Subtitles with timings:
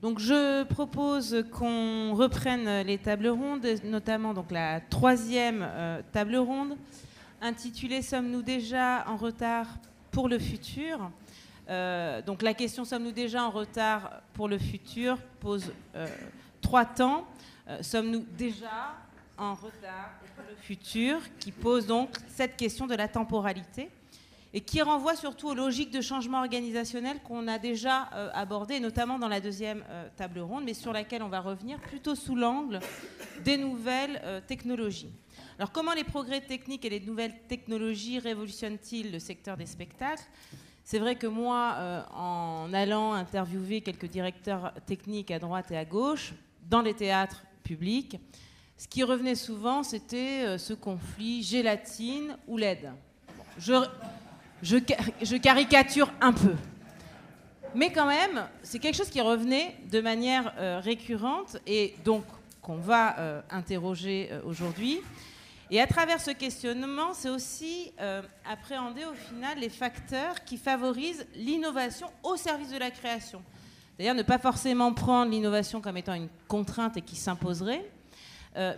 [0.00, 6.76] Donc je propose qu'on reprenne les tables rondes, notamment donc la troisième euh, table ronde,
[7.40, 9.66] intitulée Sommes-nous déjà en retard
[10.12, 11.10] pour le futur?
[11.68, 16.06] Euh, Donc la question Sommes-nous déjà en retard pour le futur pose euh,
[16.60, 17.26] trois temps.
[17.80, 18.94] Sommes-nous déjà
[19.36, 21.18] en retard pour le futur?
[21.40, 23.90] Qui pose donc cette question de la temporalité
[24.58, 29.16] et qui renvoie surtout aux logiques de changement organisationnel qu'on a déjà euh, abordées, notamment
[29.16, 32.80] dans la deuxième euh, table ronde, mais sur laquelle on va revenir plutôt sous l'angle
[33.44, 35.12] des nouvelles euh, technologies.
[35.60, 40.24] Alors comment les progrès techniques et les nouvelles technologies révolutionnent-ils le secteur des spectacles?
[40.82, 46.32] C'est vrai que moi, en allant interviewer quelques directeurs techniques à droite et à gauche,
[46.68, 48.18] dans les théâtres publics,
[48.76, 52.90] ce qui revenait souvent, c'était ce conflit gélatine ou LED.
[54.62, 56.54] Je, caricature un peu.
[57.74, 62.24] Mais quand même, c'est quelque chose qui revenait de manière euh, récurrente et donc
[62.62, 65.00] qu'on va euh, interroger euh, aujourd'hui.
[65.70, 67.92] Et à travers ce questionnement, c'est aussi
[68.50, 73.42] appréhender au final les facteurs qui favorisent l'innovation au service de la création.
[73.94, 77.84] C'est-à-dire ne pas forcément prendre l'innovation comme étant une contrainte et qui s'imposerait,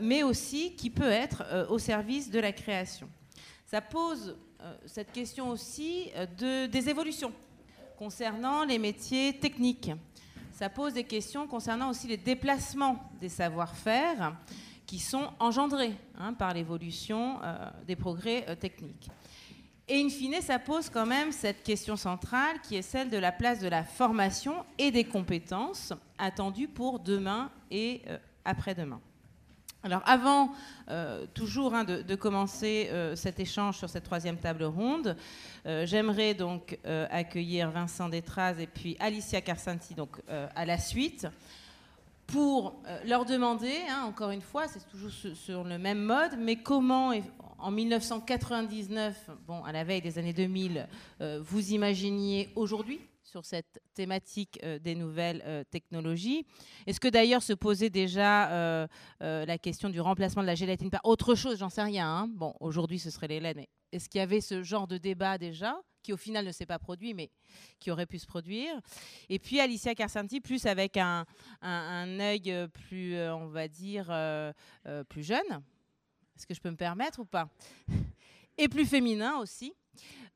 [0.01, 3.09] mais aussi qui peut être au service de la création.
[3.67, 4.37] Ça pose
[4.87, 7.33] cette question aussi euh, de, des évolutions
[7.99, 9.91] concernant les métiers techniques.
[10.53, 14.37] Ça pose des questions concernant aussi les déplacements des savoir-faire
[14.87, 19.09] qui sont engendrés hein, par l'évolution euh, des progrès techniques.
[19.89, 23.33] Et in fine, ça pose quand même cette question centrale qui est celle de la
[23.33, 28.03] place de la formation et des compétences attendues pour demain et
[28.45, 29.01] après-demain.
[29.83, 30.53] Alors avant
[30.91, 35.17] euh, toujours hein, de, commencer euh, cet échange sur cette troisième table ronde,
[35.65, 41.27] euh, j'aimerais donc accueillir Vincent Détraz et puis Alicia Carsanti donc, à la suite
[42.27, 47.13] pour leur demander, hein, encore une fois, c'est toujours sur, le même mode, mais comment
[47.59, 50.87] en 1999, bon, à la veille des années 2000,
[51.41, 53.01] vous imaginiez aujourd'hui
[53.31, 56.45] sur cette thématique euh, des nouvelles euh, technologies.
[56.87, 58.87] Est-ce que d'ailleurs se posait déjà euh,
[59.21, 61.59] la question du remplacement de la gélatine par autre chose?
[61.59, 62.09] J'en sais rien.
[62.09, 62.29] Hein.
[62.29, 63.65] Bon, aujourd'hui ce serait les laines.
[63.93, 66.79] Est-ce qu'il y avait ce genre de débat déjà qui au final ne s'est pas
[66.79, 67.31] produit, mais
[67.79, 68.73] qui aurait pu se produire?
[69.29, 71.25] Et puis Alicia Carsanti, plus avec un,
[71.61, 74.07] un, œil plus, on va dire,
[75.09, 75.63] plus jeune.
[76.37, 77.49] Est-ce que je peux me permettre ou pas?
[78.57, 79.75] Et plus féminin aussi.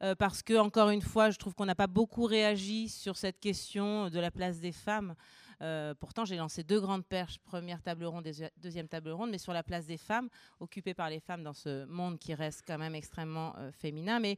[0.03, 3.41] Euh, parce que, encore une fois, je trouve qu'on n'a pas beaucoup réagi sur cette
[3.41, 5.15] question de la place des femmes.
[5.63, 9.39] Euh, pourtant, j'ai lancé deux grandes perches, première table ronde et deuxième table ronde, mais
[9.39, 10.29] sur la place des femmes,
[10.59, 14.19] occupée par les femmes dans ce monde qui reste quand même extrêmement euh, féminin.
[14.19, 14.37] Mais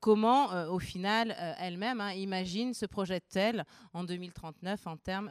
[0.00, 5.30] comment, au final, elle-même hein, imagine, se projette-t-elle en 2039 en termes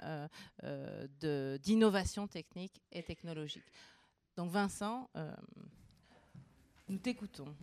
[1.20, 3.66] d'innovation technique et technologique?
[4.38, 5.10] Donc, Vincent,
[6.88, 7.54] nous t'écoutons.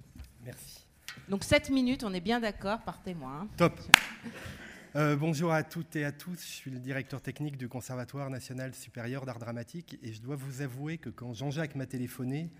[0.42, 0.84] Merci.
[1.28, 3.48] Donc 7 minutes, on est bien d'accord, par témoin.
[3.56, 3.80] Top.
[4.94, 8.74] Euh, bonjour à toutes et à tous, je suis le directeur technique du Conservatoire national
[8.74, 12.50] supérieur d'art dramatique et je dois vous avouer que quand Jean-Jacques m'a téléphoné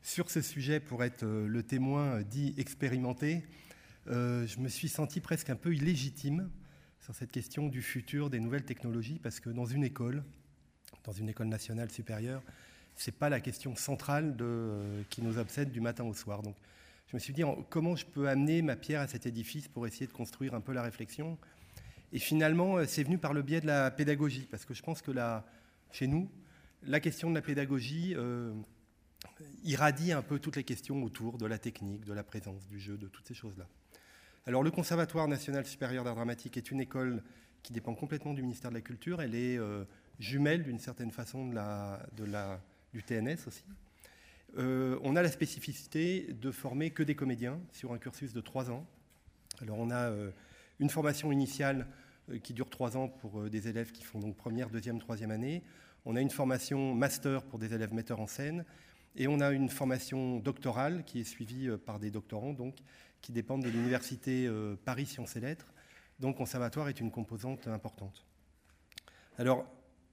[0.00, 3.44] sur ce sujet pour être euh, le témoin dit expérimenté,
[4.08, 6.48] euh, je me suis senti presque un peu illégitime
[7.00, 10.24] sur cette question du futur des nouvelles technologies parce que dans une école,
[11.04, 12.42] dans une école nationale supérieure,
[12.96, 14.34] ce n'est pas la question centrale
[15.10, 16.40] qui nous obsède du matin au soir.
[16.40, 16.56] Donc,
[17.06, 20.06] je me suis dit comment je peux amener ma pierre à cet édifice pour essayer
[20.06, 21.38] de construire un peu la réflexion?
[22.12, 25.02] Et finalement, euh, c'est venu par le biais de la pédagogie, parce que je pense
[25.02, 25.44] que là,
[25.92, 26.30] chez nous,
[26.82, 28.54] la question de la pédagogie euh,
[29.64, 32.96] irradie un peu toutes les questions autour de la technique, de la présence, du jeu,
[32.96, 33.66] de toutes ces choses-là.
[34.46, 37.22] Alors le Conservatoire national supérieur d'art dramatique est une école
[37.62, 39.20] qui dépend complètement du ministère de la Culture.
[39.20, 39.84] Elle est euh,
[40.20, 42.60] jumelle d'une certaine façon de la,
[42.92, 43.64] du TNS aussi.
[44.58, 48.70] Euh, on a la spécificité de former que des comédiens sur un cursus de trois
[48.70, 48.86] ans.
[49.60, 50.30] Alors on a euh,
[50.78, 51.86] une formation initiale
[52.30, 55.62] euh, qui dure trois ans pour des élèves qui font donc première, deuxième, troisième année.
[56.04, 58.64] On a une formation master pour des élèves metteurs en scène.
[59.16, 62.76] Et on a une formation doctorale qui est suivie par des doctorants, donc,
[63.22, 64.46] qui dépendent de l'université
[64.84, 65.72] Paris Sciences et Lettres.
[66.20, 68.26] Donc, conservatoire est une composante importante.
[69.38, 69.64] Alors,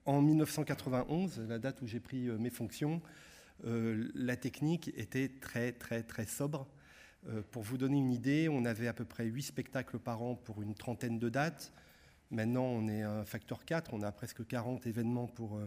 [0.06, 3.02] en 1991, la date où j'ai pris mes fonctions,
[3.62, 6.66] la technique était très très très sobre.
[7.28, 10.34] Euh, pour vous donner une idée, on avait à peu près 8 spectacles par an
[10.34, 11.72] pour une trentaine de dates.
[12.30, 15.60] Maintenant, on est un facteur 4, on a presque 40 événements pour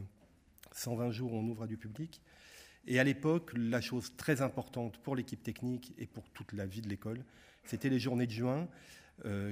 [0.74, 2.22] 120 euh, jours, on ouvre à du public.
[2.86, 6.82] Et à l'époque, la chose très importante pour l'équipe technique et pour toute la vie
[6.82, 7.24] de l'école,
[7.64, 8.68] c'était les journées de juin,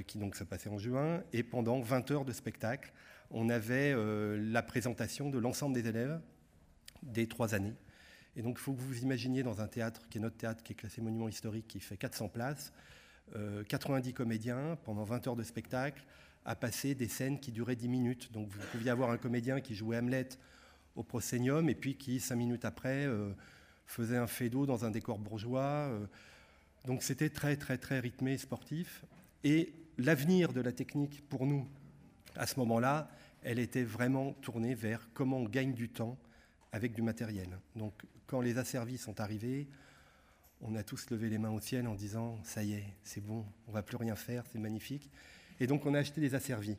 [0.08, 2.94] qui donc se passaient en juin, et pendant 20 heures de spectacle,
[3.32, 3.94] on avait
[4.38, 6.22] la présentation de l'ensemble des élèves
[7.04, 7.74] des trois années.
[8.36, 10.64] Et donc, il faut que vous vous imaginiez dans un théâtre qui est notre théâtre,
[10.64, 12.74] qui est classé monument historique, qui fait 400 places,
[13.68, 16.04] 90 comédiens pendant 20 heures de spectacle,
[16.44, 18.32] à passer des scènes qui duraient 10 minutes.
[18.32, 20.30] Donc, vous pouviez avoir un comédien qui jouait Hamlet
[20.96, 23.08] au proscenium et puis qui, cinq minutes après,
[23.86, 25.90] faisait un fait d'eau dans un décor bourgeois.
[25.90, 26.06] Euh,
[26.86, 29.04] donc c'était très très très rythmé et sportif.
[29.44, 31.68] Et l'avenir de la technique pour nous,
[32.36, 33.10] à ce moment-là,
[33.44, 36.18] elle était vraiment tournée vers comment on gagne du temps
[36.76, 37.48] avec du matériel.
[37.78, 37.94] Donc
[38.28, 39.70] quand les asservis sont arrivés,
[40.62, 43.46] on a tous levé les mains au ciel en disant ça y est, c'est bon,
[43.70, 45.10] on va plus rien faire, c'est magnifique.
[45.62, 46.78] Et donc on a acheté des asservis.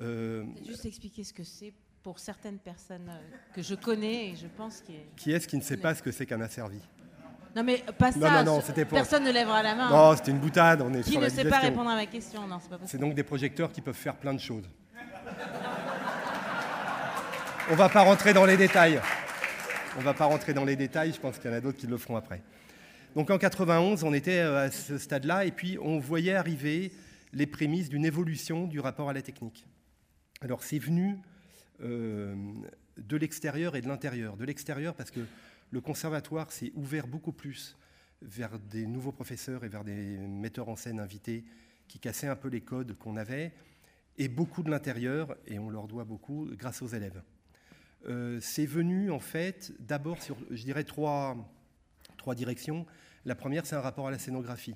[0.00, 1.72] Euh, Juste expliquer ce que c'est
[2.02, 5.62] pour certaines personnes euh, que je connais et je pense qu'il Qui est-ce qui ne
[5.62, 6.80] sait pas ce que c'est qu'un asservi?
[7.56, 8.44] Non mais pas ça.
[8.44, 9.90] Non, non, Personne ne lèvera la main.
[9.90, 10.82] Non, c'était une boutade.
[10.82, 12.90] On est qui ne sait pas répondre à ma question Non, c'est pas possible.
[12.90, 14.68] C'est donc des projecteurs qui peuvent faire plein de choses.
[17.70, 19.00] on va pas rentrer dans les détails.
[19.96, 21.12] On va pas rentrer dans les détails.
[21.12, 22.42] Je pense qu'il y en a d'autres qui le feront après.
[23.14, 26.92] Donc en 91, on était euh, à ce stade-là et puis on voyait arriver
[27.34, 29.66] les prémices d'une évolution du rapport à la technique.
[30.40, 31.18] Alors c'est venu
[31.82, 32.34] euh,
[32.96, 34.36] de l'extérieur et de l'intérieur.
[34.36, 35.20] De l'extérieur parce que
[35.70, 37.76] le conservatoire s'est ouvert beaucoup plus
[38.22, 41.44] vers des nouveaux professeurs et vers des metteurs en scène invités
[41.88, 43.52] qui cassaient un peu les codes qu'on avait,
[44.16, 47.22] et beaucoup de l'intérieur, et on leur doit beaucoup, grâce aux élèves.
[48.06, 51.36] Euh, c'est venu en fait d'abord sur, je dirais, trois,
[52.16, 52.86] trois directions.
[53.24, 54.74] La première, c'est un rapport à la scénographie.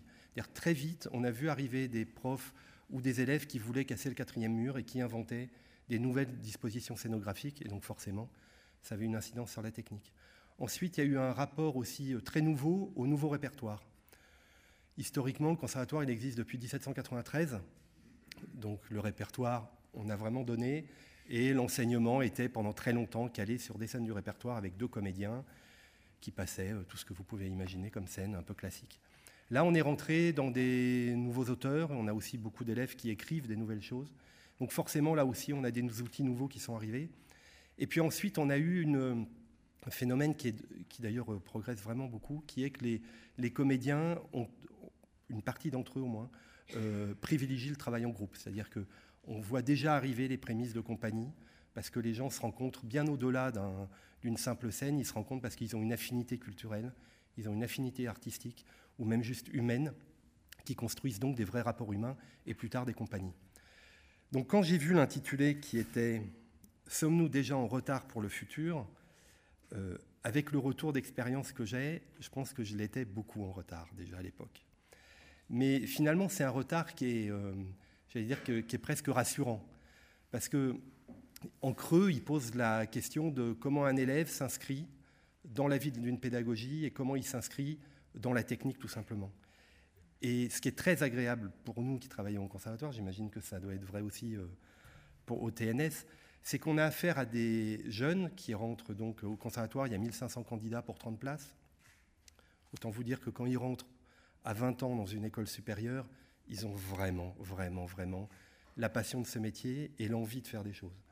[0.55, 2.53] Très vite, on a vu arriver des profs
[2.91, 5.49] ou des élèves qui voulaient casser le quatrième mur et qui inventaient
[5.89, 8.29] des nouvelles dispositions scénographiques, et donc forcément,
[8.83, 10.13] ça avait une incidence sur la technique.
[10.59, 13.83] Ensuite, il y a eu un rapport aussi euh, très nouveau au nouveau répertoire.
[14.99, 17.61] Historiquement, le conservatoire, il existe depuis 1793,
[18.55, 20.87] donc le répertoire, on a vraiment donné,
[21.29, 25.45] et l'enseignement était pendant très longtemps calé sur des scènes du répertoire avec deux comédiens
[26.21, 29.01] qui passaient euh, tout ce que vous pouvez imaginer comme scène un peu classique.
[29.51, 33.47] Là, on est rentré dans des nouveaux auteurs, on a aussi beaucoup d'élèves qui écrivent
[33.47, 34.13] des nouvelles choses.
[34.59, 37.11] Donc forcément, là aussi, on a des outils nouveaux qui sont arrivés.
[37.79, 40.55] Et puis ensuite, on a eu un phénomène qui,
[40.89, 42.85] qui d'ailleurs euh, progresse vraiment beaucoup, qui est que
[43.39, 44.49] les, comédiens, ont,
[45.29, 46.31] une partie d'entre eux au moins,
[46.75, 48.35] euh, privilégient le travail en groupe.
[48.35, 48.69] C'est-à-dire
[49.27, 51.33] qu'on voit déjà arriver les prémices de compagnie,
[51.75, 53.53] parce que les gens se rencontrent bien au-delà
[54.23, 56.93] d'une simple scène, ils se rencontrent parce qu'ils ont une affinité culturelle,
[57.37, 58.65] ils ont une affinité artistique,
[58.99, 59.93] ou même juste humaine,
[60.65, 62.17] qui construisent donc des vrais rapports humains,
[62.47, 63.35] et plus tard des compagnies.
[64.33, 66.23] Donc quand j'ai vu l'intitulé qui était
[66.89, 68.87] Sommes-nous déjà en retard pour le futur?
[69.73, 73.89] Euh, Avec le retour d'expérience que j'ai, je pense que je l'étais beaucoup en retard
[73.97, 74.65] déjà à l'époque.
[75.51, 77.55] Mais finalement, c'est un retard qui est, euh,
[78.25, 79.65] dire, qui est presque rassurant.
[80.31, 80.77] Parce que
[81.63, 84.87] en creux, il pose la question de comment un élève s'inscrit
[85.45, 87.79] dans la vie d'une pédagogie et comment il s'inscrit
[88.15, 89.31] dans la technique tout simplement.
[90.23, 93.61] Et ce qui est très agréable pour nous qui travaillons au conservatoire, j'imagine que ça
[93.61, 94.47] doit être vrai aussi euh,
[95.27, 96.07] pour, au TNS,
[96.43, 99.99] c'est qu'on a affaire à des jeunes qui rentrent donc au conservatoire, il y a
[99.99, 101.55] 1500 candidats pour 30 places.
[102.73, 103.87] Autant vous dire que quand ils rentrent
[104.45, 106.09] à 20 ans dans une école supérieure,
[106.49, 108.29] ils ont vraiment, vraiment, vraiment
[108.77, 111.03] la passion de ce métier et l'envie de faire des choses.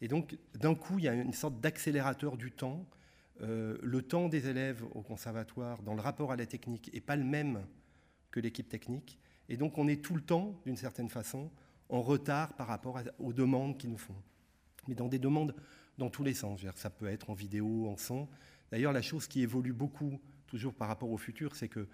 [0.00, 2.86] Et donc, d'un coup, il y a une sorte d'accélérateur du temps.
[3.42, 7.16] Euh, le temps des élèves au conservatoire dans le rapport à la technique n'est pas
[7.16, 7.66] le même
[8.30, 9.18] que l'équipe technique.
[9.48, 11.50] Et donc on est tout le temps, d'une certaine façon,
[11.88, 14.14] en retard par rapport aux demandes qu'ils nous font.
[14.86, 15.54] Mais dans des demandes
[16.00, 16.60] dans tous les sens.
[16.74, 18.26] Ça peut être en vidéo, en son.
[18.72, 20.18] D'ailleurs, la chose qui évolue beaucoup,
[20.48, 21.86] toujours par rapport au futur, c'est que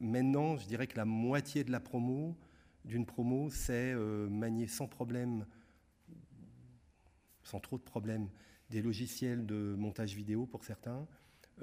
[0.00, 2.36] maintenant, je dirais que la moitié de la promo,
[2.84, 5.46] d'une promo, c'est euh, manier sans problème,
[7.42, 8.28] sans trop de problèmes,
[8.70, 11.06] des logiciels de montage vidéo pour certains,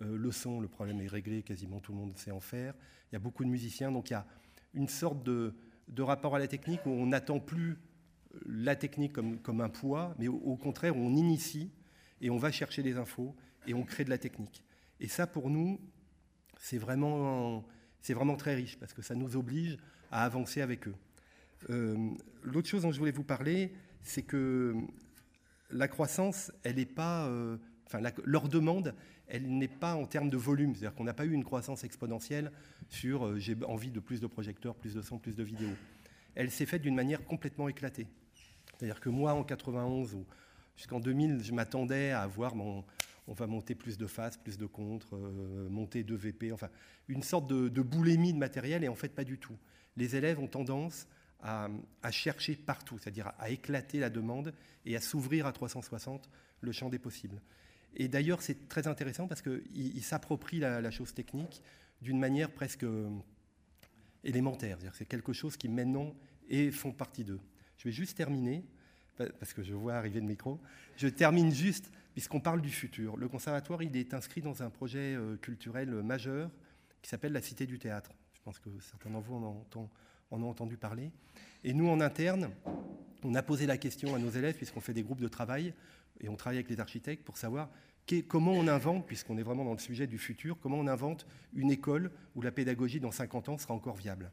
[0.02, 2.74] euh, le son, le problème est réglé, quasiment tout le monde sait en faire.
[3.12, 4.26] Il y a beaucoup de musiciens, donc il y a
[4.74, 5.54] une sorte de,
[6.00, 7.78] rapport à la technique où on n'attend plus
[8.48, 11.72] la technique comme, un poids, mais au, contraire, on initie
[12.22, 13.36] et on va chercher des infos
[13.68, 14.64] et on crée de la technique.
[15.00, 15.80] Et ça, pour nous,
[16.58, 17.64] c'est vraiment,
[18.12, 19.78] vraiment très riche parce que ça nous oblige
[20.12, 20.96] à avancer avec eux.
[21.70, 22.10] Euh,
[22.44, 24.76] l'autre chose dont je voulais vous parler, c'est que
[25.70, 27.28] la croissance, elle n'est pas.
[27.28, 28.94] Euh, enfin, leur demande,
[29.28, 30.76] elle n'est pas en termes de volume.
[30.76, 32.52] C'est-à-dire qu'on n'a pas eu une croissance exponentielle
[32.90, 35.76] sur euh, j'ai envie de plus de projecteurs, plus de son, plus de vidéos.
[36.36, 38.08] Elle s'est faite d'une manière complètement éclatée.
[38.78, 40.26] C'est-à-dire que moi, en 91 ou
[40.76, 42.84] jusqu'en 2000, je m'attendais à avoir mon,
[43.28, 46.70] on va monter plus de faces, plus de contre, euh, monter de VP, enfin
[47.08, 49.58] une sorte de, de, boulémie de matériel, et en fait pas du tout.
[49.96, 51.08] Les élèves ont tendance
[51.44, 51.70] à,
[52.12, 54.54] chercher partout, c'est-à-dire à, éclater la demande
[54.86, 56.30] et à s'ouvrir à 360
[56.62, 57.42] le champ des possibles.
[57.96, 61.62] Et d'ailleurs, c'est très intéressant parce qu'il s'approprie la, chose technique
[62.02, 63.10] d'une manière presque euh,
[64.24, 64.78] élémentaire.
[64.94, 66.16] C'est quelque chose qui maintenant
[66.50, 67.42] et font partie d'eux.
[67.78, 68.64] Je vais juste terminer,
[69.18, 70.60] parce que je vois arriver le micro.
[70.98, 73.18] Je termine juste, puisqu'on parle du futur.
[73.18, 76.50] Le conservatoire, il est inscrit dans un projet euh, culturel majeur
[77.02, 78.12] qui s'appelle la Cité du Théâtre.
[78.34, 79.90] Je pense que certains d'entre vous en ont,
[80.32, 81.12] en ont entendu parler.
[81.64, 82.50] Et nous, en interne,
[83.24, 85.74] on a posé la question à nos élèves, puisqu'on fait des groupes de travail,
[86.22, 87.70] et on travaille avec les architectes pour savoir
[88.28, 91.72] comment on invente, puisqu'on est vraiment dans le sujet du futur, comment on invente une
[91.72, 94.32] école où la pédagogie dans 50 ans sera encore viable.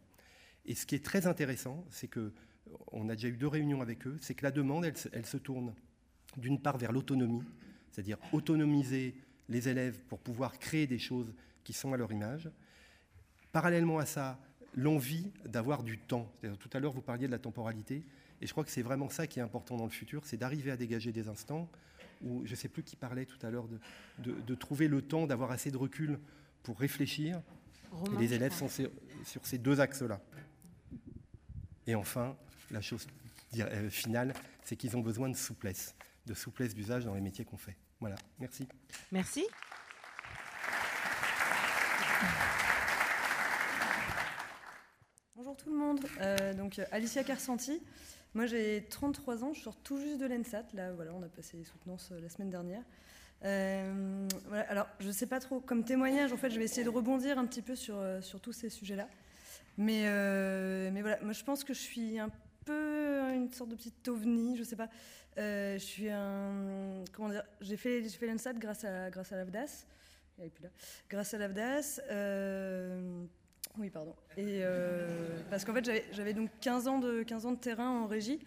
[0.67, 2.33] Et ce qui est très intéressant, c'est que
[2.93, 5.75] on a déjà eu deux réunions avec eux, c'est que la demande, elle, se tourne
[6.37, 7.43] d'une part vers l'autonomie,
[7.91, 9.15] c'est-à-dire autonomiser
[9.49, 11.33] les élèves pour pouvoir créer des choses
[11.65, 12.51] qui sont à leur image.
[13.53, 14.39] Parallèlement à ça,
[14.75, 16.31] l'envie d'avoir du temps.
[16.61, 18.05] Tout à l'heure, vous parliez de la temporalité,
[18.41, 20.71] et je crois que c'est vraiment ça qui est important dans le futur, c'est d'arriver
[20.71, 21.69] à dégager des instants
[22.23, 23.67] où, je ne sais plus qui parlait tout à l'heure,
[24.19, 26.19] de, trouver le temps, d'avoir assez de recul
[26.63, 27.43] pour réfléchir.
[28.19, 30.21] les élèves sont sur ces deux axes-là.
[31.87, 32.37] Et enfin,
[32.71, 33.07] la chose
[33.59, 35.95] euh, finale, c'est qu'ils ont besoin de souplesse,
[36.31, 37.77] de souplesse d'usage dans les métiers qu'on fait.
[37.99, 38.69] Voilà, merci.
[39.11, 39.45] Merci.
[45.35, 47.83] Bonjour tout le monde, euh, donc Alicia Carsanti.
[48.35, 50.67] Moi j'ai 33 ans, je sors tout juste de l'ENSAT.
[50.75, 52.83] Là, voilà, on a passé les soutenances euh, la semaine dernière.
[53.43, 56.91] voilà, alors je ne sais pas trop, comme témoignage, en fait, je vais essayer de
[56.91, 59.09] rebondir un petit peu sur, sur tous ces sujets-là.
[59.79, 60.03] Mais,
[60.93, 62.31] mais voilà, moi je pense que je suis un
[62.65, 64.89] peu une sorte de petite ovni, je sais pas.
[65.39, 67.05] Euh, je suis un.
[67.13, 69.87] Comment dire J'ai fait, fait l'ENSAT grâce à, grâce à l'AFDAS.
[71.09, 72.01] Grâce à l'AFDAS.
[72.11, 73.25] Euh,
[73.79, 74.15] oui, pardon.
[74.37, 78.07] Et, euh, parce qu'en fait, j'avais donc 15 ans, de, 15 ans de terrain en
[78.07, 78.41] régie.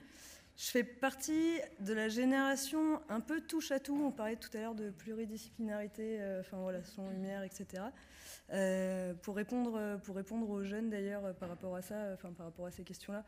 [0.56, 4.00] Je fais partie de la génération un peu touche à tout.
[4.06, 7.84] On parlait tout à l'heure de pluridisciplinarité, enfin voilà, son, lumière, etc.
[8.52, 12.68] Euh, pour, répondre, pour répondre aux jeunes d'ailleurs par rapport à ça, enfin par rapport
[12.68, 13.26] à ces questions-là,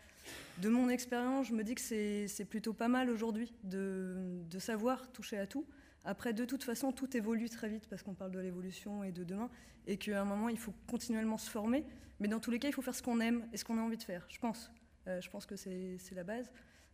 [0.60, 5.12] de mon expérience, je me dis que c'est plutôt pas mal aujourd'hui de, de, savoir
[5.12, 5.66] toucher à tout.
[6.04, 9.24] Après, de toute façon, tout évolue très vite parce qu'on parle de l'évolution et de
[9.24, 9.50] demain,
[9.88, 11.84] et qu'à un moment, il faut continuellement se former.
[12.20, 13.82] Mais dans tous les cas, il faut faire ce qu'on aime et ce qu'on a
[13.82, 14.72] envie de faire, je pense.
[15.08, 16.52] Euh, je pense que c'est la base.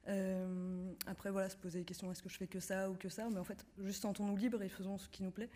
[0.08, 3.10] Euh, après, voilà, se poser des questions est-ce que je fais que ça ou que
[3.10, 5.50] ça Mais en fait, juste sentons-nous libres et faisons ce qui nous plaît.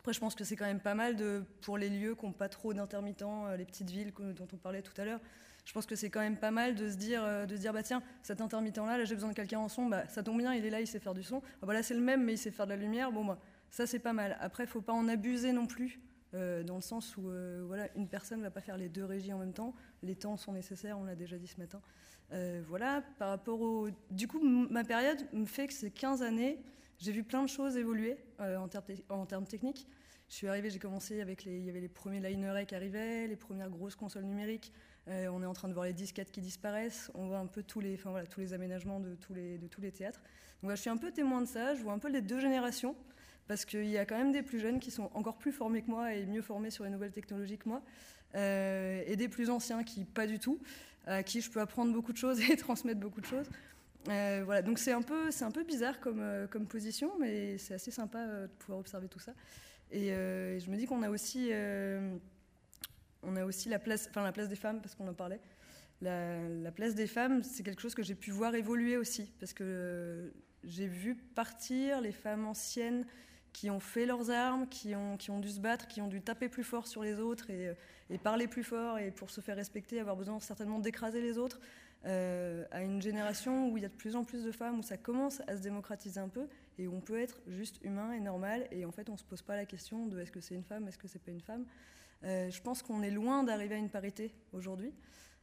[0.00, 2.32] Après, je pense que c'est quand même pas mal de, pour les lieux qui n'ont
[2.32, 5.20] pas trop d'intermittents, euh, les petites villes dont on parlait tout à l'heure.
[5.66, 7.74] Je pense que c'est quand même pas mal de se dire, euh, de se dire
[7.74, 10.54] bah tiens, cet intermittent-là, là, j'ai besoin de quelqu'un en son, bah, ça tombe bien,
[10.54, 11.42] il est là, il sait faire du son.
[11.60, 13.12] Ah, bah, là, c'est le même, mais il sait faire de la lumière.
[13.12, 14.38] Bon, bah, ça, c'est pas mal.
[14.40, 16.00] Après, faut pas en abuser non plus,
[16.32, 17.30] euh, dans le sens où
[17.66, 19.74] voilà, une personne ne va pas faire les deux régies en même temps.
[20.02, 21.82] Les temps sont nécessaires, on l'a déjà dit ce matin.
[22.68, 23.88] Voilà, par rapport au.
[24.10, 26.58] Du coup, ma période me fait que ces 15 années,
[27.00, 29.86] j'ai vu plein de choses évoluer euh, en, termes techniques.
[30.28, 33.26] Je suis arrivée, j'ai commencé avec les, il y avait les premiers linerets qui arrivaient,
[33.26, 34.70] les premières grosses consoles numériques.
[35.08, 37.10] Euh, on est en train de voir les disquettes qui disparaissent.
[37.14, 39.66] On voit un peu tous les, enfin voilà, tous les aménagements de tous les, de
[39.66, 40.22] tous les théâtres.
[40.62, 41.74] Donc je suis un peu témoin de ça.
[41.74, 42.94] Je vois un peu les deux générations
[43.48, 45.90] parce qu'il y a quand même des plus jeunes qui sont encore plus formés que
[45.90, 47.82] moi et mieux formés sur les nouvelles technologies que moi,
[48.36, 50.60] euh, et des plus anciens qui pas du tout,
[51.06, 53.46] à qui je peux apprendre beaucoup de choses et transmettre beaucoup de choses.
[54.08, 57.74] Euh, voilà, donc c'est un peu, un peu bizarre comme, euh, comme position, mais c'est
[57.74, 59.32] assez sympa euh, de pouvoir observer tout ça.
[59.90, 61.50] Et je me dis qu'on a aussi,
[63.24, 65.40] on a aussi la place, enfin la place des femmes parce qu'on en parlait.
[66.00, 69.52] La, la, place des femmes, c'est quelque chose que j'ai pu voir évoluer aussi, parce
[69.52, 70.32] que
[70.62, 73.04] j'ai vu partir les femmes anciennes
[73.52, 76.22] qui ont fait leurs armes, qui ont, qui ont dû se battre, qui ont dû
[76.22, 77.74] taper plus fort sur les autres et,
[78.10, 81.60] et parler plus fort et pour se faire respecter, avoir besoin certainement d'écraser les autres.
[82.06, 84.82] Euh, à une génération où il y a de plus en plus de femmes, où
[84.82, 88.20] ça commence à se démocratiser un peu et où on peut être juste humain et
[88.20, 90.54] normal et en fait on ne se pose pas la question de est-ce que c'est
[90.54, 91.66] une femme, est-ce que c'est pas une femme.
[92.24, 94.94] Euh, je pense qu'on est loin d'arriver à une parité aujourd'hui.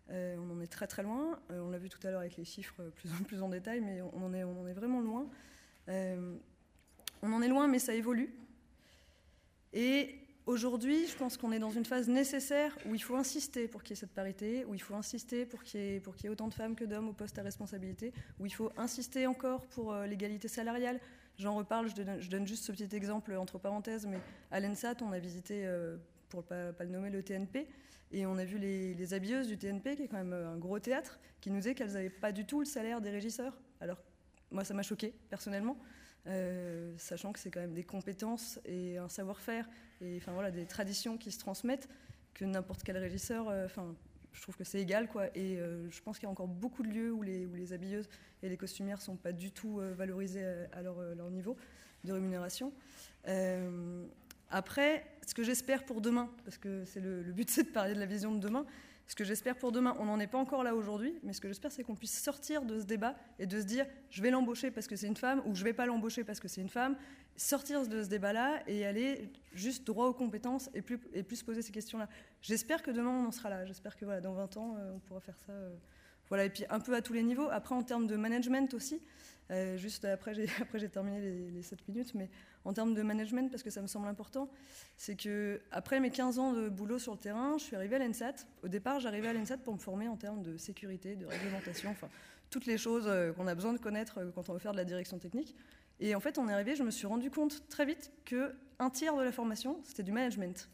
[0.10, 1.40] Euh, on en est très très loin.
[1.50, 4.02] on l'a vu tout à l'heure avec les chiffres plus en plus en détail, mais
[4.02, 5.30] on en est, on en est vraiment loin.
[5.88, 8.34] on en est loin, mais ça évolue.
[9.74, 13.84] Et Aujourd'hui, je pense qu'on est dans une phase nécessaire où il faut insister pour
[13.84, 16.54] qu'il y ait cette parité, où il faut insister pour qu'il y, ait autant de
[16.54, 20.48] femmes que d'hommes au poste à responsabilité, où il faut insister encore pour euh, l'égalité
[20.48, 21.02] salariale.
[21.38, 25.20] J'en reparle, je donne, juste ce petit exemple entre parenthèses, mais à l'ENSAT, on a
[25.20, 25.98] visité, euh,
[26.30, 27.68] pour ne pas, le nommer, le TNP,
[28.14, 30.58] et on a vu les, les, habilleuses du TNP, qui est quand même euh, un
[30.58, 33.60] gros théâtre, qui nous disaient qu'elles n'avaient pas du tout le salaire des régisseurs.
[33.82, 34.02] Alors,
[34.50, 35.78] moi, ça m'a choqué, personnellement.
[36.28, 39.70] Euh, sachant que c'est quand même des compétences et un savoir-faire
[40.02, 41.88] et enfin voilà des traditions qui se transmettent
[42.34, 43.96] que n'importe quel régisseur, euh, enfin
[44.34, 45.36] je trouve que c'est égal, quoi.
[45.36, 48.08] Et je pense qu'il y a encore beaucoup de lieux où les, où les habilleuses
[48.44, 51.58] et les costumières sont pas du tout valorisées à leur, leur, niveau
[52.04, 52.72] de rémunération.
[54.52, 57.96] après, ce que j'espère pour demain, parce que c'est le, le but, c'est de parler
[57.96, 58.68] de la vision de demain,
[59.08, 61.48] ce que j'espère pour demain, on n'en est pas encore là aujourd'hui, mais ce que
[61.48, 64.70] j'espère, c'est qu'on puisse sortir de ce débat et de se dire je vais l'embaucher
[64.70, 66.98] parce que c'est une femme ou je vais pas l'embaucher parce que c'est une femme.
[67.38, 71.62] Sortir de ce débat-là et aller juste droit aux compétences et plus, et plus poser
[71.62, 72.10] ces questions-là.
[72.42, 73.66] J'espère que demain, on en sera là.
[73.66, 75.54] J'espère que voilà, dans 20 ans, euh, on pourra faire ça.
[75.54, 75.76] Euh,
[76.28, 77.48] voilà, et puis un peu à tous les niveaux.
[77.50, 79.02] Après, en termes de management aussi,
[79.52, 82.30] euh, juste après, j'ai, terminé les, les 7 minutes, mais
[82.66, 84.50] en termes de management, parce que ça me semble important,
[84.98, 88.00] c'est que après mes 15 ans de boulot sur le terrain, je suis arrivée à
[88.00, 88.46] l'ENSAT.
[88.64, 92.10] Au départ, j'arrivais à l'ENSAT pour me former en termes de sécurité, de réglementation, enfin,
[92.50, 94.78] toutes les choses euh, qu'on a besoin de connaître euh, quand on veut faire de
[94.78, 95.56] la direction technique.
[96.00, 99.16] Et en fait, on est arrivé, je me suis rendu compte très vite qu'un tiers
[99.16, 100.70] de la formation, c'était du management.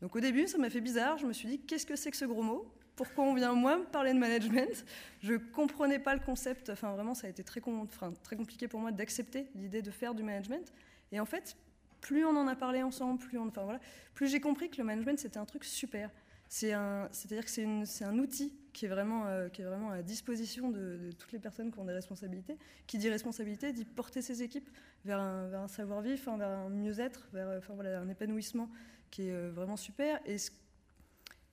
[0.00, 1.18] Donc au début, ça m'a fait bizarre.
[1.18, 2.72] Je me suis dit, qu'est-ce que c'est que ce gros mot?
[2.96, 4.84] Pourquoi on vient moi parler de management.
[5.22, 6.70] Je comprenais pas le concept.
[6.70, 10.72] Enfin, vraiment, ça a été très, compliqué pour moi d'accepter l'idée de faire du management.
[11.10, 11.56] Et en fait,
[12.00, 13.80] plus on en a parlé ensemble, plus, on, enfin, voilà,
[14.14, 16.10] plus j'ai compris que le management, c'était un truc super.
[16.48, 17.50] C'est-à-dire que
[17.86, 21.38] c'est un outil qui est, vraiment, euh, qui est vraiment à disposition de, toutes les
[21.38, 22.58] personnes qui ont des responsabilités.
[22.86, 24.68] Qui dit responsabilité dit porter ses équipes
[25.06, 28.68] vers un, savoir-vivre, vers un mieux-être, vers enfin, voilà, un épanouissement
[29.10, 30.20] qui est euh, vraiment super.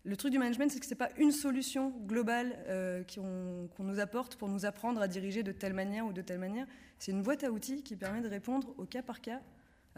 [0.06, 4.00] Le truc du management, c'est que ce n'est pas une solution globale euh, qu'on nous
[4.00, 6.68] apporte pour nous apprendre à diriger de telle manière ou de telle manière.
[7.00, 9.42] C'est une boîte à outils qui permet de répondre au cas par cas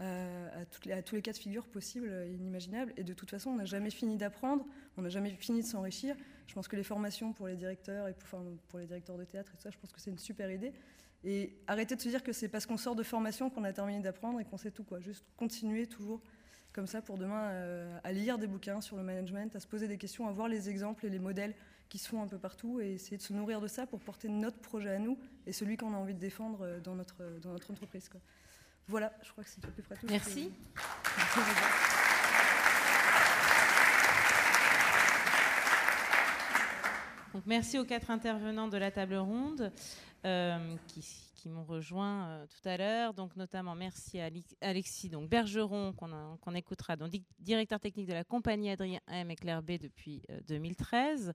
[0.00, 2.92] euh, à, tous les cas de figure possibles et inimaginables.
[2.96, 6.16] Et de toute façon, on n'a jamais fini d'apprendre, on n'a jamais fini de s'enrichir.
[6.48, 8.14] Je pense que les formations pour les directeurs et
[8.68, 10.72] pour, les directeurs de théâtre et ça, je pense que c'est une super idée.
[11.22, 14.00] Et arrêter de se dire que c'est parce qu'on sort de formation qu'on a terminé
[14.00, 14.82] d'apprendre et qu'on sait tout.
[14.82, 14.98] Quoi.
[14.98, 16.20] Juste continuer toujours
[16.72, 19.88] comme ça pour demain euh, à lire des bouquins sur le management, à se poser
[19.88, 21.54] des questions, à voir les exemples et les modèles
[21.88, 24.28] qui se font un peu partout et essayer de se nourrir de ça pour porter
[24.28, 27.52] notre projet à nous et celui qu'on a envie de défendre euh, dans notre, dans
[27.52, 28.08] notre entreprise.
[28.08, 28.20] Quoi.
[28.88, 30.06] Voilà, je crois que c'est à peu près tout.
[30.08, 30.50] Merci.
[37.32, 39.72] Donc, merci aux quatre intervenants de la table ronde
[40.26, 43.14] euh, qui, qui m'ont rejoint euh, tout à l'heure.
[43.14, 48.70] Donc, notamment, merci à Alexis donc Bergeron, qu'on écoutera, donc directeur technique de la compagnie
[48.70, 51.28] Adrien M et B depuis 2013.
[51.28, 51.32] Euh,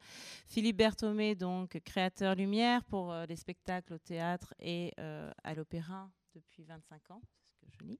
[0.48, 6.64] Philippe Berthomé, donc créateur Lumière pour euh, les spectacles au théâtre et à l'opéra depuis
[6.64, 7.22] 25 ans,
[7.60, 8.00] c'est ce que je lis.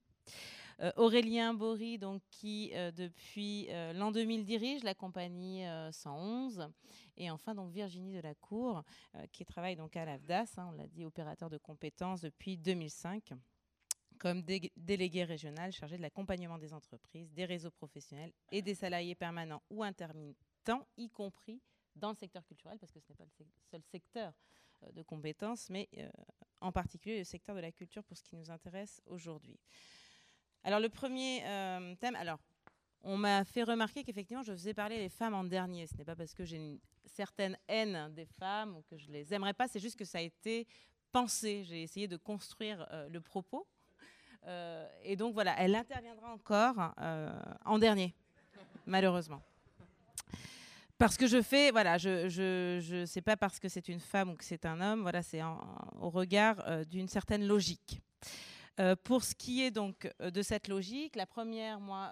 [0.96, 6.70] Aurélien Bory, donc, qui depuis l'an 2000 dirige la compagnie 111
[7.18, 8.84] et enfin, donc Virginie Delacour,
[9.16, 13.34] euh, qui travaille donc à l'AFDAS, hein, on l'a dit, opérateur de compétences depuis 2005
[14.20, 19.62] comme délégué régional chargé de l'accompagnement des entreprises, des réseaux professionnels et des salariés permanents
[19.70, 21.62] ou intermittents, y compris
[21.96, 24.34] dans le secteur culturel, parce que ce n'est pas le seul secteur
[24.84, 26.10] euh, de compétences, mais euh,
[26.62, 29.60] en particulier le secteur de la culture pour ce qui nous intéresse aujourd'hui.
[30.64, 31.42] Alors le premier
[32.00, 32.40] thème, alors
[33.04, 35.88] on m'a fait remarquer qu'effectivement je faisais parler les femmes en dernier.
[35.88, 39.34] Ce n'est pas parce que j'ai une certaine haine des femmes ou que je les
[39.34, 40.68] aimerais pas, c'est juste que ça a été
[41.12, 41.64] pensé.
[41.64, 43.68] J'ai essayé de construire euh, le propos.
[44.46, 47.32] Euh, et donc voilà, elle interviendra encore euh,
[47.66, 48.14] en dernier,
[48.86, 49.42] malheureusement.
[50.98, 54.32] Parce que je fais, voilà, je, je, je sais pas parce que c'est une femme
[54.32, 58.02] ou que c'est un homme, voilà, c'est au regard d'une certaine logique.
[59.04, 62.12] Pour ce qui est donc de cette logique, la première, moi,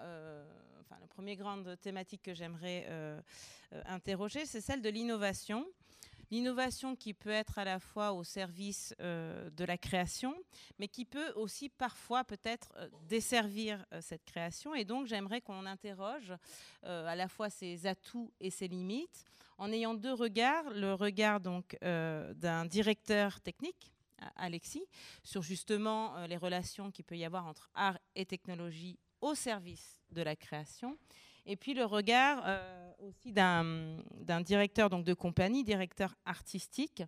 [0.86, 3.20] enfin, la première grande thématique que j'aimerais euh,
[3.74, 5.66] euh, interroger, c'est celle de l'innovation.
[6.32, 10.36] L'innovation qui peut être à la fois au service euh, de la création,
[10.80, 12.74] mais qui peut aussi parfois peut-être
[13.08, 14.74] desservir cette création.
[14.74, 16.34] Et donc j'aimerais qu'on interroge
[16.82, 19.24] à la fois ses atouts et ses limites,
[19.60, 20.68] en ayant deux regards.
[20.72, 23.94] Le regard donc d'un directeur technique,
[24.36, 24.86] Alexis,
[25.24, 30.22] sur justement les relations qu'il peut y avoir entre art et technologie au service de
[30.22, 30.98] la création.
[31.48, 37.04] Et puis le regard euh, aussi d'un directeur donc de compagnie, directeur artistique,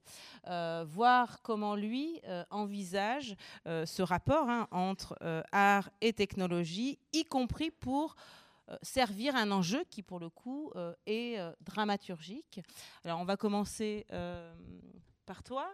[0.48, 5.18] euh, voir comment lui euh, envisage ce rapport hein, entre
[5.52, 8.16] art et technologie, y compris pour
[8.82, 10.72] servir un enjeu qui pour le coup
[11.06, 12.60] est dramaturgique.
[13.04, 14.06] Alors on va commencer
[15.28, 15.70] par toi,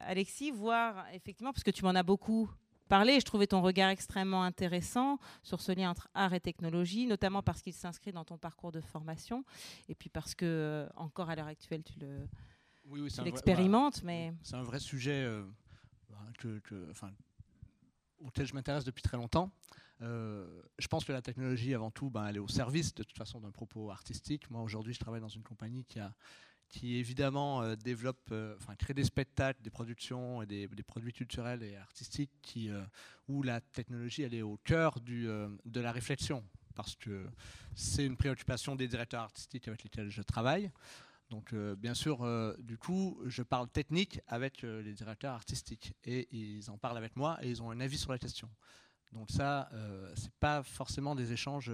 [0.00, 2.50] Alexis, voir effectivement, parce que tu m'en as beaucoup
[2.86, 3.20] parler.
[3.20, 7.62] Je trouvais ton regard extrêmement intéressant sur ce lien entre art et technologie, notamment parce
[7.62, 9.44] qu'il s'inscrit dans ton parcours de formation,
[9.88, 12.26] et puis parce que euh, encore à l'heure actuelle tu le
[12.88, 14.02] oui, l'expérimentes.
[14.04, 15.44] mais c'est un vrai sujet euh,
[16.38, 17.10] que, enfin,
[18.24, 19.50] auquel je m'intéresse depuis très longtemps.
[20.00, 23.40] je pense que la technologie, avant tout, ben, elle est au service de toute façon
[23.40, 24.48] d'un propos artistique.
[24.50, 26.14] Moi, aujourd'hui, je travaille dans une compagnie qui a
[26.68, 31.76] qui évidemment euh, développe, euh, crée des spectacles, des productions et des, produits culturels et
[31.76, 32.84] artistiques euh,
[33.28, 37.26] où la technologie est au cœur de la réflexion parce que
[37.74, 40.70] c'est une préoccupation des directeurs artistiques avec lesquels je travaille.
[41.30, 42.24] Donc bien sûr,
[42.58, 47.38] du coup, je parle technique avec les directeurs artistiques et ils en parlent avec moi
[47.42, 48.48] et ils ont un avis sur la question.
[49.12, 49.70] Donc ça,
[50.14, 51.72] c'est pas forcément des échanges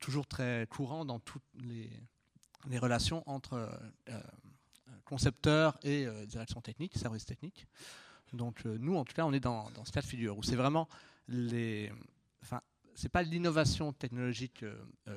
[0.00, 1.88] toujours très courants dans toutes les
[2.68, 3.68] les relations entre euh,
[4.10, 4.20] euh,
[5.04, 7.66] concepteurs et euh, direction technique, service technique.
[8.32, 10.88] Donc nous, en tout cas, on est dans, ce cas de figure où c'est vraiment
[11.28, 11.92] les,
[12.42, 12.62] enfin,
[12.94, 14.64] c'est pas l'innovation technologique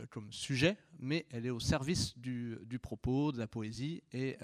[0.09, 4.37] comme sujet, mais elle est au service du, propos, de la poésie, et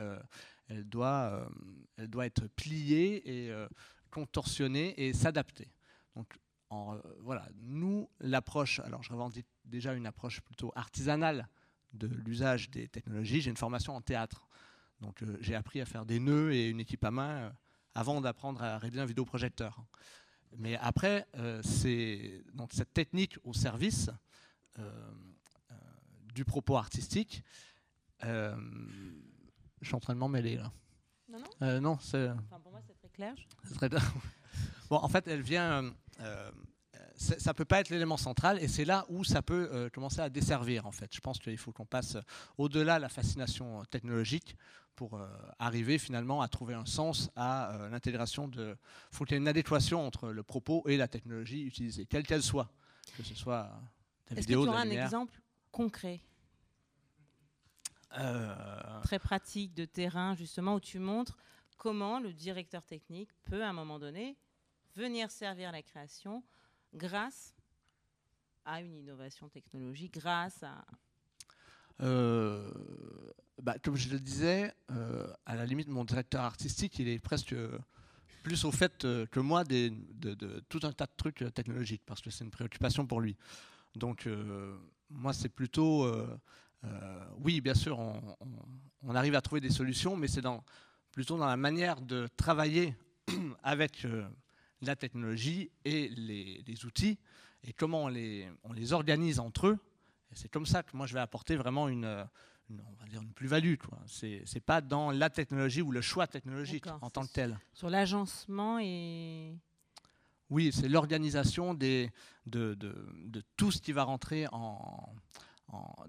[0.70, 1.50] elle, doit,
[1.98, 3.54] elle doit être pliée et
[4.10, 5.68] contorsionnée et s'adapter.
[6.16, 6.40] Donc
[7.20, 11.50] voilà, nous, l'approche, alors je revendique déjà une approche plutôt artisanale
[11.94, 13.42] de l'usage des technologies.
[13.42, 14.48] J'ai une formation en théâtre.
[15.02, 17.50] Donc euh, j'ai appris à faire des nœuds et une équipe à main euh,
[17.96, 19.84] avant d'apprendre à réaliser un vidéoprojecteur.
[20.58, 24.10] Mais après, euh, c'est donc cette technique au service
[26.34, 27.44] du propos artistique.
[28.22, 28.56] je
[29.84, 30.72] suis en train de m'en mêler là.
[31.30, 31.82] Non, non.
[31.82, 32.30] non, c'est.
[32.30, 33.36] Enfin, pour moi, c'est très clair.
[33.76, 33.90] Très...
[34.90, 35.94] bon, en fait, elle vient
[37.22, 40.30] ça peut pas être l'élément central et c'est là où ça peut euh, commencer à
[40.30, 41.14] desservir en fait.
[41.14, 42.18] Je pense qu'il faut qu'on passe
[42.58, 44.58] au-delà de la fascination technologique
[44.96, 45.28] pour euh,
[45.60, 48.76] arriver finalement à trouver un sens à euh, l'intégration de.
[49.12, 52.26] Il faut qu'il y ait une adéquation entre le propos et la technologie utilisée, quelle
[52.26, 52.72] qu'elle soit,
[53.18, 53.70] que ce soit
[54.30, 55.40] la vidéo, Est-ce que tu auras un exemple
[55.72, 56.22] concret?
[59.04, 61.38] Très pratique de terrain, justement, où tu montres
[61.78, 64.38] comment le directeur technique peut, à un moment donné,
[64.96, 66.44] venir servir la création
[66.94, 67.56] grâce
[68.66, 70.86] à une innovation technologique, grâce à...
[72.02, 72.72] Euh,
[73.62, 77.56] bah, comme je le disais, euh, à la limite, mon directeur artistique, il est presque
[78.44, 79.92] plus au fait euh, que moi de,
[80.68, 83.36] tout un tas de trucs technologiques, parce que c'est une préoccupation pour lui.
[83.96, 84.28] Donc,
[85.10, 86.10] moi, c'est plutôt...
[87.38, 90.44] oui, bien sûr, on, arrive à trouver des solutions, mais c'est
[91.12, 92.96] plutôt dans la manière de travailler
[93.64, 94.08] avec
[94.82, 97.18] la technologie et les, outils
[97.64, 99.80] et comment on les, on les, organise entre eux.
[100.34, 102.06] C'est comme ça que moi je vais apporter vraiment une,
[102.70, 103.76] on va dire une plus-value.
[104.08, 107.60] Ce n'est pas dans la technologie ou le choix technologique en tant que tel.
[107.74, 109.56] Sur l'agencement et...
[110.50, 112.10] Oui, c'est l'organisation de,
[112.46, 115.14] de, de, tout ce qui va rentrer en,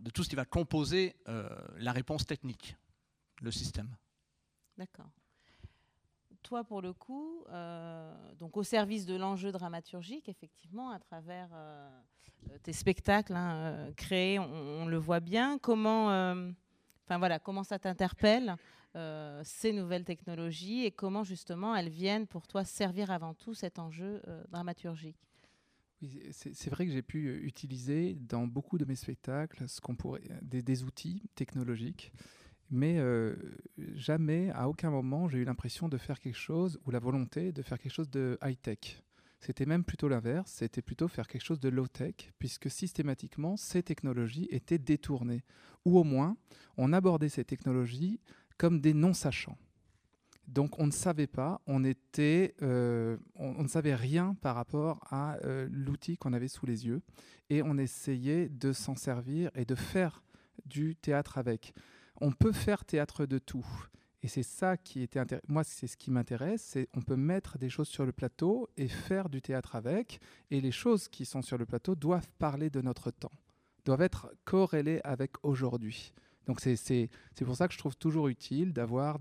[0.00, 2.76] de tout ce qui va composer euh, la réponse technique,
[3.40, 3.94] le système.
[4.76, 5.06] D'accord
[6.42, 11.88] toi, pour le coup, euh, donc au service de l'enjeu dramaturgique, effectivement, à travers euh,
[12.62, 15.58] tes spectacles hein, euh, créés, on, le voit bien.
[15.58, 18.56] Comment, enfin voilà, comment ça t'interpelle
[19.42, 24.20] ces nouvelles technologies et comment justement elles viennent pour toi servir avant tout cet enjeu
[24.50, 25.16] dramaturgique?
[26.32, 30.82] c'est vrai que j'ai pu utiliser dans beaucoup de mes spectacles ce qu'on pourrait des
[30.82, 32.12] outils technologiques
[32.72, 33.36] mais euh,
[33.94, 37.60] jamais, à aucun moment, j'ai eu l'impression de faire quelque chose ou la volonté de
[37.60, 39.02] faire quelque chose de high-tech.
[39.40, 44.48] C'était même plutôt l'inverse, c'était plutôt faire quelque chose de low-tech, puisque systématiquement, ces technologies
[44.50, 45.44] étaient détournées.
[45.84, 46.36] Ou au moins,
[46.78, 48.20] on abordait ces technologies
[48.56, 49.58] comme des non-sachants.
[50.48, 55.36] Donc on ne savait pas, on, était, euh, on, ne savait rien par rapport à
[55.44, 57.02] euh, l'outil qu'on avait sous les yeux,
[57.50, 60.22] et on essayait de s'en servir et de faire
[60.64, 61.74] du théâtre avec
[62.20, 63.66] on peut faire théâtre de tout.
[64.22, 67.68] Et c'est ça qui était moi c'est ce qui m'intéresse, c'est on peut mettre des
[67.68, 70.20] choses sur le plateau et faire du théâtre avec
[70.50, 73.32] et les choses qui sont sur le plateau doivent parler de notre temps,
[73.84, 76.12] doivent être corrélées avec aujourd'hui.
[76.46, 77.08] Donc c'est
[77.44, 79.18] pour ça que je trouve toujours utile d'avoir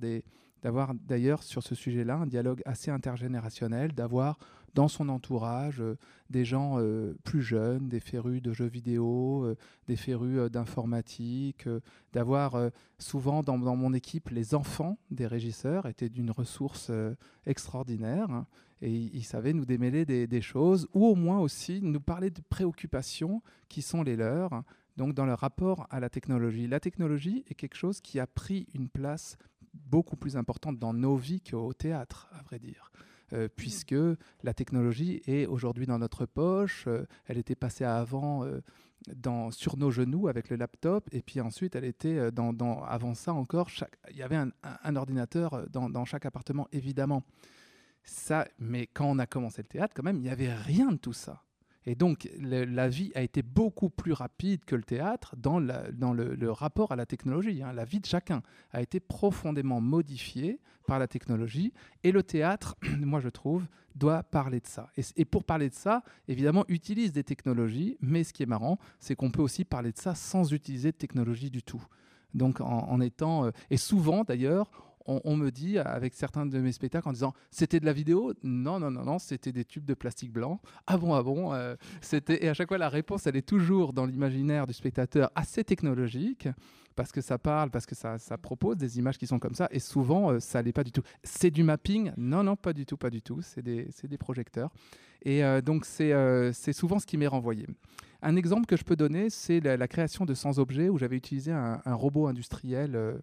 [0.61, 4.37] d'avoir d'ailleurs sur ce sujet-là un dialogue assez intergénérationnel, d'avoir
[4.73, 5.97] dans son entourage euh,
[6.29, 9.55] des gens euh, plus jeunes, des férus de jeux vidéo, euh,
[9.87, 11.67] des férus d'informatique,
[12.13, 16.91] d'avoir souvent dans, mon équipe les enfants des régisseurs étaient d'une ressource
[17.45, 18.47] extraordinaire hein,
[18.81, 22.41] et ils savaient nous démêler des, des, choses ou au moins aussi nous parler de
[22.49, 24.63] préoccupations qui sont les leurs.
[24.97, 26.67] Donc dans leur rapport à la technologie.
[26.67, 29.37] La technologie est quelque chose qui a pris une place
[29.73, 32.91] beaucoup plus importante dans nos vies qu'au théâtre, à vrai dire.
[33.33, 33.95] Euh, puisque
[34.43, 36.85] la technologie est aujourd'hui dans notre poche.
[36.87, 38.59] Euh, elle était passée avant euh,
[39.51, 43.69] sur nos genoux avec le laptop, et puis ensuite elle était dans, avant ça encore.
[44.09, 47.23] Il y avait un, un ordinateur dans, dans, chaque appartement, évidemment.
[48.03, 50.97] Ça, mais quand on a commencé le théâtre, quand même, il n'y avait rien de
[50.97, 51.43] tout ça.
[51.85, 56.91] Et donc, la vie a été beaucoup plus rapide que le théâtre dans, le, rapport
[56.91, 57.63] à la technologie.
[57.63, 57.73] Hein.
[57.73, 61.73] La vie de chacun a été profondément modifiée par la technologie.
[62.03, 63.65] Et le théâtre, moi je trouve,
[63.95, 64.91] doit parler de ça.
[65.15, 67.97] Et, pour parler de ça, évidemment, utilise des technologies.
[67.99, 70.97] Mais ce qui est marrant, c'est qu'on peut aussi parler de ça sans utiliser de
[70.97, 71.83] technologie du tout.
[72.35, 73.45] Donc, en, étant.
[73.45, 74.69] Euh, et souvent, d'ailleurs,
[75.05, 78.33] on, me dit avec certains de mes spectacles en disant c'était de la vidéo?
[78.43, 80.61] Non, non, non, non, c'était des tubes de plastique blanc.
[80.87, 81.53] Ah bon, ah bon.
[81.53, 85.31] Euh, c'était et à chaque fois la réponse elle est toujours dans l'imaginaire du spectateur
[85.35, 86.47] assez technologique
[86.95, 89.79] parce que ça parle, parce que ça, propose des images qui sont comme ça et
[89.79, 91.03] souvent euh, ça l'est pas du tout.
[91.23, 92.11] C'est du mapping?
[92.17, 93.41] Non, non, pas du tout, pas du tout.
[93.41, 94.71] C'est des, des, projecteurs
[95.23, 97.67] et euh, donc c'est souvent ce qui m'est renvoyé.
[98.21, 101.51] Un exemple que je peux donner, c'est la, création de Sans Objet où j'avais utilisé
[101.51, 103.21] un robot industriel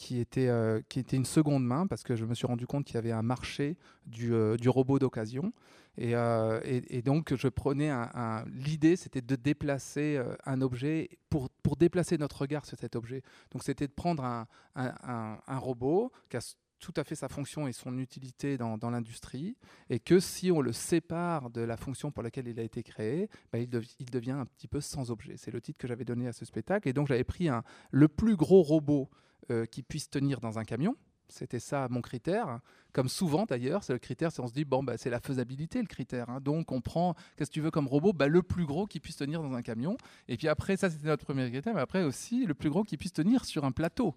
[0.00, 2.86] qui était, euh, qui était une seconde main parce que je me suis rendu compte
[2.86, 5.52] qu'il y avait un marché du, euh, du robot d'occasion.
[5.98, 11.76] Et, euh, et, donc, je prenais un, l'idée, c'était de déplacer un objet pour, pour
[11.76, 13.22] déplacer notre regard sur cet objet.
[13.50, 17.72] Donc, c'était de prendre un, un, robot qui a tout à fait sa fonction et
[17.72, 19.58] son utilité dans, dans l'industrie,
[19.90, 23.28] et que si on le sépare de la fonction pour laquelle il a été créé,
[23.52, 25.36] bah, il, il, devient un petit peu sans objet.
[25.36, 26.88] C'est le titre que j'avais donné à ce spectacle.
[26.88, 27.50] Et donc j'avais pris
[27.90, 29.10] le plus gros robot
[29.50, 30.96] euh, qui puisse tenir dans un camion.
[31.28, 32.60] C'était ça mon critère.
[32.92, 35.80] Comme souvent d'ailleurs, c'est le critère, c'est on se dit, bon, bah, c'est la faisabilité
[35.80, 36.28] le critère.
[36.28, 36.40] Hein.
[36.40, 38.12] Donc on prend, qu'est-ce que tu veux comme robot?
[38.12, 39.96] Bah, Le plus gros qui puisse tenir dans un camion.
[40.28, 42.96] Et puis après, ça c'était notre premier critère, mais après aussi le plus gros qui
[42.96, 44.14] puisse tenir sur un plateau.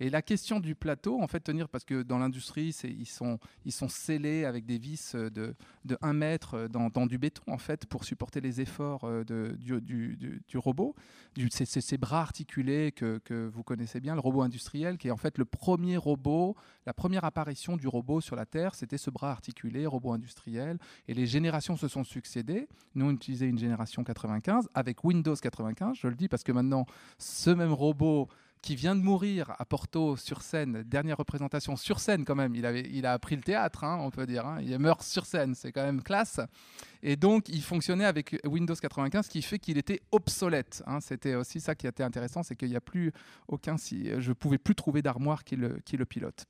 [0.00, 3.72] Et la question du plateau, en fait, tenir, parce que dans l'industrie, ils sont, ils
[3.72, 5.54] sont scellés avec des vis de,
[5.84, 9.80] de 1 mètre dans, dans, du béton, en fait, pour supporter les efforts euh, du,
[9.80, 10.96] du, du, robot.
[11.50, 15.16] C'est ces bras articulés que, que, vous connaissez bien, le robot industriel, qui est en
[15.16, 19.30] fait le premier robot, la première apparition du robot sur la Terre, c'était ce bras
[19.30, 20.78] articulé, robot industriel.
[21.06, 22.68] Et les générations se sont succédées.
[22.94, 26.86] Nous, on utilisait une génération 95 avec Windows 95, je le dis parce que maintenant,
[27.18, 28.28] ce même robot
[28.64, 32.54] qui vient de mourir à Porto sur scène, dernière représentation sur scène quand même.
[32.54, 34.46] Il, avait, il a appris le théâtre, hein, on peut dire.
[34.46, 34.58] Hein.
[34.62, 36.40] Il meurt sur scène, c'est quand même classe.
[37.02, 40.82] Et donc, il fonctionnait avec Windows 95, ce qui fait qu'il était obsolète.
[40.86, 41.00] Hein.
[41.00, 43.12] C'était aussi ça qui était intéressant, c'est qu'il n'y a plus
[43.48, 43.76] aucun.
[43.76, 46.46] Si, je ne pouvais plus trouver d'armoire qui le, qui le pilote.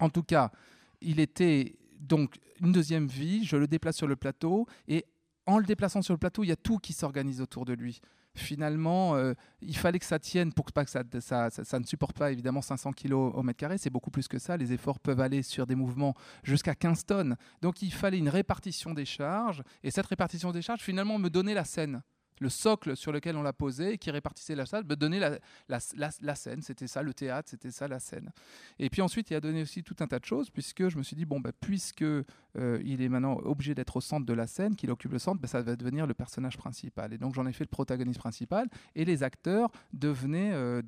[0.00, 0.52] En tout cas,
[1.00, 3.44] il était donc une deuxième vie.
[3.44, 5.06] Je le déplace sur le plateau et
[5.46, 8.02] en le déplaçant sur le plateau, il y a tout qui s'organise autour de lui
[8.38, 11.02] finalement, euh, il fallait que ça tienne pour que, pas que ça,
[11.50, 13.78] ça, ne supporte pas évidemment 500 kg au mètre carré.
[13.78, 14.56] C'est beaucoup plus que ça.
[14.56, 17.36] Les efforts peuvent aller sur des mouvements jusqu'à 15 tonnes.
[17.60, 19.62] Donc il fallait une répartition des charges.
[19.82, 22.02] Et cette répartition des charges, finalement, me donnait la scène
[22.40, 25.20] le socle sur lequel on l'a posé, qui répartissait la salle, me donnait
[25.68, 26.62] la, scène.
[26.62, 28.30] C'était ça le théâtre, c'était ça la scène.
[28.78, 31.02] Et puis ensuite, il a donné aussi tout un tas de choses, puisque je me
[31.02, 32.24] suis dit, bon, bah, puisque euh,
[32.84, 35.48] il est maintenant obligé d'être au centre de la scène, qu'il occupe le centre, bah,
[35.48, 37.12] ça va devenir le personnage principal.
[37.12, 40.82] Et donc j'en ai fait le protagoniste principal, et les acteurs devenaient, euh,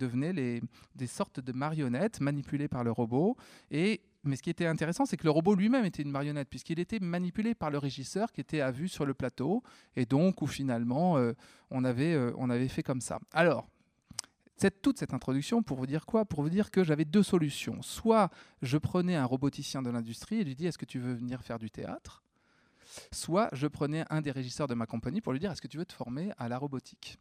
[0.94, 3.36] des sortes de marionnettes manipulées par le robot,
[3.70, 6.78] et mais ce qui était intéressant, c'est que le robot lui-même était une marionnette, puisqu'il
[6.78, 9.62] était manipulé par le régisseur qui était à vue sur le plateau,
[9.96, 11.33] et donc où finalement euh,
[11.70, 13.18] on, avait, euh, on avait fait comme ça.
[13.33, 13.66] Alors,
[14.68, 16.26] toute cette introduction pour vous dire quoi?
[16.26, 17.80] Pour vous dire que j'avais deux solutions.
[17.80, 18.28] Soit
[18.61, 21.59] je prenais un roboticien de l'industrie et lui dis est-ce que tu veux venir faire
[21.59, 22.22] du théâtre?
[23.11, 25.78] Soit je prenais un des régisseurs de ma compagnie pour lui dire est-ce que tu
[25.78, 27.18] veux te former à la robotique?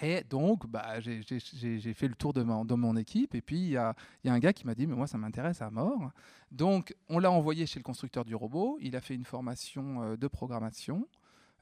[0.00, 3.34] Et donc, bah, j'ai fait le tour de mon, équipe.
[3.34, 5.70] Et puis, il y a, un gars qui m'a dit, mais moi, ça m'intéresse à
[5.70, 6.10] mort.
[6.50, 8.78] Donc, on l'a envoyé chez le constructeur du robot.
[8.80, 11.06] Il a fait une formation euh, de programmation,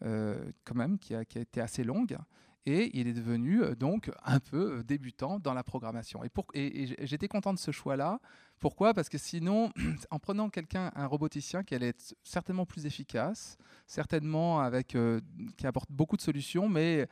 [0.04, 2.16] euh, quand même, qui a, été assez longue.
[2.66, 6.22] Et il est devenu euh, donc un peu débutant dans la programmation.
[6.54, 8.20] Et, j'étais content de ce choix-là.
[8.58, 8.94] Pourquoi?
[8.94, 9.72] Parce que sinon,
[10.10, 14.96] en prenant quelqu'un, un roboticien qui allait être certainement plus efficace, certainement avec,
[15.56, 17.08] qui apporte beaucoup de solutions, mais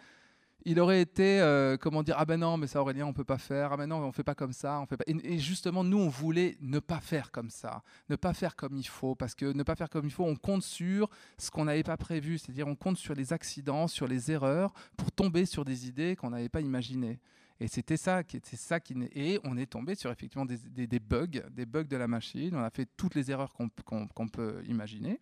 [0.65, 3.39] il aurait été, euh, comment dire, ah ben non, mais ça Aurélien, on peut pas
[3.39, 5.05] faire, ah ben non, on fait pas comme ça, on fait pas.
[5.07, 8.87] Et, justement, nous, on voulait ne pas faire comme ça, ne pas faire comme il
[8.87, 11.83] faut, parce que ne pas faire comme il faut, on compte sur ce qu'on n'avait
[11.83, 15.87] pas prévu, c'est-à-dire on compte sur les accidents, sur les erreurs, pour tomber sur des
[15.87, 17.21] idées qu'on n'avait pas imaginées.
[17.61, 21.27] Et c'était ça qui était ça qui et on est tombé sur effectivement des, bugs,
[21.51, 22.55] des bugs de la machine.
[22.55, 25.21] On a fait toutes les erreurs qu'on peut imaginer.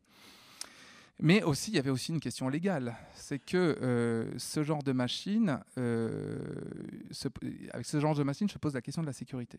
[1.18, 2.94] Mais aussi, il y avait aussi une question légale.
[3.14, 6.38] C'est que euh, ce genre de machine, euh,
[7.72, 9.58] avec ce genre de machine, je pose la question de la sécurité.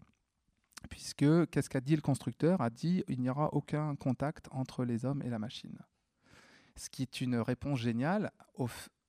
[0.90, 2.62] Puisque, qu'est-ce qu'a dit le constructeur?
[2.62, 5.80] A dit il n'y aura aucun contact entre les hommes et la machine.
[6.76, 8.32] Ce qui est une réponse géniale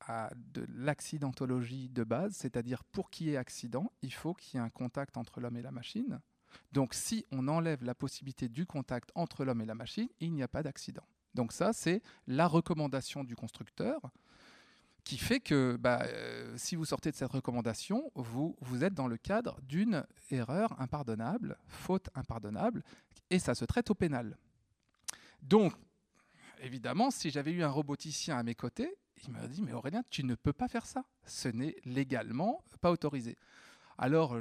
[0.01, 4.63] à de l'accidentologie de base, c'est-à-dire pour qu'il y ait accident, il faut qu'il y
[4.63, 6.21] ait un contact entre l'homme et la machine.
[6.73, 10.43] Donc si on enlève la possibilité du contact entre l'homme et la machine, il n'y
[10.43, 11.05] a pas d'accident.
[11.39, 14.01] Donc ça, c'est la recommandation du constructeur
[15.05, 19.07] qui fait que bah, euh, si vous sortez de cette recommandation, vous, vous êtes dans
[19.07, 22.83] le cadre d'une erreur impardonnable, faute impardonnable,
[23.31, 24.37] et ça se traite au pénal.
[25.41, 25.75] Donc,
[26.61, 30.25] évidemment, si j'avais eu un roboticien à mes côtés, il m'a dit, mais Aurélien, tu
[30.25, 31.05] ne peux pas faire ça.
[31.25, 33.39] Ce n'est légalement pas autorisé.
[33.99, 34.37] Alors,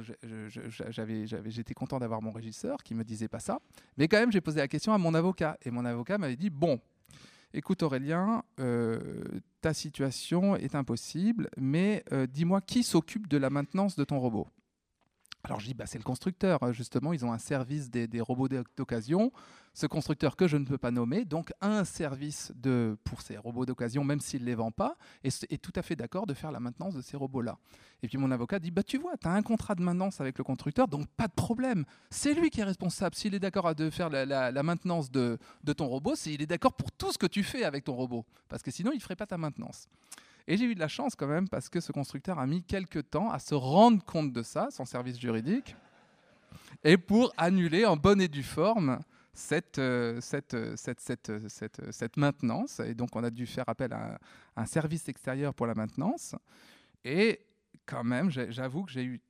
[1.46, 3.58] j'étais content d'avoir mon régisseur qui me disait pas ça.
[3.96, 5.58] Mais quand même, j'ai posé la question à mon avocat.
[5.64, 6.80] Et mon avocat m'avait dit, bon,
[7.52, 9.00] écoute Aurélien, euh,
[9.60, 14.46] ta situation est impossible, mais euh, dis-moi qui s'occupe de la maintenance de ton robot
[15.48, 16.72] alors je dis, bah, c'est le constructeur, hein.
[16.72, 19.32] justement, ils ont un service des, robots d'occasion,
[19.72, 23.64] ce constructeur que je ne peux pas nommer, donc un service de, pour ces robots
[23.64, 26.52] d'occasion, même s'il ne les vend pas, et est tout à fait d'accord de faire
[26.52, 27.58] la maintenance de ces robots-là.
[28.02, 30.36] Et puis mon avocat dit, bah, tu vois, tu as un contrat de maintenance avec
[30.36, 33.14] le constructeur, donc pas de problème, c'est lui qui est responsable.
[33.14, 36.74] S'il est d'accord de faire la, maintenance de, de ton robot, c'est il est d'accord
[36.74, 39.16] pour tout ce que tu fais avec ton robot, parce que sinon il ne ferait
[39.16, 39.88] pas ta maintenance.
[40.50, 43.10] Et j'ai eu de la chance quand même parce que ce constructeur a mis quelques
[43.10, 45.76] temps à se rendre compte de ça, son service juridique,
[46.82, 48.98] et pour annuler en bonne et due forme
[49.34, 50.20] cette, euh,
[50.54, 52.80] euh, cette, cette, cette, maintenance.
[52.80, 54.18] Et donc on a dû faire appel à
[54.56, 56.34] un service extérieur pour la maintenance.
[57.04, 57.40] Et
[57.84, 59.20] quand même, j'avoue que j'ai eu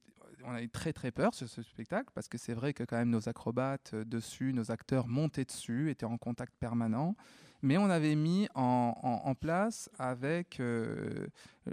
[0.45, 2.97] on a eu très très peur sur ce spectacle parce que c'est vrai que quand
[2.97, 7.17] même nos acrobates euh, dessus, nos acteurs montaient dessus, étaient en contact permanent
[7.63, 11.27] mais on avait mis en, place avec, euh,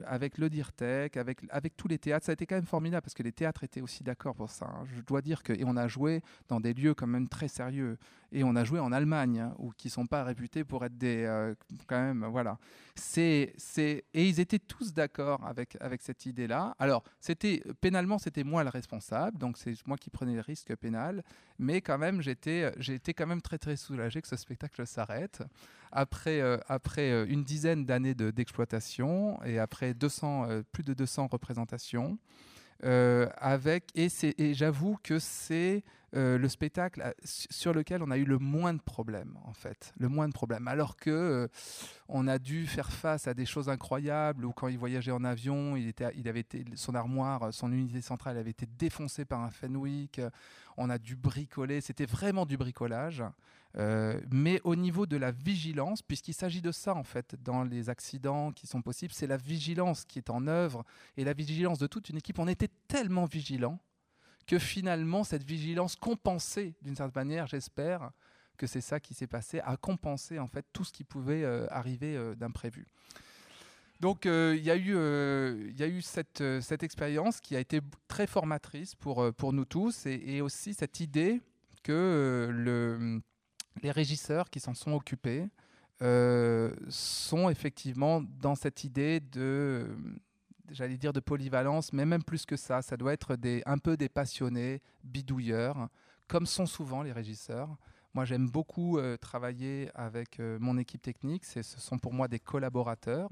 [0.06, 2.26] avec le DIRTEC, avec, avec tous les théâtres.
[2.26, 4.66] Ça a été quand même formidable parce que les théâtres étaient aussi d'accord pour ça.
[4.66, 4.86] Hein.
[4.96, 7.98] Je dois dire que, et on a joué dans des lieux quand même très sérieux.
[8.32, 10.98] Et on a joué en Allemagne, hein, où, qui ne sont pas réputés pour être
[10.98, 11.24] des.
[11.24, 11.56] Euh,
[11.88, 12.58] quand même, voilà.
[12.96, 16.76] C'est, c'est, et ils étaient tous d'accord avec, avec cette idée-là.
[16.80, 21.24] Alors, c'était, pénalement, c'était moi le responsable, donc c'est moi qui prenais le risque pénal.
[21.60, 25.42] Mais quand même, j'étais, j'étais quand même très, très soulagé que ce spectacle s'arrête
[25.96, 31.28] après, euh, après euh, une dizaine d'années d'exploitation et après 200, euh, plus de 200
[31.28, 32.20] représentations.
[32.84, 35.84] avec, et, et j'avoue que c'est
[36.14, 39.94] le spectacle sur lequel on a eu le moins de problèmes, en fait.
[39.98, 40.66] Le moins de problèmes.
[40.68, 41.50] Alors que
[42.08, 45.76] on a dû faire face à des choses incroyables, ou quand il voyageait en avion,
[45.76, 49.50] il, était, il avait été, son armoire, son unité centrale avait été défoncée par un
[49.50, 50.22] Fenwick.
[50.78, 51.82] On a dû bricoler.
[51.82, 53.24] C'était vraiment du bricolage.
[53.78, 57.90] Euh, mais au niveau de la vigilance, puisqu'il s'agit de ça en fait dans les
[57.90, 60.86] accidents qui sont possibles, c'est la vigilance qui est en œuvre
[61.18, 62.40] et la vigilance de toute une équipe.
[62.40, 63.80] On était tellement vigilants
[64.48, 68.12] que finalement cette vigilance compensée d'une certaine manière, j'espère
[68.58, 71.68] que c'est ça qui s'est passé, a compensé en fait tout ce qui pouvait euh,
[71.70, 72.88] arriver euh, d'imprévu.
[74.00, 80.06] Donc il y a eu, cette, expérience qui a été très formatrice pour, nous tous
[80.06, 81.42] et aussi cette idée
[81.82, 83.22] que le
[83.82, 85.48] les régisseurs qui s'en sont occupés
[86.02, 89.96] euh, sont effectivement dans cette idée de,
[90.72, 93.96] j'allais dire de polyvalence, mais même plus que ça, ça doit être des, un peu
[93.96, 95.90] des passionnés, bidouilleurs,
[96.28, 97.78] comme sont souvent les régisseurs.
[98.14, 101.44] Moi, j'aime beaucoup euh, travailler avec euh, mon équipe technique.
[101.44, 103.30] Ce sont pour moi des collaborateurs.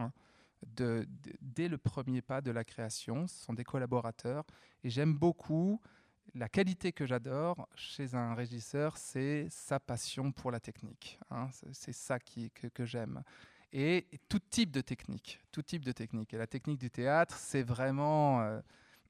[0.76, 4.44] Dès le premier pas de la création, ce sont des collaborateurs.
[4.84, 5.80] Et j'aime beaucoup
[6.36, 11.20] la qualité que j'adore chez un régisseur, c'est sa passion pour la technique.
[11.30, 11.50] Hein.
[11.72, 13.24] C'est ça qui, que, j'aime.
[13.72, 16.34] Et, tout type de technique, tout type de technique.
[16.34, 18.62] Et la technique du théâtre, c'est vraiment, euh,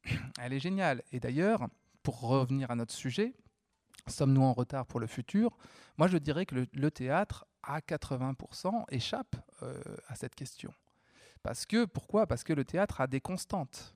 [0.40, 1.02] elle est géniale.
[1.12, 1.68] Et d'ailleurs,
[2.02, 3.34] pour revenir à notre sujet,
[4.08, 5.58] sommes-nous en retard pour le futur?
[5.98, 10.74] Moi, je dirais que le, théâtre, à 80%, échappe euh, à cette question.
[11.42, 12.28] Parce que, pourquoi?
[12.28, 13.96] Parce que le théâtre a des constantes.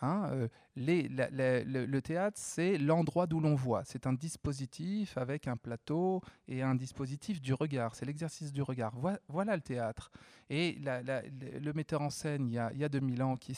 [0.00, 3.82] Hein, euh, le, théâtre, c'est l'endroit d'où l'on voit.
[3.84, 7.94] C'est un dispositif avec un plateau et un dispositif du regard.
[7.94, 8.94] C'est l'exercice du regard.
[9.28, 10.10] Voilà, le théâtre.
[10.50, 13.54] Et le metteur en scène, il y a, il y a 2000 ans, qui,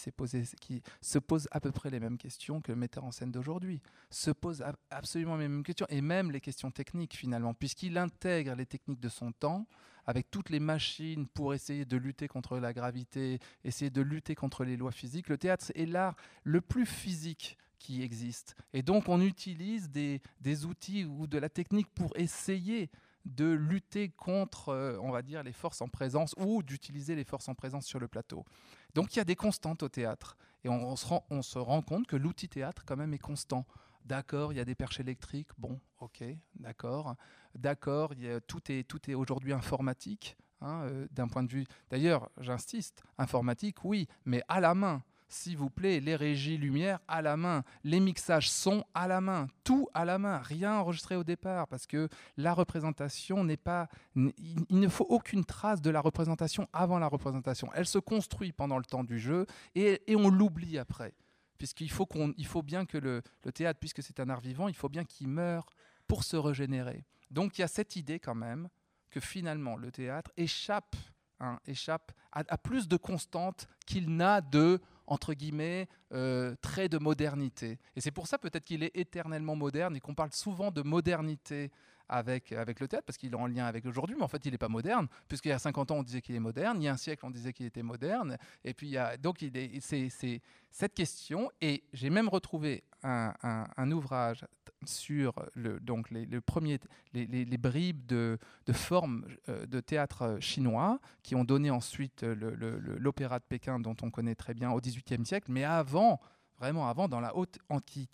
[0.61, 3.81] qui se pose à peu près les mêmes questions que le metteur en scène d'aujourd'hui.
[4.09, 8.67] Se pose absolument les mêmes questions, et même les questions techniques finalement, puisqu'il intègre les
[8.67, 9.67] techniques de son temps
[10.07, 14.65] avec toutes les machines pour essayer de lutter contre la gravité, essayer de lutter contre
[14.65, 15.29] les lois physiques.
[15.29, 18.55] Le théâtre est l'art le plus physique qui existe.
[18.73, 20.21] Et donc on utilise des,
[20.65, 22.91] outils ou de la technique pour essayer
[23.25, 27.49] de lutter contre, euh, on va dire, les forces en présence ou d'utiliser les forces
[27.49, 28.47] en présence sur le plateau.
[28.95, 30.37] Donc il y a des constantes au théâtre.
[30.65, 33.67] Et on, se, rend, on se rend compte que l'outil théâtre, quand même, est constant.
[34.05, 35.51] D'accord, il y a des perches électriques.
[35.59, 36.25] Bon, ok,
[36.55, 37.15] d'accord.
[37.55, 38.13] D'accord,
[38.47, 40.37] tout est, tout est aujourd'hui informatique.
[40.63, 41.65] Hein, euh, d'un point de vue.
[41.89, 45.03] D'ailleurs, j'insiste, informatique, oui, mais à la main.
[45.27, 49.47] s'il vous plaît, les régies lumière à la main, les mixages son à la main,
[49.65, 53.89] tout à la main, rien enregistré au départ, parce que la représentation n'est pas...
[54.17, 57.71] Il ne faut aucune trace de la représentation avant la représentation.
[57.75, 61.15] Elle se construit pendant le temps du jeu et, on l'oublie après.
[61.61, 62.09] Puisqu'il faut,
[62.39, 65.29] il faut bien que le, théâtre, puisque c'est un art vivant, il faut bien qu'il
[65.29, 65.67] meure
[66.07, 67.05] pour se régénérer.
[67.31, 68.71] Donc il y a cette idée quand même
[69.11, 70.97] que finalement le théâtre échappe,
[71.39, 77.79] hein, échappe à, plus de constante qu'il n'a de entre guillemets, euh, trait de modernité.
[77.95, 81.71] Et c'est pour ça peut-être qu'il est éternellement moderne et qu'on parle souvent de modernité
[82.11, 84.59] avec, le théâtre, parce qu'il est en lien avec aujourd'hui, mais en fait, il n'est
[84.59, 86.93] pas moderne, puisqu'il y a 50 ans, on disait qu'il est moderne, il y a
[86.93, 89.45] un siècle, on disait qu'il était moderne, et puis il y a, donc
[89.81, 94.45] c'est cette question, et j'ai même retrouvé un, ouvrage
[94.85, 101.71] sur donc les, les, bribes de, de formes euh, de théâtre chinois qui ont donné
[101.71, 105.51] ensuite l'opéra de Pékin dont on connaît très bien au XVIIIe siècle.
[105.51, 106.21] Mais avant,
[106.61, 107.59] vraiment avant, dans la haute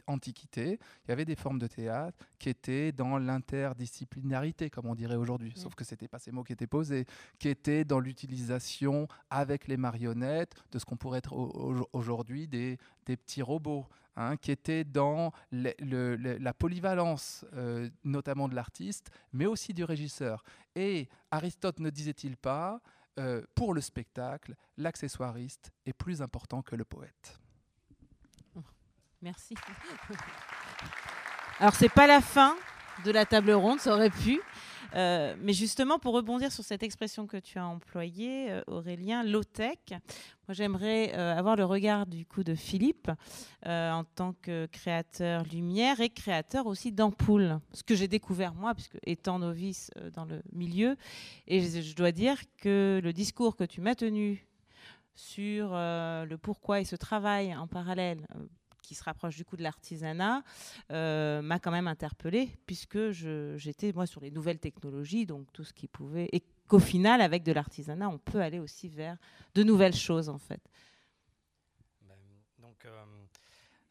[0.06, 5.16] antiquité, il y avait des formes de théâtre qui étaient dans l'interdisciplinarité, comme on dirait
[5.16, 7.06] aujourd'hui, sauf que ce n'était pas ces mots qui étaient posés,
[7.38, 11.34] qui étaient dans l'utilisation avec les marionnettes de ce qu'on pourrait être
[11.92, 13.86] aujourd'hui des, des petits robots.
[14.18, 20.42] Hein, qui était dans la polyvalence, euh, notamment de l'artiste, mais aussi du régisseur.
[20.74, 22.80] Et Aristote ne disait-il pas,
[23.18, 27.38] euh, pour le spectacle, l'accessoiriste est plus important que le poète
[29.22, 29.54] Merci.
[31.58, 32.56] Alors, c'est pas la fin
[33.04, 34.40] de la table ronde, ça aurait pu.
[34.94, 39.78] Euh, mais justement, pour rebondir sur cette expression que tu as employée, euh, Aurélien, low-tech,
[39.90, 43.10] moi j'aimerais euh, avoir le regard du coup de Philippe
[43.64, 47.58] en tant que créateur lumière et créateur aussi d'ampoules.
[47.72, 50.96] Ce que j'ai découvert moi, puisque étant novice dans le milieu,
[51.46, 54.46] et je, dois dire que le discours que tu m'as tenu
[55.14, 58.24] sur le pourquoi et ce travail en parallèle
[58.86, 60.42] qui se rapproche du coup de l'artisanat,
[60.92, 65.72] euh, m'a quand même interpellée, puisque j'étais moi sur les nouvelles technologies, donc tout ce
[65.72, 66.28] qui pouvait.
[66.32, 69.16] Et qu'au final, avec de l'artisanat, on peut aller aussi vers
[69.54, 70.60] de nouvelles choses en fait.
[72.02, 72.16] Ben,
[72.58, 72.84] donc.
[72.84, 73.04] Euh,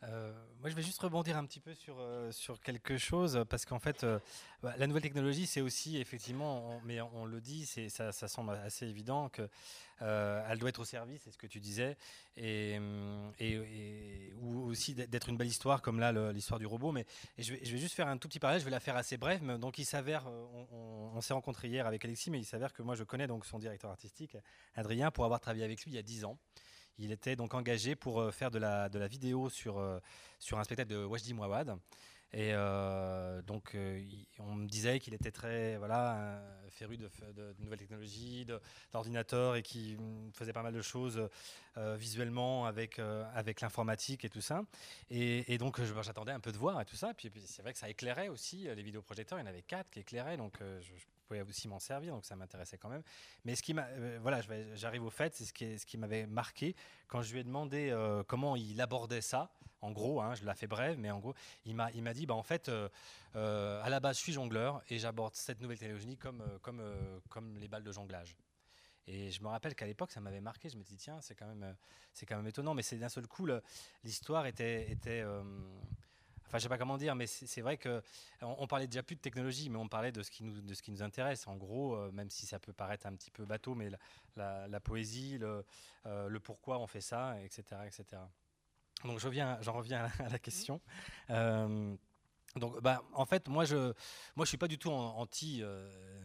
[0.03, 3.65] euh, moi, je vais juste rebondir un petit peu sur, euh, sur quelque chose, parce
[3.65, 4.19] qu'en fait, euh,
[4.61, 9.29] bah, la nouvelle technologie, c'est aussi, effectivement, mais on, le dit, ça, semble assez évident
[9.29, 9.49] qu'elle
[9.99, 11.97] elle doit être au service, c'est ce que tu disais,
[12.37, 12.79] et,
[13.39, 16.91] et, ou aussi d'être une belle histoire, comme là, l'histoire du robot.
[16.91, 17.05] Mais
[17.37, 19.43] je vais, juste faire un tout petit parallèle, je vais la faire assez brève.
[19.57, 22.95] Donc, il s'avère, on, on s'est rencontré hier avec Alexis, mais il s'avère que moi,
[22.95, 24.37] je connais donc son directeur artistique,
[24.75, 26.37] Adrien, pour avoir travaillé avec lui il y a 10 ans.
[26.97, 29.99] Il était donc engagé pour euh, faire de la, de la vidéo sur, euh,
[30.39, 31.77] sur un spectacle de Wajdi Mouawad.
[32.31, 33.77] Et euh, donc,
[34.39, 37.09] on me disait qu'il était très voilà, féru de,
[37.59, 38.45] nouvelles technologies,
[38.91, 39.95] d'ordinateurs et qui
[40.33, 41.29] faisait pas mal de choses
[41.77, 44.63] visuellement avec, avec l'informatique et tout ça.
[45.09, 47.13] Et, donc, j'attendais un peu de voir et tout ça.
[47.13, 49.39] Puis, puis c'est vrai que ça éclairait aussi les vidéoprojecteurs.
[49.39, 50.35] Il y en avait quatre qui éclairaient.
[50.35, 50.91] Donc, je,
[51.25, 53.03] pouvais aussi m'en servir, donc ça m'intéressait quand même.
[53.43, 54.41] Mais ce qui m'a, euh, voilà,
[54.75, 56.75] j'arrive au fait, c'est ce qui, ce qui m'avait marqué
[57.07, 59.51] quand je lui ai demandé euh, comment il abordait ça.
[59.81, 62.25] En gros, hein, je l'ai fait brève, mais en gros, il m'a, il m'a dit,
[62.25, 66.17] bah en fait, euh, à la base, je suis jongleur et j'aborde cette nouvelle technologie
[66.17, 66.81] comme, comme,
[67.29, 68.35] comme les balles de jonglage.
[69.07, 70.69] Et je me rappelle qu'à l'époque, ça m'avait marqué.
[70.69, 71.75] Je me dis, tiens, c'est quand même,
[72.13, 72.73] c'est quand même étonnant.
[72.73, 73.47] Mais c'est d'un seul coup,
[74.03, 75.23] l'histoire était, était
[76.47, 78.01] Enfin, je sais pas comment dire, mais c'est vrai que
[78.41, 80.81] on, parlait déjà plus de technologie, mais on parlait de ce qui nous, de ce
[80.81, 81.47] qui nous intéresse.
[81.47, 83.89] En gros, euh, même si ça peut paraître un petit peu bateau, mais
[84.35, 85.65] la, poésie, le,
[86.05, 88.21] euh, le, pourquoi on fait ça, etc., etc.
[89.03, 90.81] Donc, j'en reviens, reviens à la question.
[91.29, 91.95] Euh,
[92.55, 93.93] donc, bah, en fait, moi, je,
[94.35, 95.63] moi, je suis pas du tout anti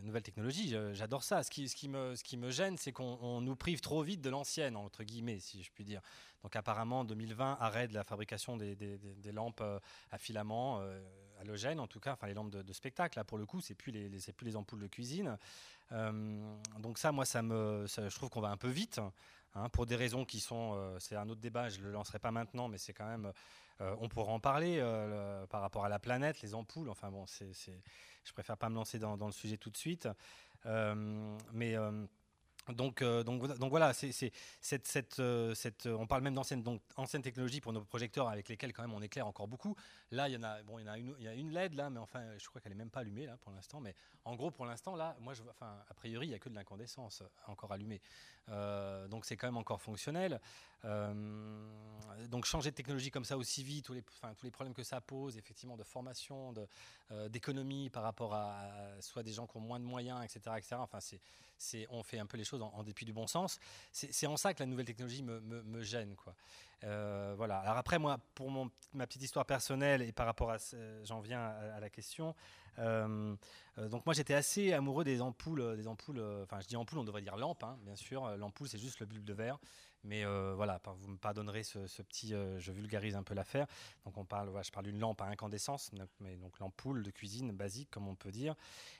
[0.02, 0.74] nouvelle technologie.
[0.92, 1.42] J'adore ça.
[1.42, 4.20] Ce qui, ce qui me, ce qui me gêne, c'est qu'on nous prive trop vite
[4.20, 6.00] de l'ancienne, entre guillemets, si je puis dire.
[6.42, 8.76] Donc apparemment, 2020, arrêt de la fabrication des,
[9.32, 9.78] lampes euh,
[10.10, 11.00] à filament, euh,
[11.40, 13.92] halogènes en tout cas, enfin les lampes de, spectacle, là pour le coup, c'est plus
[13.92, 15.36] les, plus les ampoules de cuisine.
[15.92, 19.00] Euh, donc ça, moi, ça me, je trouve qu'on va un peu vite,
[19.54, 22.30] hein, pour des raisons qui sont, c'est un autre débat, je ne le lancerai pas
[22.30, 23.32] maintenant, mais c'est quand même,
[23.80, 24.80] on pourra en parler
[25.48, 27.52] par rapport à la planète, les ampoules, enfin bon, c'est,
[28.24, 30.08] je préfère pas me lancer dans, dans le sujet tout de suite.
[31.52, 31.76] mais
[32.68, 34.32] donc, euh, donc, voilà, c'est,
[35.18, 36.64] euh, cette, on parle même d'anciennes
[36.96, 39.76] ancienne technologies pour nos projecteurs avec lesquels quand même on éclaire encore beaucoup.
[40.10, 42.60] Là, il y en a, a une, a une LED là, mais enfin, je crois
[42.60, 43.80] qu'elle est même pas allumée là pour l'instant.
[43.80, 43.94] Mais
[44.24, 47.22] en gros, pour l'instant là, moi, je, a priori, il y a que de l'incandescence
[47.46, 48.00] encore allumée.
[48.48, 50.40] Euh, donc c'est quand même encore fonctionnel.
[50.84, 55.76] donc changer de technologie comme ça aussi vite, tous les, problèmes que ça pose, effectivement,
[55.76, 56.54] de formation,
[57.28, 60.76] d'économie par rapport à, soit des gens qui ont moins de moyens, etc., etc.
[60.78, 61.20] Enfin, c'est,
[61.90, 63.58] on fait un peu les choses en, dépit du bon sens.
[63.92, 66.14] C'est en ça que la nouvelle technologie me, gêne.
[66.16, 66.34] Quoi.
[66.84, 67.58] Euh, voilà.
[67.58, 68.50] Alors après, moi, pour
[68.92, 70.56] ma petite histoire personnelle et par rapport à,
[71.04, 72.34] j'en viens à, la question.
[72.78, 73.36] Euh,
[73.76, 76.20] donc moi, j'étais assez amoureux des ampoules, des ampoules.
[76.42, 78.36] Enfin, je dis ampoules, on devrait dire lampe, hein, bien sûr.
[78.36, 79.58] L'ampoule, c'est juste le bulbe de verre.
[80.04, 83.66] Mais euh, voilà, vous me pardonnerez ce, petit, euh, je vulgarise un peu l'affaire.
[84.04, 85.90] Donc on parle, je parle d'une lampe à incandescence,
[86.20, 88.54] mais donc l'ampoule de cuisine basique, comme on peut dire.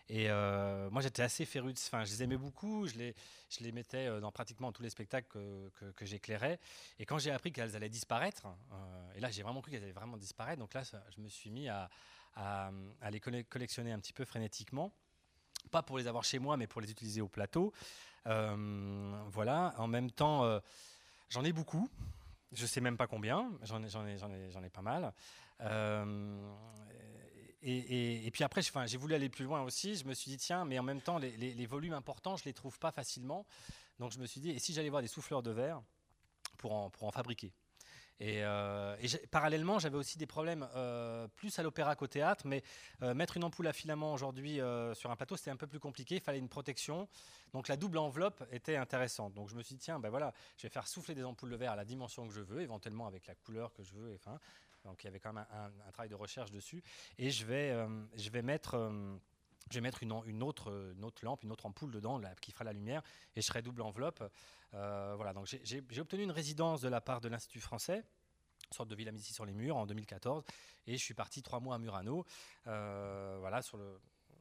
[0.09, 3.15] Et euh, moi j'étais assez féru, enfin je les aimais beaucoup, je les,
[3.49, 6.59] je les mettais dans pratiquement tous les spectacles que, que, j'éclairais.
[6.99, 8.47] Et quand j'ai appris qu'elles allaient disparaître,
[9.15, 11.69] et là j'ai vraiment cru qu'elles allaient vraiment disparaître, donc là je me suis mis
[11.69, 11.89] à,
[12.35, 12.71] à,
[13.01, 14.93] à les collectionner un petit peu frénétiquement
[15.71, 17.73] pas pour les avoir chez moi, mais pour les utiliser au plateau.
[18.25, 19.75] Voilà.
[19.79, 20.61] En même temps,
[21.31, 21.89] J'en ai beaucoup.
[22.53, 23.51] Je sais même pas combien.
[23.62, 25.14] J'en ai, ai, ai, ai pas mal.
[25.61, 26.53] Euh,
[27.62, 29.95] et, puis après, j'ai voulu aller plus loin aussi.
[29.95, 32.53] Je me suis dit, tiens, mais en même temps, les, les, volumes importants, je les
[32.53, 33.47] trouve pas facilement.
[34.01, 35.81] Donc je me suis dit, et si j'allais voir des souffleurs de verre
[36.57, 37.53] pour en, pour en fabriquer?
[38.21, 38.97] Et, euh,
[39.31, 42.62] parallèlement, j'avais aussi des problèmes euh, plus à l'opéra qu'au théâtre, mais
[43.03, 44.61] euh, mettre une ampoule à filament aujourd'hui
[44.95, 46.16] sur un plateau, c'était un peu plus compliqué.
[46.16, 47.09] Il fallait une protection.
[47.55, 49.33] Donc la double enveloppe était intéressante.
[49.33, 51.57] Donc je me suis dit, tiens, ben voilà, je vais faire souffler des ampoules de
[51.57, 54.18] verre à la dimension que je veux, éventuellement avec la couleur que je veux.
[54.85, 56.83] Donc il y avait quand même un, travail de recherche dessus.
[57.18, 57.75] Et je vais,
[58.16, 58.77] je vais mettre
[59.71, 63.03] je vais mettre une, une, autre, lampe, une autre ampoule dedans qui fera la lumière
[63.37, 64.23] et je serai double enveloppe.
[64.75, 68.05] Euh, voilà, donc j'ai obtenu une résidence de la part de l'Institut français,
[68.71, 70.45] sorte de Villa Médicis sur les murs en 2014
[70.87, 72.25] et je suis parti trois mois à Murano,
[72.66, 73.61] euh, voilà,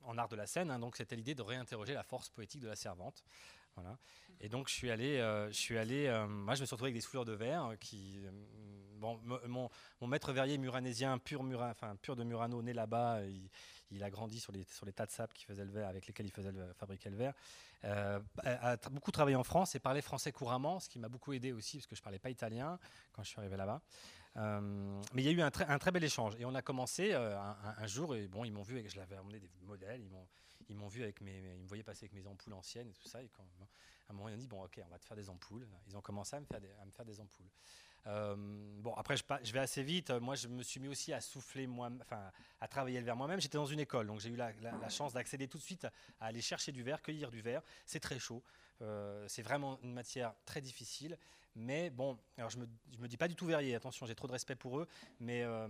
[0.04, 0.72] en art de la scène.
[0.72, 3.24] Hein, donc c'était l'idée de réinterroger la force poétique de la servante.
[4.42, 6.96] Et donc je suis allé, euh, je suis allé, moi je me suis retrouvé avec
[6.96, 8.20] des souffleurs de verre qui,
[8.98, 13.22] bon, mon, maître verrier muranésien pur, enfin, pur de Murano, né là-bas,
[13.92, 16.08] il a grandi sur les, sur les tas de sable qui faisaient le verre, avec
[16.08, 17.34] lesquels il faisait le, fabriquait le verre.
[17.86, 21.52] Euh, a, beaucoup travaillé en France et parlait français couramment, ce qui m'a beaucoup aidé
[21.52, 22.78] aussi parce que je parlais pas italien
[23.14, 23.82] quand je suis arrivé là-bas.
[24.38, 27.14] Euh, mais il y a eu un, un, très bel échange et on a commencé
[27.14, 27.36] euh,
[27.78, 30.02] un, jour et bon ils m'ont vu et je l'avais emmené des modèles,
[30.70, 33.08] ils m'ont vu avec mes, ils me voyaient passer avec mes ampoules anciennes et tout
[33.08, 35.30] ça et à un moment ils ont dit bon ok on va te faire des
[35.30, 37.50] ampoules, ils ont commencé à me faire des ampoules.
[38.08, 40.12] Euh, bon, après, je, vais assez vite.
[40.12, 41.68] Moi, je me suis mis aussi à souffler,
[42.02, 43.42] enfin, à travailler le verre moi-même.
[43.42, 45.86] J'étais dans une école, donc j'ai eu la, chance d'accéder tout de suite
[46.20, 47.62] à aller chercher du verre, cueillir du verre.
[47.86, 48.44] C'est très chaud.
[48.82, 51.18] Euh, c'est vraiment une matière très difficile.
[51.56, 52.68] Mais bon, alors je me,
[53.00, 54.88] me dis pas du tout verrier, attention, j'ai trop de respect pour eux.
[55.20, 55.68] Mais, euh,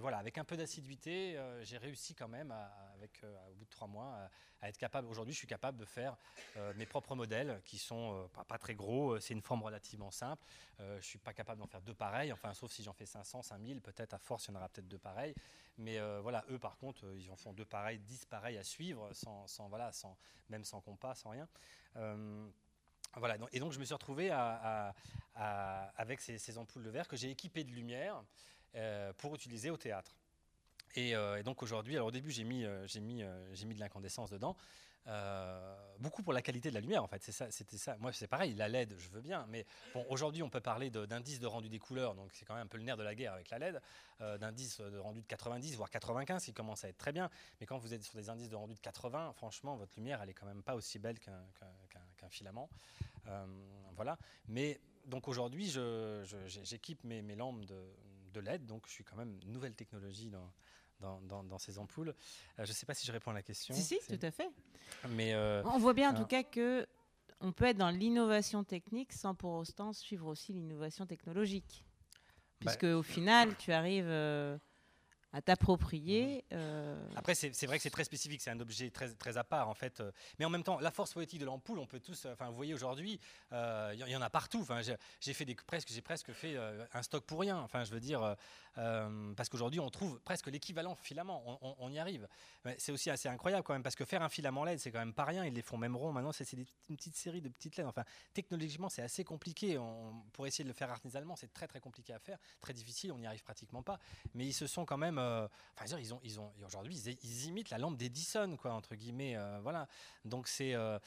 [0.00, 2.52] voilà, avec un peu d'assiduité, j'ai réussi quand même,
[2.94, 4.28] avec, au bout de trois mois,
[4.62, 5.08] à être capable.
[5.08, 6.16] Aujourd'hui, je suis capable de faire
[6.56, 9.12] euh, mes propres modèles qui sont euh, pas, très gros.
[9.12, 10.44] Euh, c'est une forme relativement simple.
[10.78, 12.32] je ne suis pas capable d'en faire deux pareils.
[12.32, 14.88] Enfin, sauf si j'en fais 500, 5000, peut-être à force, il y en aura peut-être
[14.88, 15.34] deux pareils.
[15.78, 19.46] Mais voilà, eux, par contre, ils en font deux pareils, dix pareils à suivre, sans,
[19.68, 20.16] voilà, sans,
[20.50, 21.48] même sans compas, sans rien.
[23.16, 24.30] Voilà, et donc je me suis retrouvé
[25.34, 28.22] avec ces, ampoules de verre que j'ai équipées de lumière
[29.18, 30.14] pour utiliser au théâtre.
[30.98, 34.56] Euh, et, donc aujourd'hui, alors au début j'ai mis, euh, euh, de l'incandescence dedans,
[35.98, 37.22] beaucoup pour la qualité de la lumière en fait.
[37.22, 37.96] C'est ça, c'était ça.
[37.98, 41.40] Moi c'est pareil, la LED, je veux bien, mais bon aujourd'hui on peut parler d'indice
[41.40, 43.32] de, rendu des couleurs, donc c'est quand même un peu le nerf de la guerre
[43.32, 43.80] avec la LED,
[44.38, 47.28] d'indice de rendu de 90 voire 95 qui commence à être très bien,
[47.60, 50.30] mais quand vous êtes sur des indices de rendu de 80, franchement votre lumière elle
[50.30, 51.42] est quand même pas aussi belle qu'un,
[52.20, 52.68] qu'un, filament,
[53.96, 54.18] voilà.
[54.48, 55.72] Mais donc aujourd'hui
[56.46, 57.80] j'équipe mes, mes lampes de,
[58.32, 60.52] de LED, donc je suis quand même nouvelle technologie dans
[61.22, 62.10] dans, ces ampoules.
[62.10, 63.74] Euh, je ne sais pas si je réponds à la question.
[63.74, 64.48] Si, si, tout à fait.
[65.10, 66.86] Mais euh, on voit bien en tout cas que
[67.40, 71.84] on peut être dans l'innovation technique sans pour autant suivre aussi l'innovation technologique.
[72.60, 74.58] Bah, Puisque au final, tu arrives euh,
[75.32, 76.44] à t'approprier.
[76.52, 79.68] Euh, Après, c'est vrai que c'est très spécifique, c'est un objet très, très à part
[79.68, 80.00] en fait.
[80.00, 80.10] Euh.
[80.38, 82.26] Mais en même temps, la force poétique de l'ampoule, on peut tous.
[82.26, 83.20] Enfin, vous voyez aujourd'hui,
[83.52, 84.60] il euh, y, en a partout.
[84.60, 84.80] Enfin,
[85.20, 86.56] j'ai fait des presque, j'ai presque fait
[86.92, 87.58] un stock pour rien.
[87.58, 88.36] Enfin, je veux dire,
[88.74, 91.42] parce qu'aujourd'hui, on trouve presque l'équivalent filament.
[91.78, 92.28] On, y arrive.
[92.78, 95.14] C'est aussi assez incroyable quand même, parce que faire un filament LED, c'est quand même
[95.14, 95.44] pas rien.
[95.44, 96.12] Ils les font même rond.
[96.12, 97.86] Maintenant, c'est une petite série de petites LED.
[97.86, 98.04] Enfin,
[98.34, 99.78] technologiquement, c'est assez compliqué.
[99.78, 103.12] On, pour essayer de le faire artisanalement, c'est très très compliqué à faire, très difficile.
[103.12, 103.98] On n'y arrive pratiquement pas.
[104.34, 105.48] Mais ils se sont quand même euh,
[105.98, 109.36] ils ont, ils ont, aujourd'hui, ils, imitent la lampe d'Edison, quoi, entre guillemets.
[109.36, 109.88] Euh, voilà.
[110.24, 110.98] Donc c'est, euh,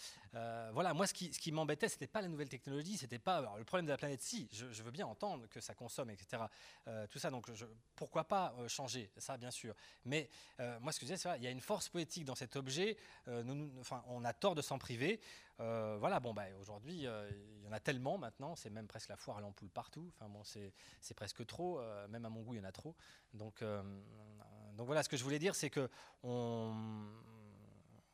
[0.73, 0.93] voilà.
[0.93, 3.85] Moi, ce qui, ce qui m'embêtait, c'était pas la nouvelle technologie, c'était pas le problème
[3.85, 4.21] de la planète.
[4.21, 6.43] Si, je, veux bien entendre que ça consomme, etc.
[7.09, 7.29] tout ça.
[7.29, 7.47] Donc,
[7.95, 9.75] pourquoi pas changer ça, bien sûr.
[10.05, 10.29] Mais
[10.81, 12.97] moi, ce que je disais, c'est il y a une force poétique dans cet objet.
[13.27, 15.19] Nous, enfin, on a tort de s'en priver.
[15.57, 19.37] Voilà, bon, bah, aujourd'hui, il y en a tellement maintenant, c'est même presque la foire
[19.37, 20.11] à l'ampoule partout.
[20.15, 22.95] Enfin, bon, c'est presque trop, même à mon goût, il y en a trop.
[23.33, 23.63] Donc,
[24.77, 25.89] donc voilà, ce que je voulais dire, c'est que
[26.23, 26.73] on,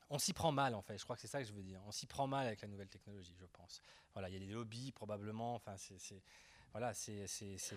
[0.10, 0.98] on s'y prend mal en fait.
[0.98, 1.82] Je crois que c'est ça que je veux dire.
[1.88, 3.82] On s'y prend mal avec la nouvelle technologie, je pense.
[4.14, 5.56] Voilà, il y a des lobbies probablement.
[5.56, 6.22] Enfin, c'est
[6.72, 7.26] voilà, c'est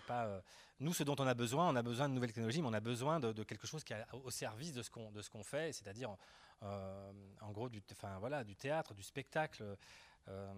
[0.06, 0.40] pas euh,
[0.80, 1.68] nous ce dont on a besoin.
[1.68, 4.04] On a besoin de nouvelles technologies, mais on a besoin de, quelque chose qui est
[4.12, 6.16] au service de ce qu'on fait, c'est-à-dire euh,
[6.62, 9.76] en gros du, enfin voilà, du théâtre, du spectacle.
[10.28, 10.52] Euh,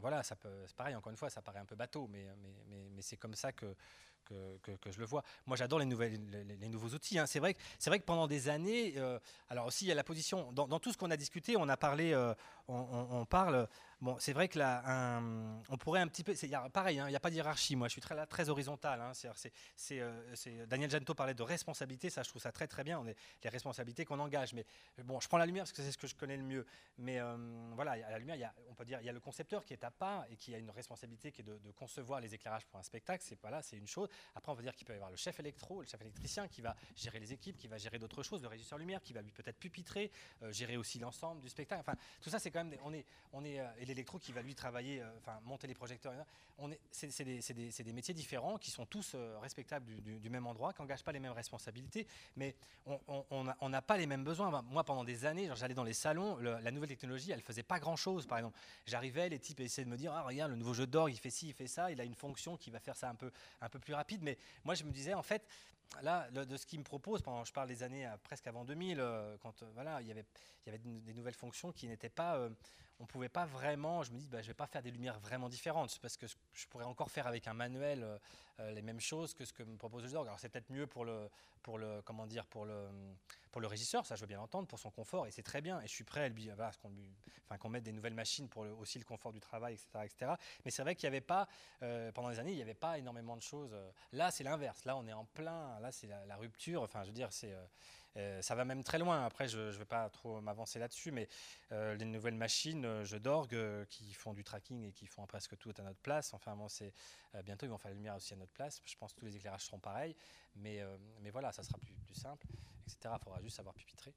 [0.00, 0.94] voilà, ça peut, c'est pareil.
[0.94, 2.26] Encore une fois, ça paraît un peu bateau, mais
[2.68, 3.74] mais, mais, c'est comme ça que
[4.26, 5.22] que, je le vois.
[5.46, 7.18] Moi, j'adore les, les, nouveaux outils.
[7.18, 7.26] Hein.
[7.26, 7.54] C'est vrai,
[7.86, 9.18] vrai, que pendant des années, euh,
[9.48, 11.76] alors aussi, il y a la position, dans, tout ce qu'on a discuté, on a
[11.76, 12.34] parlé, euh,
[12.68, 13.68] on, parle,
[14.00, 15.20] bon, c'est vrai que là,
[15.68, 17.92] on pourrait un petit peu, c'est pareil, hein, il n'y a pas de moi, je
[17.92, 19.00] suis très, horizontal.
[19.00, 19.12] Hein.
[19.92, 23.16] Euh, Daniel Janto parlait de responsabilité, ça, je trouve ça très, très bien, on est,
[23.42, 24.54] les responsabilités qu'on engage.
[24.54, 24.64] Mais
[25.04, 26.66] bon, je prends la lumière parce que c'est ce que je connais le mieux.
[26.98, 27.20] Mais
[27.74, 29.90] voilà, à la lumière, on peut dire, il y a le concepteur qui est à
[29.90, 33.22] part et qui a une responsabilité qui est de, concevoir les éclairages pour un spectacle.
[33.26, 34.08] C'est c'est une chose.
[34.34, 36.60] Après, on va dire qu'il peut y avoir le chef électro, le chef électricien qui
[36.60, 39.32] va gérer les équipes, qui va gérer d'autres choses, le régisseur lumière qui va lui
[39.32, 40.10] peut-être pupitrer,
[40.42, 41.80] euh, gérer aussi l'ensemble du spectacle.
[41.80, 44.54] Enfin, tout ça, c'est quand même, on est, on est, euh, l'électro qui va lui
[44.54, 46.12] travailler, euh, enfin, monter les projecteurs.
[46.90, 51.04] C'est, des, des, des, métiers différents qui sont tous respectables du, même endroit, qui n'engagent
[51.04, 52.06] pas les mêmes responsabilités,
[52.36, 52.54] mais
[52.86, 54.62] on n'a pas les mêmes besoins.
[54.62, 58.26] Moi, pendant des années, j'allais dans les salons, la nouvelle technologie, elle faisait pas grand-chose.
[58.26, 61.10] Par exemple, j'arrivais, les types essayaient de me dire, ah regarde, le nouveau jeu d'or,
[61.10, 63.14] il fait ci, il fait ça, il a une fonction qui va faire ça un
[63.14, 63.30] peu,
[63.60, 65.46] un peu plus rapide, mais moi, je me disais, en fait,
[66.02, 69.00] là, de ce qu'il me propose, pendant, je parle des années euh, presque avant 2000,
[69.00, 70.24] euh, quand euh, voilà, il y avait,
[70.64, 72.48] il y avait des nouvelles fonctions qui n'étaient pas
[72.98, 75.18] on ne pouvait pas vraiment, je me dis, bah, je vais pas faire des lumières
[75.20, 78.18] vraiment différentes, parce que je pourrais encore faire avec un manuel euh,
[78.60, 80.26] euh, les mêmes choses que ce que me propose le Zorg.
[80.26, 81.28] Alors c'est peut-être mieux pour le,
[81.62, 82.88] pour le, comment dire, pour le,
[83.52, 85.80] pour le régisseur, ça je veux bien l'entendre, pour son confort, et c'est très bien,
[85.80, 86.48] et je suis prêt à lui,
[86.80, 86.90] qu'on
[87.44, 89.88] enfin, qu'on mette des nouvelles machines pour aussi le confort du travail, etc.
[90.04, 90.32] etc.
[90.64, 91.48] Mais c'est vrai qu'il n'y avait pas,
[91.82, 93.76] euh, pendant des années, il n'y avait pas énormément de choses.
[94.12, 97.14] Là, c'est l'inverse, là on est en plein, là c'est la, rupture, enfin je veux
[97.14, 97.54] dire, c'est...
[98.40, 99.24] ça va même très loin.
[99.24, 101.28] Après, je ne vais pas trop m'avancer là-dessus, mais
[101.72, 103.58] euh, les nouvelles machines, euh, je d'orgue,
[103.88, 106.32] qui font du tracking et qui font presque tout à notre place.
[106.34, 106.92] Enfin, bon, c'est
[107.44, 108.80] bientôt ils vont faire la lumière aussi à notre place.
[108.84, 110.16] Je pense que tous les éclairages seront pareils,
[110.54, 110.82] mais,
[111.30, 112.46] voilà, ça sera plus, simple,
[112.86, 113.14] etc.
[113.18, 114.14] Il faudra juste savoir pupitrer.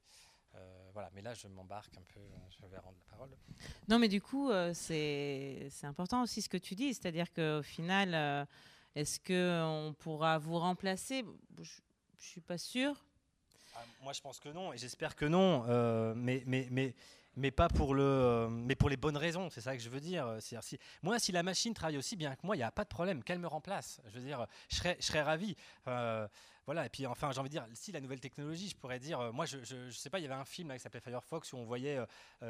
[0.94, 2.20] voilà, mais là je m'embarque un peu,
[2.50, 3.30] je vais rendre la parole.
[3.88, 8.46] Non, mais du coup, c'est important aussi ce que tu dis, c'est-à-dire qu'au final,
[8.94, 11.24] est-ce qu'on pourra vous remplacer?
[11.58, 11.66] Je ne
[12.18, 13.04] suis pas sûre.
[13.80, 15.64] Ah, moi, je pense que non, et j'espère que non.
[15.68, 16.94] Euh, mais, mais, mais,
[17.36, 19.48] mais pas pour le, euh, mais pour les bonnes raisons.
[19.48, 20.36] C'est ça que je veux dire.
[20.40, 20.56] Si,
[21.02, 23.22] moi, si la machine travaille aussi bien que moi, il n'y a pas de problème.
[23.22, 24.00] Qu'elle me remplace.
[24.08, 25.56] Je veux dire, je serais, je serais ravi.
[26.66, 26.84] voilà.
[26.84, 29.32] Et puis, enfin, j'ai envie de dire, si la nouvelle technologie, je pourrais dire, euh,
[29.32, 31.56] moi, je, je, sais pas, il y avait un film là, qui s'appelait Firefox où
[31.56, 31.98] on voyait,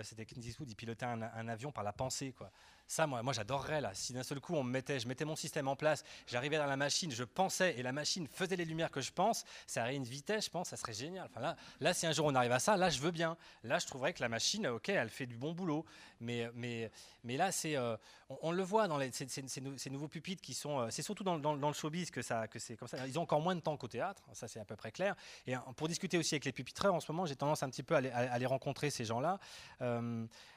[0.03, 2.51] c'était Clint Eastwood, il pilotait un, un, avion par la pensée, quoi.
[2.91, 3.95] Ça, moi, j'adorerais là.
[3.95, 6.67] Si d'un seul coup on me mettait, je mettais mon système en place, j'arrivais dans
[6.67, 9.95] la machine, je pensais et la machine faisait les lumières que je pense, ça aurait
[9.95, 11.31] une vitesse, je pense, ça serait génial.
[11.41, 13.37] Là, là, si un jour on arrive à ça, là, je veux bien.
[13.63, 15.85] Là, je trouverais que la machine, ok, elle fait du bon boulot,
[16.21, 16.91] mais mais
[17.25, 17.97] mais là, c'est, euh,
[18.43, 21.55] on, le voit dans les, ces, nouveaux pupitres qui sont, euh, c'est surtout dans, dans,
[21.55, 23.07] le showbiz que ça, que c'est comme ça.
[23.07, 25.15] Ils ont encore moins de temps qu'au théâtre, ça c'est à peu près clair.
[25.47, 27.83] Et euh, pour discuter aussi avec les pupitreurs, en ce moment, j'ai tendance un petit
[27.83, 29.39] peu à les, rencontrer ces gens-là.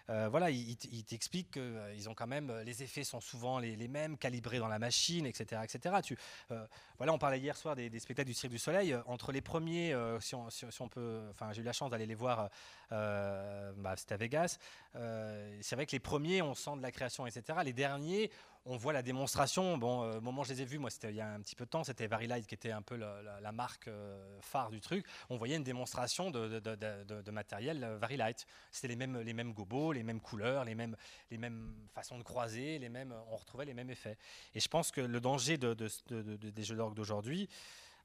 [0.07, 4.59] Voilà, ils, ils t'expliquent qu'ils ont quand même les effets sont souvent les, mêmes, calibrés
[4.59, 5.61] dans la machine, etc.
[5.63, 5.95] etc.
[6.03, 6.17] Tu,
[6.51, 6.65] euh,
[6.97, 8.95] voilà, on parlait hier soir des, spectacles du Cirque du Soleil.
[9.05, 12.49] Entre les premiers, euh, si, on, peut, enfin, j'ai eu la chance d'aller les voir,
[12.91, 14.57] euh, bah, c'était à Vegas.
[14.93, 17.59] c'est vrai que les premiers, on sent de la création, etc.
[17.63, 18.31] Les derniers,
[18.65, 19.77] on voit la démonstration.
[19.77, 21.41] Bon, euh, au moment où je les ai vus, moi, c'était il y a un
[21.41, 24.79] petit peu de temps, c'était Varilight qui était un peu la, marque euh, phare du
[24.79, 25.05] truc.
[25.29, 28.45] On voyait une démonstration de, de, matériel euh, Varilight.
[28.71, 30.95] C'était les mêmes, les mêmes gobos, les mêmes couleurs, les mêmes,
[31.29, 34.17] les mêmes façons de croiser, les mêmes, on retrouvait les mêmes effets.
[34.55, 37.49] Et je pense que le danger des jeux d'orgue d'aujourd'hui,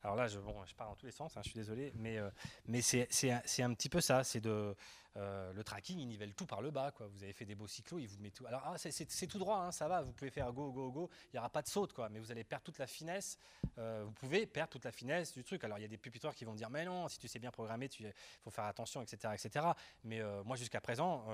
[0.04, 2.18] alors là, je, bon, je dans tous les sens, hein, je suis désolé, mais,
[2.66, 4.74] mais c'est un petit peu ça, c'est de,
[5.16, 6.92] euh, le tracking, il nivelle tout par le bas.
[6.92, 7.06] Quoi.
[7.09, 8.46] Vous avez fait des beaux cyclos, il vous met tout.
[8.46, 11.36] Alors, ah, c'est tout droit, hein, ça va, vous pouvez faire go, go, go, il
[11.36, 13.38] n'y aura pas de saute, quoi, mais vous allez perdre toute la finesse.
[13.78, 15.64] Euh, vous pouvez perdre toute la finesse du truc.
[15.64, 17.50] Alors, il y a des pupitoires qui vont dire, mais non, si tu sais bien
[17.50, 19.34] programmer, il faut faire attention, etc.
[19.34, 19.66] etc.
[20.04, 21.24] Mais euh, moi, jusqu'à présent,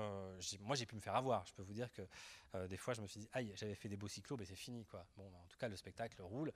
[0.61, 1.45] moi, j'ai pu me faire avoir.
[1.45, 2.01] Je peux vous dire que
[2.67, 4.85] des fois, je me suis dit, aïe, j'avais fait des beaux cyclos, mais c'est fini.
[4.93, 6.53] En tout cas, le spectacle roule.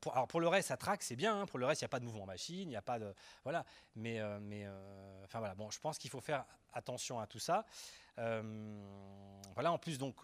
[0.00, 1.40] pour, alors, pour le reste, ça traque, c'est bien.
[1.40, 1.46] Hein.
[1.46, 3.12] pour le reste, il n'y a pas de mouvement machine, il n'y a pas de.
[3.42, 3.64] Voilà.
[3.96, 4.66] Mais, mais
[5.24, 5.54] enfin, voilà.
[5.54, 7.64] Bon, je pense qu'il faut faire attention à tout ça.
[8.18, 8.42] Euh,
[9.54, 10.16] voilà, en plus, donc,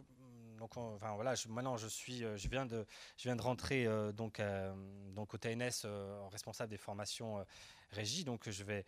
[0.58, 2.86] donc enfin, voilà, je, maintenant je suis, euh, je viens de,
[3.16, 4.40] je viens de rentrer euh, donc,
[5.14, 7.44] donc au TNS en responsable des formations
[7.90, 8.84] régie, donc je vais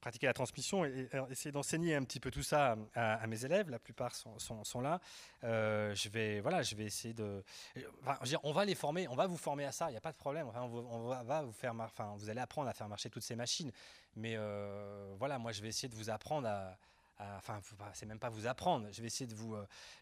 [0.00, 3.70] pratiquer la transmission et, essayer d'enseigner un petit peu tout ça à, mes élèves.
[3.70, 5.00] La plupart sont, sont, là.
[5.42, 7.42] je vais, voilà, je vais essayer de.
[8.02, 9.88] Enfin, on va les former, on va vous former à ça.
[9.88, 10.48] Il n'y a pas de problème.
[10.54, 13.70] On, va, vous faire, enfin, vous allez apprendre à faire marcher toutes ces machines.
[14.16, 16.76] Mais euh, voilà, moi, je vais essayer de vous apprendre à,
[17.36, 17.60] enfin,
[17.92, 18.88] c'est même pas vous apprendre.
[18.92, 19.56] Je vais essayer de vous.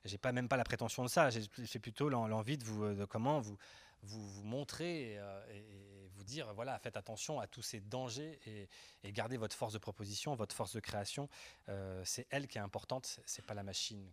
[0.05, 1.29] j'ai pas même pas la prétention de ça.
[1.31, 3.57] J'ai plutôt l'envie de vous, comment vous
[4.03, 5.98] vous, montrer vous
[6.29, 10.55] dire voilà, faites attention à tous ces dangers et, gardez votre force de proposition, votre
[10.55, 11.29] force de création.
[12.05, 14.13] c'est elle qui est importante, c'est pas la machine.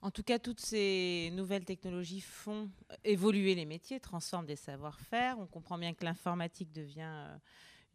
[0.00, 2.70] En tout cas, toutes ces nouvelles technologies font
[3.02, 5.38] évoluer les métiers, transforment des savoir-faire.
[5.40, 7.36] On comprend bien que l'informatique devient euh,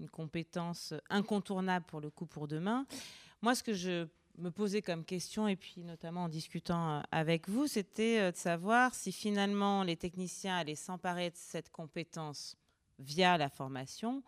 [0.02, 2.86] une compétence incontournable pour le coup pour demain.
[3.42, 7.48] Moi, ce que je me posais comme question, et puis notamment en discutant euh, avec
[7.48, 12.58] vous, c'était euh, de savoir si finalement les techniciens allaient s'emparer de cette compétence
[13.00, 14.24] via la formation,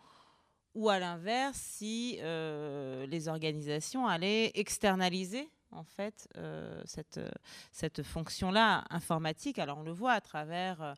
[0.74, 7.20] ou à l'inverse, si les organisations allaient externaliser en fait euh, cette,
[7.72, 9.58] cette fonction-là informatique.
[9.58, 10.94] Alors on le voit à travers euh,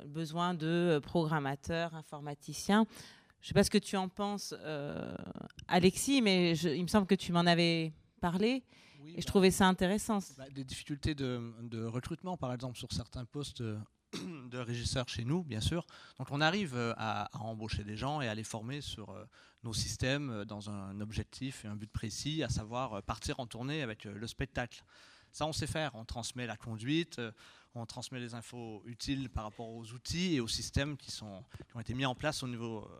[0.00, 2.86] le besoin de programmateurs, informaticiens.
[3.40, 5.14] Je ne sais pas ce que tu en penses, euh,
[5.68, 8.64] Alexis, mais il me semble que tu m'en avais parlé.
[9.04, 10.18] et je bah, trouvais ça intéressant.
[10.36, 13.62] Bah, des difficultés de, de, recrutement, par exemple, sur certains postes
[14.50, 15.86] de régisseurs chez nous, bien sûr.
[16.18, 19.14] Donc on arrive à, à, embaucher des gens et à les former sur
[19.64, 23.46] nos systèmes euh, dans un objectif et un but précis, à savoir euh, partir en
[23.46, 24.82] tournée avec euh, le spectacle.
[25.32, 25.94] Ça, on sait faire.
[25.94, 27.20] On transmet la conduite,
[27.74, 31.92] on transmet les infos utiles par rapport aux outils et aux systèmes qui, ont été
[31.92, 32.90] mis en place au niveau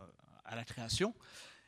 [0.45, 1.15] à la création.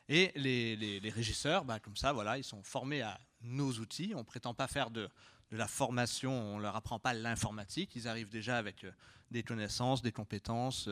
[0.08, 4.12] Et les, régisseurs, bah, comme ça, ils sont formés à nos outils.
[4.14, 5.10] On ne prétend pas faire de,
[5.52, 7.94] de, la formation, on ne leur apprend pas l'informatique.
[7.94, 8.84] Ils arrivent déjà avec
[9.30, 10.88] des connaissances, des compétences,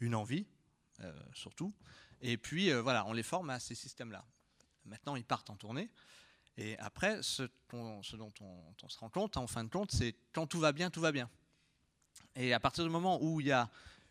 [0.00, 0.46] une envie,
[1.34, 1.74] surtout.
[2.22, 4.24] Et puis, euh, voilà, on les forme à ces systèmes-là.
[4.84, 5.90] Maintenant, ils partent en tournée.
[6.56, 7.42] Et après, ce,
[7.72, 8.00] dont
[8.40, 11.10] on, se rend compte, en fin de compte, c'est quand tout va bien, tout va
[11.10, 11.28] bien.
[12.36, 13.68] Et à partir du moment où il y a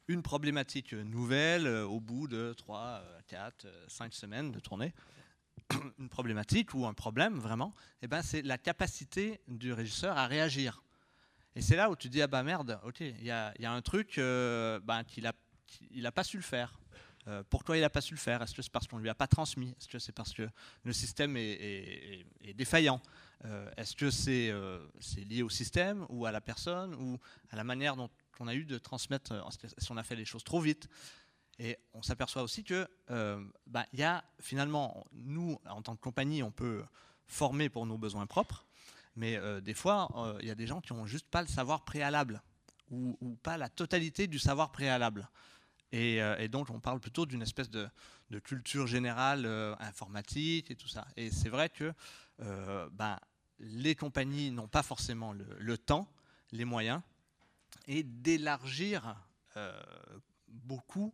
[0.07, 4.93] une problématique nouvelle, euh, au bout de 3, 4, 5 semaines de tournée,
[5.99, 10.83] une problématique ou un problème vraiment, eh ben, c'est la capacité du régisseur à réagir.
[11.55, 14.17] Et c'est là où tu dis, ah bah merde, ok, il y a, un truc
[14.17, 16.79] euh, ben, qu'il n'a pas su le faire.
[17.27, 18.41] Euh, pourquoi il n'a pas su le faire?
[18.41, 19.69] Est-ce que c'est parce qu'on ne lui a pas transmis?
[19.79, 20.47] Est-ce que c'est parce que
[20.83, 23.01] le système est, défaillant?
[23.45, 27.19] Euh, Est-ce que euh, c'est lié au système ou à la personne ou
[27.51, 28.09] à la manière dont
[28.39, 29.33] on a eu de transmettre
[29.77, 30.87] si on a fait les choses trop vite?
[31.63, 32.87] Et on s'aperçoit aussi que
[33.67, 36.83] bah, il y a finalement, nous, en tant que compagnie, on peut
[37.27, 38.65] former pour nos besoins propres,
[39.15, 40.09] mais des fois,
[40.41, 42.41] il y a des gens qui n'ont juste pas le savoir préalable
[42.91, 45.29] ou, pas la totalité du savoir préalable.
[45.93, 47.89] Euh, et, donc, on parle plutôt d'une espèce de,
[48.43, 51.05] culture générale euh, informatique et tout ça.
[51.17, 51.93] Et c'est vrai que
[52.41, 53.19] euh, ben,
[53.59, 56.07] les compagnies n'ont pas forcément le, temps,
[56.51, 57.01] les moyens,
[57.87, 59.15] et d'élargir
[60.47, 61.13] beaucoup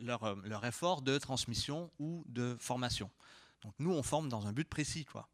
[0.00, 3.10] leur, leur, effort de transmission ou de formation.
[3.62, 5.28] Donc, nous, on forme dans un but précis, quoi.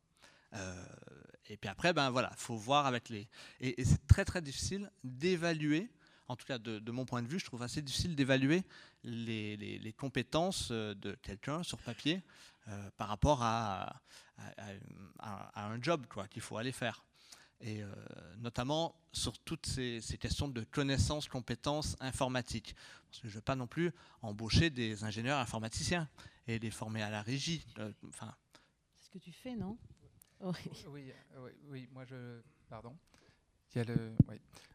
[1.47, 3.29] et puis après, ben voilà, faut voir avec les.
[3.61, 5.91] et c'est très très difficile d'évaluer
[6.29, 8.65] en tout cas de, mon point de vue, je trouve assez difficile d'évaluer
[9.03, 12.23] les, compétences euh, de quelqu'un sur papier
[12.69, 14.01] euh, par rapport à,
[15.55, 17.05] un job qu'il faut aller faire.
[17.61, 17.89] Et euh,
[18.39, 22.75] notamment sur toutes ces, questions de connaissances, compétences informatiques.
[23.11, 23.93] Parce que je ne veux pas non plus
[24.23, 26.09] embaucher des ingénieurs informaticiens
[26.47, 27.65] et les former à la régie.
[28.09, 28.35] Enfin,
[28.97, 29.79] C'est ce que tu fais, non?
[30.41, 30.53] Oui.
[30.89, 32.41] Oui, oui, oui, moi je.
[32.69, 32.97] Pardon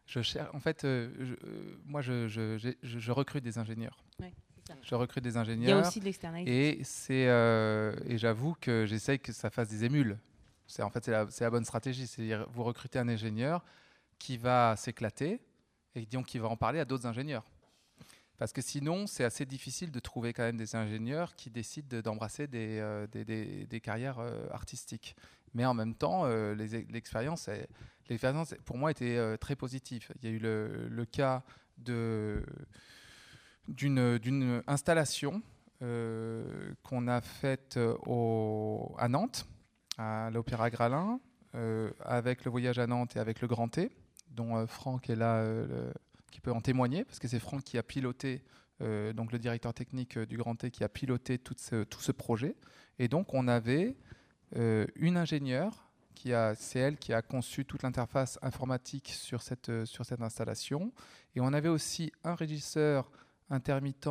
[0.06, 1.08] je cherche, en fait, euh,
[1.44, 4.04] euh, moi, je, je, recrute des ingénieurs.
[4.82, 5.78] Je recrute des ingénieurs.
[5.78, 6.80] Il y a aussi de l'externalité.
[6.80, 10.16] Et, c'est, euh, et j'avoue que j'essaye que ça fasse des émules.
[10.70, 12.06] C'est, en fait, c'est la, bonne stratégie.
[12.06, 13.64] C'est-à-dire, vous recrutez un ingénieur
[14.18, 15.40] qui va s'éclater
[15.94, 17.44] et donc qui va en parler à d'autres ingénieurs.
[18.38, 22.46] Parce que sinon, c'est assez difficile de trouver quand même des ingénieurs qui décident d'embrasser
[22.46, 24.18] des, des, des, carrières
[24.50, 25.14] artistiques.
[25.52, 27.50] Mais en même temps, l'expérience,
[28.10, 30.08] l'expérience pour moi était euh, très positive.
[30.22, 31.42] Il y a eu le, cas
[33.68, 35.42] d'une installation
[35.82, 37.78] euh, qu'on a faite
[38.98, 39.46] à Nantes,
[40.00, 41.20] à l'Opéra Gralin,
[41.54, 43.90] euh, avec le voyage à Nantes et avec le Grand T,
[44.30, 45.44] dont Franck est là,
[46.30, 48.42] qui peut en témoigner, parce que c'est Franck qui a piloté,
[48.78, 52.54] donc le directeur technique du Grand T, qui a piloté tout ce, projet.
[53.00, 53.96] Et donc on avait
[54.54, 55.90] une ingénieure
[56.56, 60.92] c'est elle qui a conçu toute l'interface informatique sur cette, euh, sur cette installation.
[61.34, 63.10] Et on avait aussi un régisseur
[63.48, 64.08] intermittent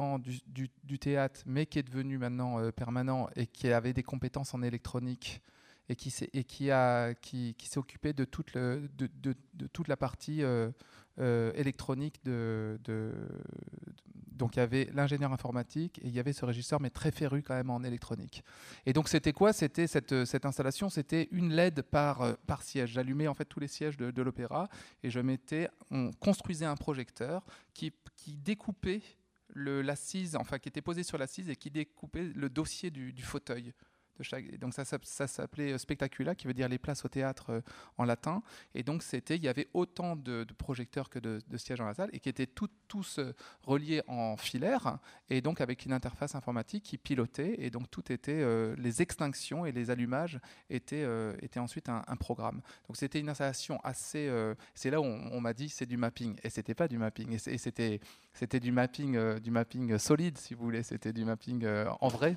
[0.47, 4.61] du, théâtre, mais qui est devenu maintenant euh, permanent et qui avait des compétences en
[4.61, 5.41] électronique
[5.89, 10.43] et qui s'est occupé de toute la partie
[11.19, 12.79] euh, électronique de,
[14.39, 17.43] donc il y avait l'ingénieur informatique et il y avait ce régisseur, mais très féru
[17.43, 18.41] quand même en électronique.
[18.85, 19.51] Et donc c'était quoi?
[19.51, 20.13] C'était cette,
[20.45, 22.91] installation, c'était une LED par, siège.
[22.91, 24.69] J'allumais en fait tous les sièges de, l'opéra
[25.03, 29.01] et je mettais, on construisait un projecteur qui, qui découpait
[29.55, 33.73] l'assise, enfin qui était posé sur l'assise et qui découpait le dossier du fauteuil
[34.59, 37.61] donc ça, s'appelait euh, Spectacula, qui veut dire les places au théâtre euh,
[37.97, 38.41] en latin.
[38.76, 42.09] Et donc c'était, il y avait autant de, projecteurs que de, sièges dans la salle
[42.13, 44.99] et qui étaient tous euh, reliés en filaire
[45.30, 47.55] et donc avec une interface informatique qui pilotait.
[47.59, 48.43] Et donc tout était,
[48.76, 50.39] les extinctions et les allumages
[50.70, 51.05] étaient,
[51.57, 52.61] ensuite un, programme.
[52.88, 54.30] Donc c'était une installation assez.
[54.74, 57.57] c'est là où on, m'a dit c'est du mapping et c'était pas du mapping et
[57.57, 60.84] c'était du mapping solide si vous voulez.
[60.84, 61.65] C'était du mapping
[61.99, 62.36] en vrai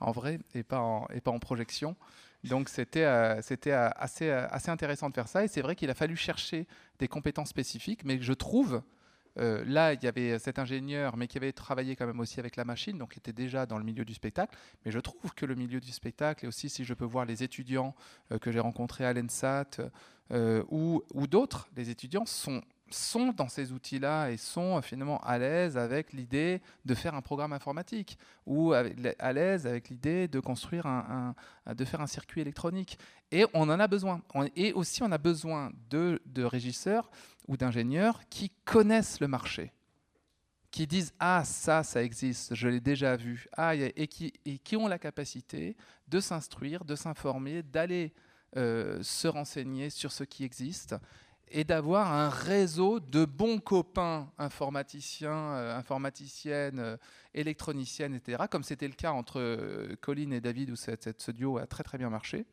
[0.00, 1.96] en vrai et pas en, projection.
[2.44, 5.44] Donc c'était euh, euh, assez, euh, assez intéressant de faire ça.
[5.44, 6.66] Et c'est vrai qu'il a fallu chercher
[6.98, 8.82] des compétences spécifiques, mais je trouve,
[9.36, 12.64] là, il y avait cet ingénieur, mais qui avait travaillé quand même aussi avec la
[12.64, 14.56] machine, donc qui était déjà dans le milieu du spectacle.
[14.84, 17.42] Mais je trouve que le milieu du spectacle, et aussi si je peux voir les
[17.42, 17.94] étudiants
[18.40, 19.90] que j'ai rencontrés à l'ENSAT
[20.30, 22.62] ou d'autres, les étudiants sont
[22.94, 27.52] sont dans ces outils-là et sont finalement à l'aise avec l'idée de faire un programme
[27.52, 31.34] informatique ou à l'aise avec l'idée de construire un,
[31.66, 32.98] de faire un circuit électronique.
[33.30, 34.22] Et on en a besoin.
[34.56, 37.10] Et aussi, on a besoin de, de régisseurs
[37.48, 39.72] ou d'ingénieurs qui connaissent le marché,
[40.70, 44.76] qui disent ah ça, ça existe, je l'ai déjà vu, ah, et, qui, et qui
[44.76, 45.76] ont la capacité
[46.08, 48.12] de s'instruire, de s'informer, d'aller
[48.56, 50.94] euh, se renseigner sur ce qui existe
[51.54, 56.96] et d'avoir un réseau de bons copains informaticiens, euh, informaticiennes, euh,
[57.32, 61.58] électroniciennes, etc., comme c'était le cas entre euh, Colin et David, où cette, ce duo
[61.58, 62.44] a très très bien marché,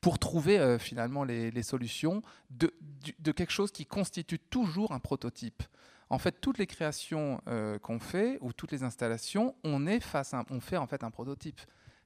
[0.00, 2.74] pour trouver finalement les, solutions de,
[3.20, 5.62] de, quelque chose qui constitue toujours un prototype.
[6.10, 7.40] En fait, toutes les créations
[7.80, 11.60] qu'on fait, ou toutes les installations, on, est face on fait en fait un prototype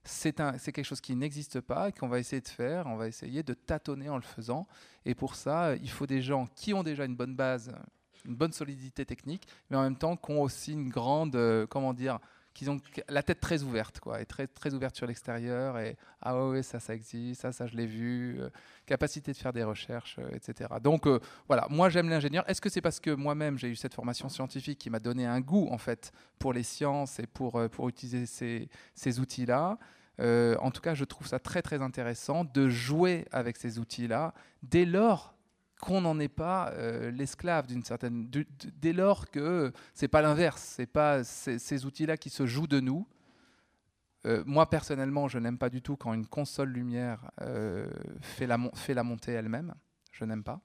[0.07, 0.33] c'est
[0.73, 2.87] quelque chose qui n'existe pas et qu'on va essayer de faire.
[2.87, 4.67] On va essayer de tâtonner en le faisant.
[5.05, 7.73] Et pour ça, il faut des gens qui ont déjà une bonne base,
[8.25, 11.95] une bonne solidité technique, mais en même temps qui ont aussi une grande, euh, comment
[11.95, 12.19] dire,
[12.57, 16.49] qu'ils ont la tête très ouverte, quoi, et très, très ouverte sur l'extérieur, et ah
[16.49, 18.49] ouais, ça, ça existe, ça, ça, je l'ai vu, euh,
[18.87, 20.71] capacité de faire des recherches, euh, etc.
[20.83, 21.07] Donc
[21.47, 22.49] voilà, moi j'aime l'ingénieur.
[22.49, 25.41] Est-ce que c'est parce que moi-même j'ai eu cette formation scientifique qui m'a donné un
[25.41, 29.79] goût, en fait, pour les sciences et pour, pour utiliser ces, ces outils-là?
[30.21, 34.35] Euh, en tout cas, je trouve ça très très intéressant de jouer avec ces outils-là
[34.63, 35.35] dès lors
[35.81, 38.31] qu'on n'en est pas euh, l'esclave d'une certaine,
[38.81, 43.07] dès lors que c'est pas l'inverse, c'est pas ces, outils-là qui se jouent de nous.
[44.24, 47.31] Euh, moi personnellement, je n'aime pas du tout quand une console lumière
[48.20, 49.74] fait la, fait la montée elle-même.
[50.12, 50.61] Je n'aime pas.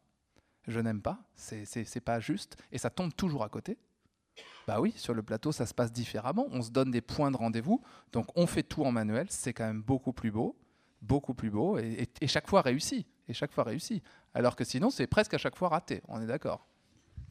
[0.67, 1.19] Je n'aime pas.
[1.35, 3.77] C'est pas juste et ça tombe toujours à côté.
[4.67, 6.47] Bah oui, sur le plateau, ça se passe différemment.
[6.51, 7.81] On se donne des points de rendez-vous.
[8.11, 9.27] Donc on fait tout en manuel.
[9.29, 10.55] C'est quand même beaucoup plus beau,
[11.01, 13.05] beaucoup plus beau, et, chaque fois réussi.
[13.27, 14.01] Et chaque fois réussi.
[14.33, 16.01] Alors que sinon, c'est presque à chaque fois raté.
[16.07, 16.67] On est d'accord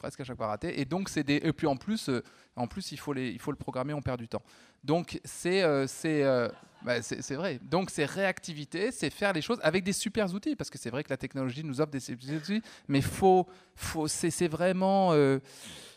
[0.00, 0.80] presque à chaque fois raté.
[0.80, 1.36] Et donc, c'est des.
[1.36, 2.24] Et puis en plus, euh,
[2.56, 3.92] en plus, il faut il faut le programmer.
[3.92, 4.42] On perd du temps.
[4.82, 6.48] Donc, c'est, euh, euh,
[6.82, 7.60] bah, c'est, c'est vrai.
[7.62, 11.04] Donc, c'est réactivité, c'est faire les choses avec des super outils, parce que c'est vrai
[11.04, 13.46] que la technologie nous offre des super outils, mais faut,
[13.76, 15.12] faut, c'est, c'est vraiment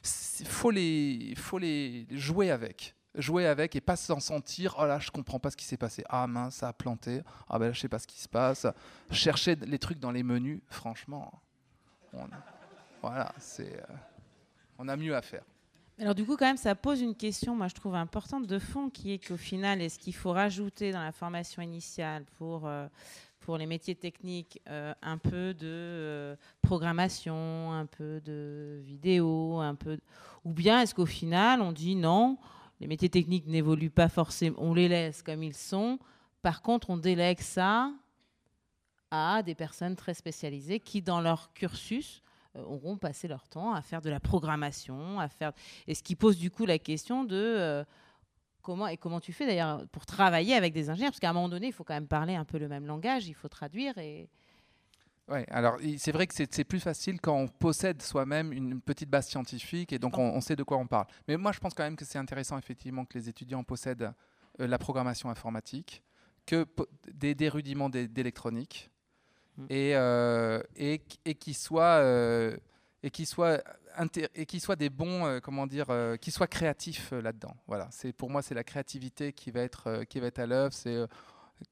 [0.03, 2.93] faut les, faut les jouer avec.
[3.15, 6.03] Jouer avec et pas s'en sentir, oh là, je comprends pas ce qui s'est passé.
[6.09, 7.21] Ah mince, ça a planté.
[7.47, 8.65] Ah ben là, je sais pas ce qui se passe.
[9.11, 11.41] Chercher les trucs dans les menus, franchement,
[12.13, 12.27] on,
[13.01, 13.95] voilà, c'est, euh,
[14.77, 15.43] on a mieux à faire.
[15.99, 18.89] Alors du coup, quand même, ça pose une question, moi je trouve importante de fond,
[18.89, 22.87] qui est qu'au final, est-ce qu'il faut rajouter dans la formation initiale pour euh,
[23.41, 29.99] pour les métiers techniques euh, un peu de programmation, un peu de vidéo, un peu
[30.45, 32.37] ou bien est-ce qu'au final on dit non,
[32.83, 35.99] les métiers techniques n'évoluent pas forcément, on les laisse comme ils sont.
[36.41, 37.93] Par contre, on délègue ça
[39.09, 42.21] à des personnes très spécialisées qui, dans leur cursus,
[42.57, 45.53] euh, auront passé leur temps à faire de la programmation, à faire
[45.87, 47.85] et ce qui pose du coup la question de
[48.61, 51.11] Comment, et comment tu fais d'ailleurs pour travailler avec des ingénieurs?
[51.11, 53.27] Parce qu'à un moment donné, il faut quand même parler un peu le même langage,
[53.27, 53.97] il faut traduire.
[53.97, 54.29] Et...
[55.29, 59.27] Oui, alors c'est vrai que c'est plus facile quand on possède soi-même une petite base
[59.27, 61.05] scientifique et donc on, sait de quoi on parle.
[61.27, 64.11] Mais moi, je pense quand même que c'est intéressant effectivement que les étudiants possèdent
[64.59, 66.03] euh, la programmation informatique,
[66.45, 66.65] que
[67.07, 68.91] des, des rudiments d'électronique
[69.55, 69.65] mmh.
[69.69, 72.57] et, euh, et, et qu'ils soient, euh,
[73.01, 73.61] et qu'ils soient
[74.33, 75.85] et qui soient des bons, comment dire,
[76.19, 77.55] qui soient créatifs là-dedans.
[77.67, 80.73] Voilà, c'est pour moi c'est la créativité qui va être qui va être à l'œuvre.
[80.73, 80.97] C'est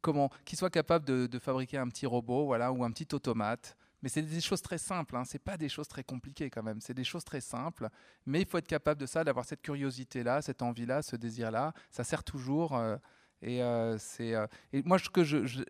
[0.02, 4.10] comment, qu'ils soient capables de, fabriquer un petit robot, voilà, ou un petit automate Mais
[4.10, 5.24] c'est des choses très simples, hein.
[5.26, 7.89] c'est pas des choses très compliquées quand même, c'est des choses très simples,
[8.26, 12.04] mais il faut être capable de ça, d'avoir cette curiosité-là, cette envie-là, ce désir-là, ça
[12.04, 12.76] sert toujours.
[12.76, 12.98] Euh,
[13.42, 14.48] et, euh, euh,
[14.86, 15.24] moi, ce que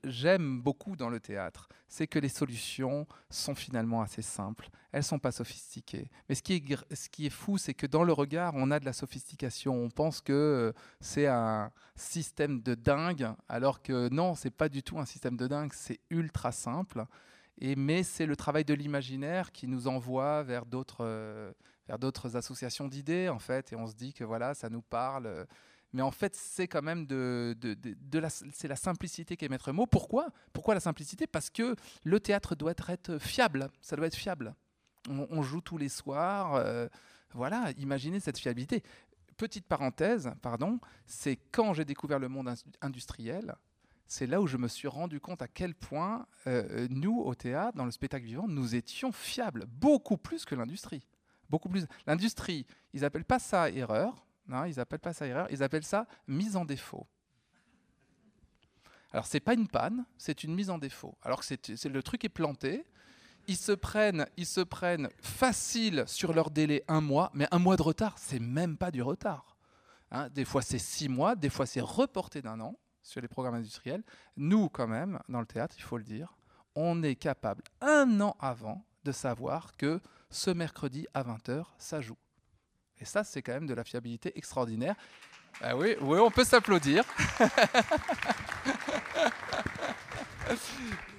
[0.04, 4.70] j'aime beaucoup dans le théâtre, c'est que les solutions sont finalement assez simples.
[4.92, 6.10] Elles sont pas sophistiquées.
[6.28, 9.74] Mais ce qui est, fou, c'est que dans le regard, on a de la sophistication.
[9.74, 14.84] On pense que euh, c'est un système de dingue, alors que non, c'est pas du
[14.84, 15.72] tout un système de dingue.
[15.74, 17.06] C'est ultra simple.
[17.58, 21.54] Et, mais c'est le travail de l'imaginaire qui nous envoie vers d'autres,
[22.00, 23.72] d'autres associations d'idées, en fait.
[23.72, 25.46] Et on se dit que voilà, ça nous parle
[25.94, 27.56] mais en fait, c'est quand même de,
[28.14, 29.86] la, c'est la simplicité qui est maître mot.
[29.86, 30.30] Pourquoi?
[30.54, 31.28] Pourquoi la simplicité?
[31.28, 33.70] Parce que le théâtre doit être fiable.
[33.82, 34.56] Ça doit être fiable.
[35.10, 36.56] On, joue tous les soirs.
[36.56, 36.88] Euh,
[37.34, 38.84] voilà, imaginez cette fiabilité.
[39.36, 43.56] Petite parenthèse, pardon, c'est quand j'ai découvert le monde industriel,
[44.08, 47.78] c'est là où je me suis rendu compte à quel point euh, nous, au théâtre,
[47.78, 51.08] dans le spectacle vivant, nous étions fiables, beaucoup plus que l'industrie.
[51.50, 51.86] Beaucoup plus.
[52.06, 54.26] L'industrie, ils appellent pas ça erreur,
[54.68, 57.08] ils appellent pas ça erreur, ils appellent ça mise en défaut.
[59.14, 61.18] Alors c'est pas une panne, c'est une mise en défaut.
[61.22, 62.86] Alors que c'est le truc est planté,
[63.48, 67.76] ils se prennent, ils se prennent facile sur leur délai un mois, mais un mois
[67.76, 69.58] de retard, c'est même pas du retard.
[70.14, 70.28] Hein.
[70.30, 74.04] des fois c'est six mois, des fois c'est reporté d'un an sur les programmes industriels.
[74.38, 76.38] Nous quand même, dans le théâtre, il faut le dire,
[76.76, 80.00] on est capable un an avant de savoir que
[80.30, 82.18] ce mercredi à 20h, ça joue.
[83.02, 84.94] Et ça, c'est quand même de la fiabilité extraordinaire.
[85.60, 87.04] Ah oui, oui, on peut s'applaudir.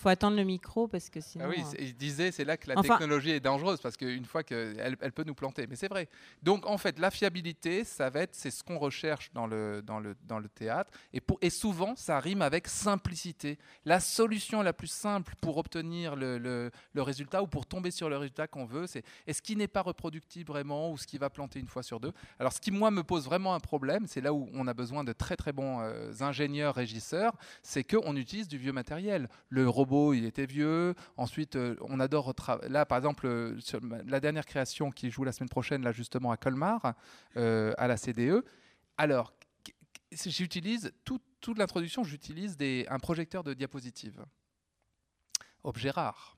[0.00, 1.44] faut attendre le micro parce que sinon.
[1.46, 4.96] Ah oui, il disait c'est là que la technologie est dangereuse parce qu'une fois qu'elle
[5.00, 5.66] elle peut nous planter.
[5.66, 6.08] Mais c'est vrai.
[6.42, 10.00] Donc en fait, la fiabilité, ça va être c'est ce qu'on recherche dans le dans
[10.00, 13.58] le dans le théâtre et pour et souvent ça rime avec simplicité.
[13.84, 18.08] La solution la plus simple pour obtenir le, le, le résultat ou pour tomber sur
[18.08, 21.18] le résultat qu'on veut, c'est est ce qui n'est pas reproductible vraiment ou ce qui
[21.18, 22.12] va planter une fois sur deux?
[22.38, 25.04] Alors ce qui moi me pose vraiment un problème, c'est là où on a besoin
[25.04, 29.28] de très très bons euh, ingénieurs régisseurs, c'est qu'on utilise du vieux matériel.
[29.50, 30.94] Le robot il était vieux.
[31.16, 32.34] Ensuite, euh, on adore.
[32.68, 33.58] Là, par exemple, euh,
[34.06, 36.94] la dernière création qui joue la semaine prochaine, là, justement, à Colmar,
[37.36, 38.44] euh, à la CDE.
[38.96, 39.32] Alors,
[40.12, 42.56] j'utilise toute l'introduction, j'utilise
[42.88, 44.24] un projecteur de diapositive.
[45.64, 46.36] Objet rare.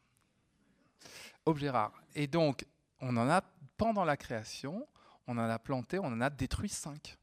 [1.45, 1.93] Objet rare.
[2.15, 2.65] Et donc,
[3.01, 3.43] on en a,
[3.77, 4.87] pendant la création,
[5.27, 7.19] on en a planté, on en a détruit 5.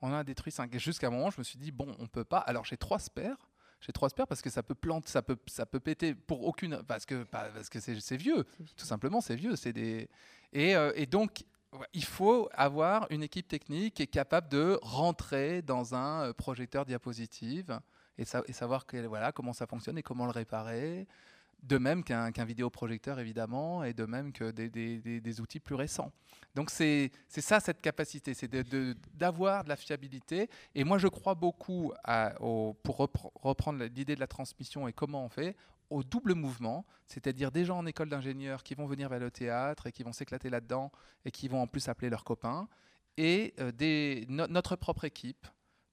[0.00, 0.72] On en a détruit 5.
[0.74, 2.38] Et jusqu'à un moment, je me suis dit, bon, on peut pas.
[2.38, 3.47] Alors, j'ai trois spares
[3.80, 6.82] j'ai trop peur parce que ça peut planter, ça peut, ça peut péter pour aucune,
[6.86, 8.44] parce que parce que c'est vieux,
[8.76, 10.08] tout simplement c'est vieux, c'est des
[10.52, 11.44] et, euh, et donc
[11.92, 16.84] il faut avoir une équipe technique qui est capable de rentrer dans un euh, projecteur
[16.84, 17.78] diapositive
[18.16, 21.06] et, et savoir que, voilà, comment ça fonctionne et comment le réparer.
[21.62, 26.12] De même qu'un vidéoprojecteur, évidemment, et de même que des, outils plus récents.
[26.54, 28.50] Donc c'est ça cette capacité, c'est
[29.14, 30.48] d'avoir de, la fiabilité.
[30.74, 31.92] Et moi je crois beaucoup,
[32.82, 33.08] pour
[33.42, 35.56] reprendre l'idée de la transmission et comment on fait,
[35.90, 39.86] au double mouvement, c'est-à-dire des gens en école d'ingénieur qui vont venir vers le théâtre
[39.86, 40.92] et qui vont s'éclater là-dedans
[41.24, 42.68] et qui vont en plus appeler leurs copains,
[43.16, 45.46] et euh, notre propre équipe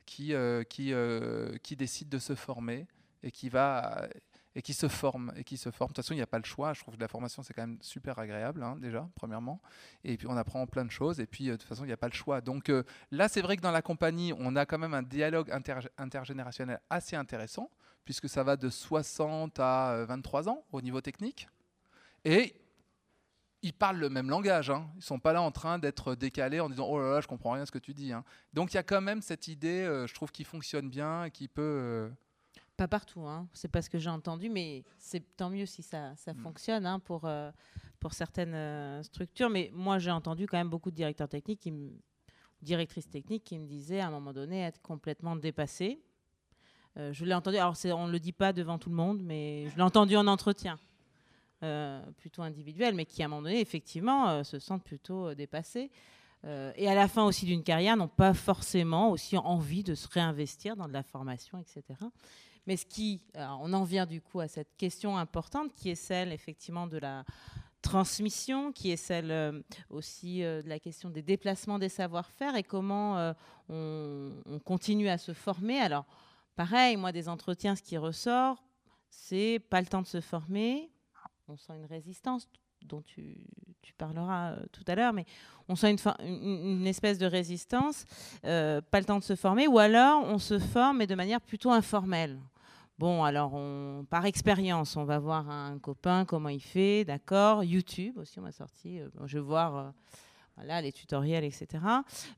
[0.05, 2.87] qui, euh, euh, qui décide de se former
[3.23, 4.07] et qui va
[4.55, 5.33] et qui se forment.
[5.35, 5.89] Et qui se forment.
[5.89, 6.73] De toute façon, il n'y a pas le choix.
[6.73, 9.61] Je trouve que la formation, c'est quand même super agréable, hein, déjà, premièrement.
[10.03, 11.19] Et puis, on apprend plein de choses.
[11.19, 12.39] Et puis, euh, de toute façon, il n'y a pas le choix.
[12.39, 15.51] Donc euh, là, c'est vrai que dans la compagnie, on a quand même un dialogue
[15.97, 17.69] intergénérationnel assez intéressant,
[18.05, 21.49] puisque ça va de 60 à 23 euh, ans au niveau technique.
[22.23, 22.55] Et
[23.61, 24.69] ils parlent le même langage.
[24.69, 24.87] Hein.
[24.93, 27.27] Ils ne sont pas là en train d'être décalés en disant Oh là là, je
[27.27, 28.13] comprends rien à ce que tu dis.
[28.13, 28.23] Hein.
[28.53, 32.11] Donc il y a quand même cette idée, je trouve, qui fonctionne bien, qui peut,
[32.75, 33.47] pas partout, hein.
[33.53, 36.37] c'est pas ce que j'ai entendu, mais c'est tant mieux si ça, ça mm.
[36.37, 37.51] fonctionne hein, pour, euh,
[37.99, 39.49] pour certaines euh, structures.
[39.49, 41.73] Mais moi, j'ai entendu quand même beaucoup de directeurs techniques, qui
[42.61, 46.01] directrices techniques, qui me disaient à un moment donné être complètement dépassés.
[46.97, 49.69] Euh, je l'ai entendu, alors on ne le dit pas devant tout le monde, mais
[49.69, 50.79] je l'ai entendu en entretien,
[52.17, 55.89] plutôt individuel, mais qui à un moment donné, effectivement, se sentent plutôt dépassés.
[56.43, 60.75] et à la fin aussi d'une carrière, n'ont pas forcément aussi envie de se réinvestir
[60.75, 61.97] dans de la formation, etc.
[62.67, 66.31] Mais ce qui, on en vient du coup à cette question importante qui est celle
[66.31, 67.23] effectivement de la
[67.85, 72.63] transmission, qui est celle euh, aussi euh, de la question des déplacements des savoir-faire et
[72.63, 73.33] comment euh,
[73.69, 75.79] on, continue à se former.
[75.79, 76.05] Alors,
[76.55, 78.63] pareil, moi, des entretiens, ce qui ressort,
[79.09, 80.89] c'est pas le temps de se former.
[81.47, 82.49] On sent une résistance
[82.81, 83.37] dont tu,
[83.83, 85.25] tu parleras tout à l'heure, mais
[85.67, 88.05] on sent une, espèce de résistance,
[88.41, 91.71] pas le temps de se former, ou alors on se forme, mais de manière plutôt
[91.71, 92.39] informelle.
[92.97, 93.59] Bon, alors
[94.09, 97.63] par expérience, on va voir un copain comment il fait, d'accord.
[97.63, 98.99] YouTube aussi, on m'a sorti.
[99.25, 99.93] je vais voir
[100.55, 101.83] voilà, les tutoriels, etc.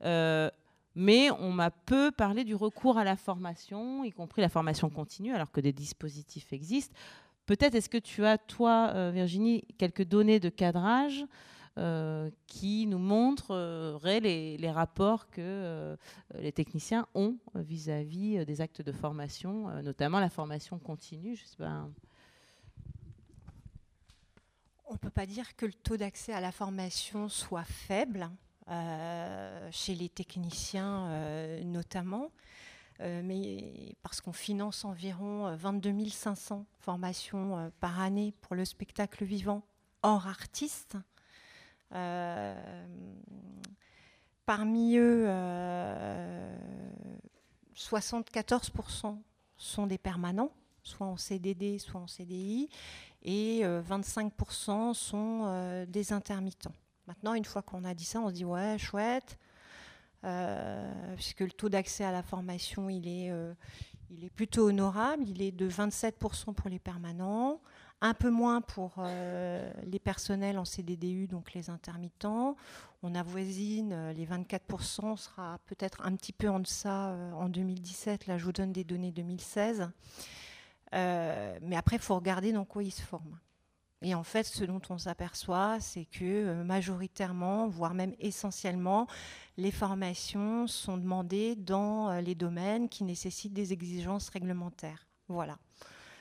[0.04, 0.50] Euh,
[0.96, 5.34] mais on m'a peu parlé du recours à la formation, y compris la formation continue,
[5.34, 6.96] alors que des dispositifs existent.
[7.46, 11.24] Peut-être est-ce que tu as, toi, euh, Virginie, quelques données de cadrage
[11.78, 15.96] euh, qui nous montreraient les, rapports que
[16.38, 21.38] les techniciens ont vis-à-vis des actes de formation, notamment la formation continue
[24.88, 28.30] on ne peut pas dire que le taux d'accès à la formation soit faible,
[28.70, 32.32] euh, chez les techniciens euh, notamment,
[33.00, 39.64] euh, mais parce qu'on finance environ 22 500 formations par année pour le spectacle vivant
[40.04, 40.98] hors artistes.
[44.46, 45.28] Parmi eux,
[47.76, 49.18] 74%
[49.58, 50.52] sont des permanents,
[50.84, 52.70] soit en CDD, soit en CDI,
[53.24, 56.74] et 25% euh, sont euh, des intermittents.
[57.08, 59.38] Maintenant, une fois qu'on a dit ça, on se dit ouais, chouette,
[60.24, 63.32] euh, puisque le taux d'accès à la formation, il est,
[64.10, 65.24] il est plutôt honorable.
[65.28, 67.62] Il est de 27% pour les permanents,
[68.02, 68.96] un peu moins pour
[69.86, 72.56] les personnels en CDDU, donc les intermittents.
[73.04, 78.28] On avoisine les 24%, on sera peut-être un petit peu en deçà en 2017.
[78.28, 79.90] Là, je vous donne des données 2016.
[80.94, 83.40] Euh, mais après, il faut regarder dans quoi ils se forment.
[84.04, 89.08] Et en fait, ce dont on s'aperçoit, c'est que euh, majoritairement, voire même essentiellement,
[89.58, 95.08] les formations sont demandées dans euh, les domaines qui nécessitent des exigences réglementaires.
[95.28, 95.58] Voilà.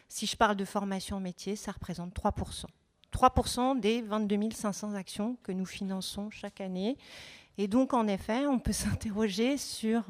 [0.08, 2.66] Si je parle de formation métier, ça représente 3%.
[3.12, 6.96] 3% des 22 500 actions que nous finançons chaque année.
[7.58, 10.04] Et donc, en effet, on peut s'interroger sur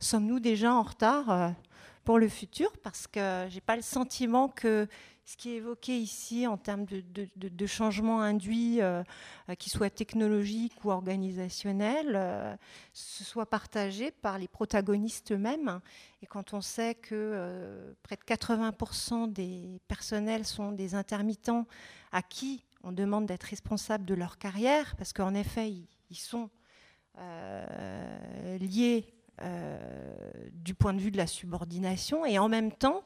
[0.00, 1.54] sommes-nous déjà en retard
[2.04, 4.88] pour le futur parce que j'ai pas le sentiment que
[5.24, 7.02] ce qui est évoqué ici en termes de,
[7.36, 9.02] de, changements induits, euh,
[9.48, 12.56] euh, qui soient technologiques ou organisationnels, euh,
[12.92, 15.80] ce soit partagé par les protagonistes eux-mêmes.
[16.22, 21.66] Et quand on sait que près de 80% des personnels sont des intermittents
[22.10, 26.50] à qui on demande d'être responsables de leur carrière, parce qu'en effet, ils, sont
[27.16, 28.58] liés euh,
[30.52, 33.02] du point de vue de la subordination et en même temps,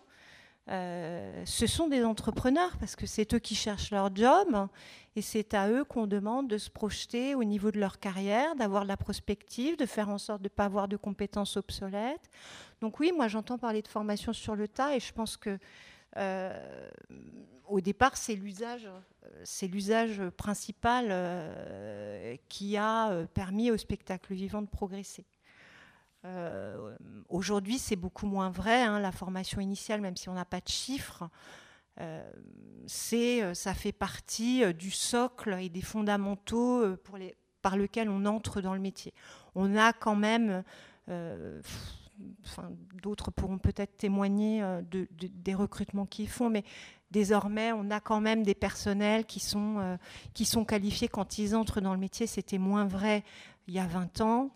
[0.69, 4.69] euh, ce sont des entrepreneurs parce que c'est eux qui cherchent leur job
[5.15, 8.83] et c'est à eux qu'on demande de se projeter au niveau de leur carrière, d'avoir
[8.83, 12.29] de la prospective, de faire en sorte de ne pas avoir de compétences obsolètes.
[12.81, 15.57] Donc oui, moi j'entends parler de formation sur le tas et je pense que
[16.17, 16.89] euh,
[17.69, 18.89] au départ c'est l'usage,
[19.45, 21.15] c'est l'usage principal
[22.49, 25.25] qui a permis au spectacle vivant de progresser.
[26.25, 26.97] Euh,
[27.29, 28.83] aujourd'hui, c'est beaucoup moins vrai.
[28.83, 31.29] Hein, la formation initiale, même si on n'a pas de chiffres,
[32.01, 32.23] euh,
[33.13, 36.97] euh, ça fait partie du socle et des fondamentaux
[37.63, 39.13] par lesquels on entre dans le métier.
[39.55, 40.63] On a quand même,
[43.03, 44.61] d'autres pourront peut-être témoigner
[44.91, 46.65] de, des recrutements qu'ils font, mais
[47.11, 49.99] désormais, on a quand même des personnels qui sont,
[50.35, 52.27] qui sont qualifiés quand ils entrent dans le métier.
[52.27, 53.25] C'était moins vrai
[53.67, 54.51] il y a 20 ans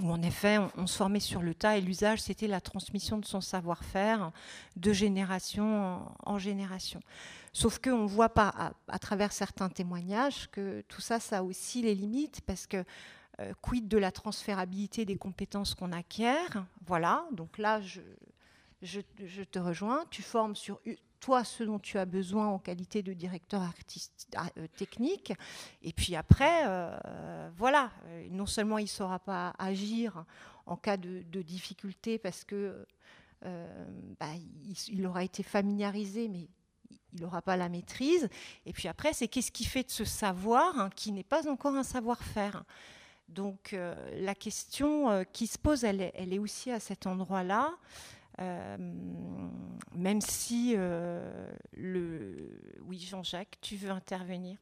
[0.00, 3.24] où en effet on, se formait sur le tas et l'usage c'était la transmission de
[3.24, 4.32] son savoir-faire
[4.76, 7.00] de génération en, génération.
[7.52, 11.94] Sauf qu'on voit pas à, travers certains témoignages que tout ça, ça a aussi les
[11.94, 12.84] limites parce que
[13.40, 16.64] euh, quid de la transférabilité des compétences qu'on acquiert?
[16.86, 20.80] Voilà, donc là je, te rejoins, tu formes sur
[21.22, 25.32] toi ce dont tu as besoin en qualité de directeur artiste, ah, euh, technique.
[25.80, 30.24] Et puis après, euh, voilà, euh, non seulement il ne saura pas agir
[30.66, 32.86] en cas de, difficulté parce que
[34.20, 34.30] bah,
[34.88, 36.48] il, aura été familiarisé, mais
[37.12, 38.28] il n'aura pas la maîtrise.
[38.66, 41.74] Et puis après, c'est qu'est-ce qui fait de ce savoir hein, qui n'est pas encore
[41.74, 42.62] un savoir-faire.
[43.28, 43.74] Donc
[44.14, 47.72] la question qui se pose, elle est aussi à cet endroit-là.
[48.42, 48.76] Euh,
[49.94, 52.78] même si euh, le...
[52.82, 54.58] Oui, Jean-Jacques, tu veux intervenir?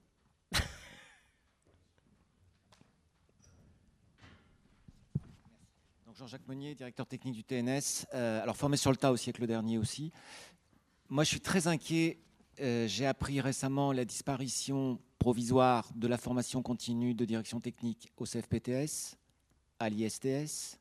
[6.15, 8.05] Jean-Jacques Monnier, directeur technique du TNS.
[8.13, 10.13] Euh, alors formé sur le tas aussi avec le dernier aussi.
[11.09, 12.19] Moi, je suis très inquiet.
[12.59, 19.17] J'ai appris récemment la disparition provisoire de la formation continue de direction technique au CFPTS,
[19.79, 20.79] à l'ISTS.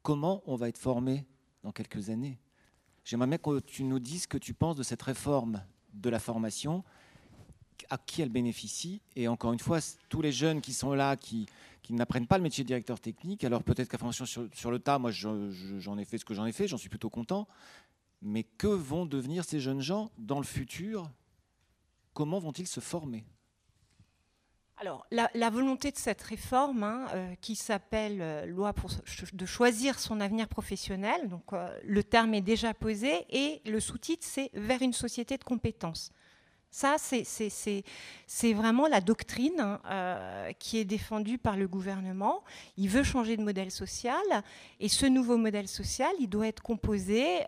[0.00, 1.26] Comment on va être formé
[1.62, 2.38] dans quelques années.
[3.04, 5.62] J'aimerais bien que tu nous dises ce que tu penses de cette réforme
[5.94, 6.84] de la formation
[7.90, 9.00] à qui elle bénéficie.
[9.16, 9.78] Et encore une fois,
[10.08, 11.46] tous les jeunes qui sont là, qui,
[11.90, 14.98] n'apprennent pas le métier de directeur technique, alors peut-être qu'à formation sur, sur, le tas,
[14.98, 17.48] moi j'en ai fait ce que j'en ai fait, j'en suis plutôt content.
[18.20, 21.10] Mais que vont devenir ces jeunes gens dans le futur?
[22.12, 23.24] Comment vont-ils se former?
[24.80, 28.90] Alors, la, volonté de cette réforme, hein, euh, qui s'appelle euh, loi pour,
[29.32, 34.24] de choisir son avenir professionnel, donc euh, le terme est déjà posé, et le sous-titre,
[34.24, 36.12] c'est vers une société de compétences.
[36.70, 42.44] Ça, c'est vraiment la doctrine hein, qui est défendue par le gouvernement.
[42.76, 44.22] Il veut changer de modèle social,
[44.78, 47.38] et ce nouveau modèle social, il doit être composé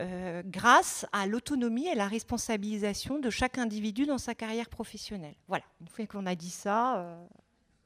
[0.00, 5.34] euh, grâce à l'autonomie et la responsabilisation de chaque individu dans sa carrière professionnelle.
[5.46, 7.22] Voilà, une fois qu'on a dit ça, euh,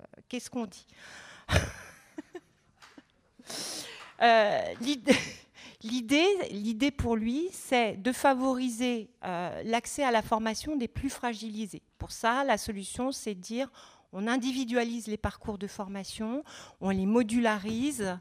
[0.00, 0.86] euh, qu'est-ce qu'on dit
[5.82, 9.10] L'idée, l'idée pour lui, c'est de favoriser
[9.64, 11.82] l'accès à la formation des plus fragilisés.
[11.98, 13.70] Pour ça, la solution, c'est de dire
[14.14, 16.44] on individualise les parcours de formation,
[16.80, 18.16] on les modularise,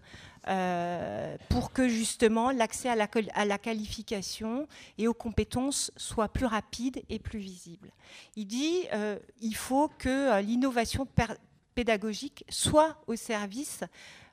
[0.48, 2.96] euh, pour que justement l'accès à
[3.46, 4.68] la, qualification
[4.98, 7.92] et aux compétences soit plus rapide et plus visible.
[8.36, 11.08] Il dit euh, il faut que euh, l'innovation
[11.76, 13.86] pédagogique soit au service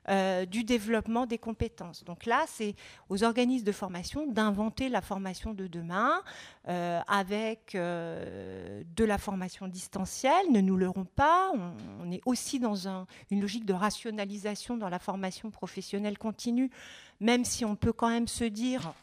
[0.09, 2.03] euh, du développement des compétences.
[2.03, 2.73] Donc là, c'est
[3.09, 6.23] aux organismes de formation d'inventer la formation de demain
[6.67, 10.51] euh, avec euh, de la formation distancielle.
[10.51, 11.51] Ne nous leurrons pas,
[11.99, 16.71] on, est aussi dans une logique de rationalisation dans la formation professionnelle continue,
[17.19, 18.93] même si on peut quand même se dire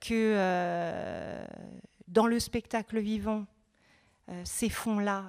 [0.00, 1.46] que
[2.08, 3.46] dans le spectacle vivant,
[4.42, 5.26] ces fonds-là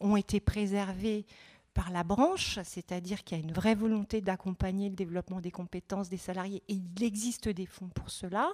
[0.00, 1.26] ont été préservés
[1.74, 6.08] par la branche, c'est-à-dire qu'il y a une vraie volonté d'accompagner le développement des compétences
[6.08, 8.50] des salariés et il existe des fonds pour cela.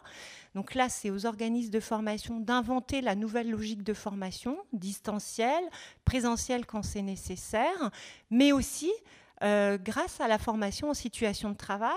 [0.54, 5.64] Donc là, c'est aux organismes de formation d'inventer la nouvelle logique de formation, distancielle,
[6.04, 7.90] présentielle quand c'est nécessaire,
[8.30, 8.92] mais aussi
[9.42, 11.92] euh, grâce à la formation en situation de travail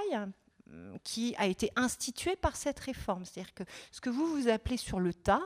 [0.72, 3.26] euh, qui a été instituée par cette réforme.
[3.26, 5.42] C'est-à-dire que ce que vous vous appelez sur le tas,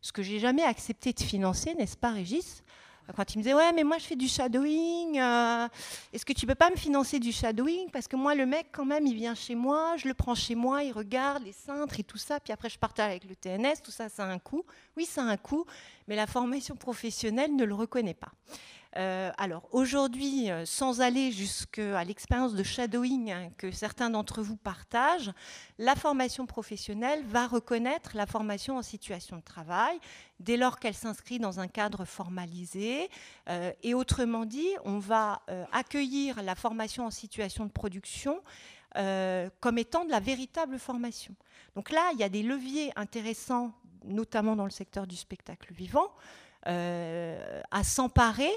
[0.00, 2.62] ce que j'ai jamais accepté de financer, n'est-ce pas Régis?
[3.16, 5.68] Quand il me disait ouais mais moi je fais du shadowing, euh,
[6.12, 7.90] est-ce que tu peux pas me financer du shadowing?
[7.90, 10.54] Parce que moi le mec quand même il vient chez moi, je le prends chez
[10.54, 13.82] moi, il regarde les cintres et tout ça, puis après je partage avec le TNS,
[13.82, 14.64] tout ça ça a un coût.
[14.96, 15.64] Oui ça a un coût,
[16.06, 18.32] mais la formation professionnelle ne le reconnaît pas.
[18.96, 24.56] Euh, alors aujourd'hui, euh, sans aller jusqu'à l'expérience de shadowing hein, que certains d'entre vous
[24.56, 25.30] partagent,
[25.78, 29.98] la formation professionnelle va reconnaître la formation en situation de travail
[30.40, 33.10] dès lors qu'elle s'inscrit dans un cadre formalisé.
[33.50, 35.42] Euh, et autrement dit, on va
[35.72, 38.40] accueillir la formation en situation de production
[39.60, 41.34] comme étant de la véritable formation.
[41.76, 43.72] Donc là, il y a des leviers intéressants,
[44.04, 46.10] notamment dans le secteur du spectacle vivant,
[46.64, 48.50] à s'emparer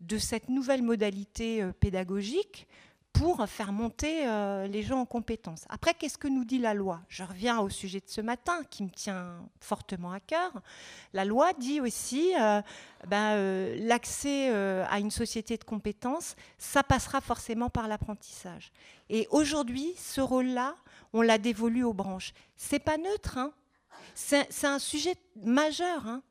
[0.00, 2.66] de cette nouvelle modalité euh, pédagogique
[3.12, 5.64] pour faire monter euh, les gens en compétences.
[5.70, 7.00] Après, qu'est-ce que nous dit la loi?
[7.08, 10.52] Je reviens au sujet de ce matin qui me tient fortement à cœur.
[11.14, 12.60] La loi dit aussi euh,
[13.08, 18.70] ben, l'accès à une société de compétences, ça passera forcément par l'apprentissage.
[19.08, 20.74] Et aujourd'hui, ce rôle-là,
[21.14, 22.34] on l'a dévolu aux branches.
[22.54, 23.50] C'est pas neutre, hein.
[24.14, 26.06] c'est un sujet majeur.
[26.06, 26.22] Hein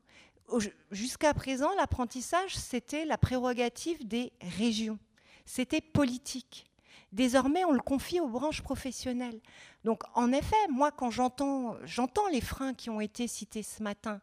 [0.90, 4.98] jusqu'à présent, l'apprentissage, c'était la prérogative des régions.
[5.44, 6.66] C'était politique.
[7.12, 9.40] Désormais, on le confie aux branches professionnelles.
[9.84, 14.20] Donc, en effet, moi, quand j'entends, j'entends les freins qui ont été cités ce matin,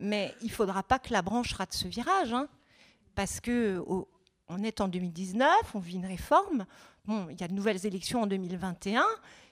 [0.00, 2.48] mais il ne faudra pas que la branche rate ce virage, hein,
[3.14, 3.82] parce que
[4.48, 6.66] on est en 2019, on vit une réforme.
[7.04, 9.04] Bon, il y a de nouvelles élections en 2021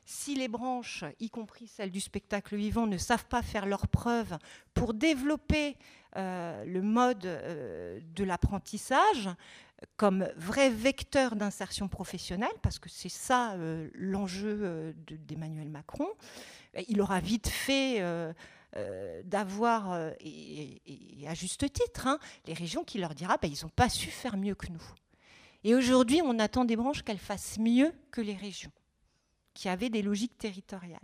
[0.05, 4.37] si les branches, y compris celles du spectacle vivant, ne savent pas faire leurs preuves
[4.75, 5.77] pour développer
[6.17, 9.29] le mode euh, de l'apprentissage
[9.97, 16.09] comme vrai vecteur d'insertion professionnelle, parce que c'est ça euh, l'enjeu d'Emmanuel Macron,
[16.89, 18.03] il aura vite fait
[19.25, 20.81] d'avoir, et,
[21.29, 24.37] à juste titre, hein, les régions qui leur dira ben, ils n'ont pas su faire
[24.37, 24.83] mieux que nous.
[25.63, 28.73] Et aujourd'hui, on attend des branches qu'elles fassent mieux que les régions
[29.55, 31.01] qui avaient des logiques territoriales.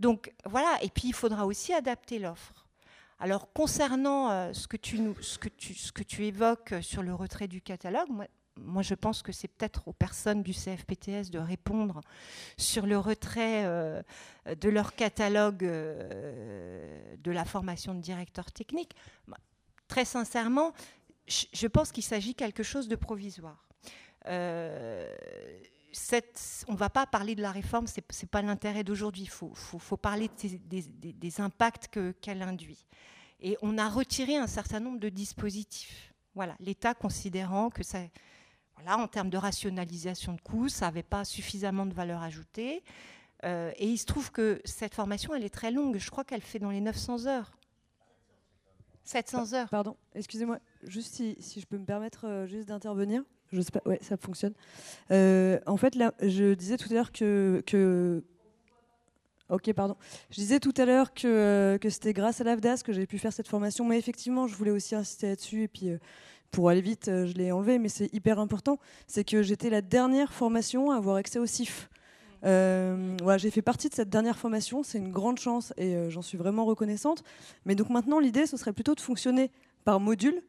[0.00, 2.61] Donc voilà, et puis il faudra aussi adapter l'offre.
[3.22, 8.08] Alors concernant euh, ce, que tu, évoques sur le retrait du catalogue,
[8.56, 12.00] moi, je pense que c'est peut-être aux personnes du CFPTS de répondre
[12.56, 14.02] sur le retrait euh,
[14.60, 18.96] de leur catalogue euh, de la formation de directeur technique.
[19.86, 20.72] Très sincèrement,
[21.28, 23.68] je pense qu'il s'agit quelque chose de provisoire
[26.68, 29.22] on ne va pas parler de la réforme, ce n'est pas l'intérêt d'aujourd'hui.
[29.22, 31.90] Il faut, parler des, impacts
[32.20, 32.86] qu'elle induit.
[33.40, 36.14] Et on a retiré un certain nombre de dispositifs.
[36.34, 37.98] Voilà, l'État considérant que ça,
[38.76, 42.82] voilà, en termes de rationalisation de coûts, ça n'avait pas suffisamment de valeur ajoutée.
[43.44, 45.98] Euh, et il se trouve que cette formation, elle est très longue.
[45.98, 47.52] Je crois qu'elle fait dans les 900 heures.
[49.04, 49.68] 700 heures.
[49.68, 53.24] Pardon, excusez-moi, juste si, je peux me permettre euh, juste d'intervenir.
[53.52, 54.54] Je sais pas, ouais, ça fonctionne.
[55.10, 58.22] Euh, en fait, là, je disais tout à l'heure que, que
[59.50, 59.96] Ok, pardon.
[60.30, 63.18] Je disais tout à l'heure que, euh, que c'était grâce à l'AFDAS que j'ai pu
[63.18, 65.64] faire cette formation, mais effectivement, je voulais aussi insister là-dessus.
[65.64, 65.98] Et puis, euh,
[66.50, 68.78] pour aller vite, je l'ai enlevé, mais c'est hyper important.
[69.06, 71.90] C'est que j'étais la dernière formation à avoir accès au CIF.
[72.42, 76.38] voilà, j'ai fait partie de cette dernière formation, c'est une grande chance et j'en suis
[76.38, 77.22] vraiment reconnaissante.
[77.66, 79.50] Mais donc maintenant, l'idée, ce serait plutôt de fonctionner
[79.84, 80.42] par module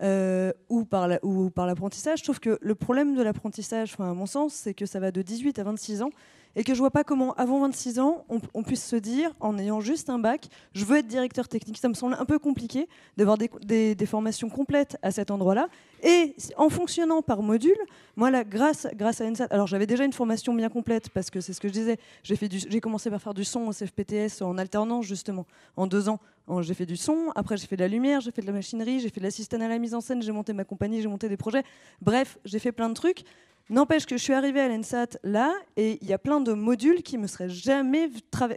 [0.00, 2.20] ou par l'apprentissage.
[2.20, 5.22] La, Sauf que le problème de l'apprentissage, à mon sens, c'est que ça va de
[5.22, 6.10] 18 à 26 ans
[6.56, 9.80] et que je vois pas comment, avant 26 ans, on, puisse se dire, en ayant
[9.80, 11.76] juste un bac, je veux être directeur technique.
[11.76, 12.88] Ça me semble un peu compliqué
[13.18, 15.68] d'avoir des, formations complètes à cet endroit-là.
[16.02, 17.76] Et en fonctionnant par module,
[18.16, 21.42] moi, là, grâce, grâce à ENSAT, alors j'avais déjà une formation bien complète, parce que
[21.42, 25.04] c'est ce que je disais, j'ai commencé par faire du son au CFPTS en alternance,
[25.04, 25.46] justement,
[25.76, 26.20] en deux ans.
[26.60, 29.00] J'ai fait du son, après j'ai fait de la lumière, j'ai fait de la machinerie,
[29.00, 31.28] j'ai fait de l'assistant à la mise en scène, j'ai monté ma compagnie, j'ai monté
[31.28, 31.64] des projets.
[32.00, 33.24] Bref, j'ai fait plein de trucs.
[33.68, 37.02] N'empêche que je suis arrivée à l'ENSAT là, et il y a plein de modules
[37.02, 38.08] qui me seraient jamais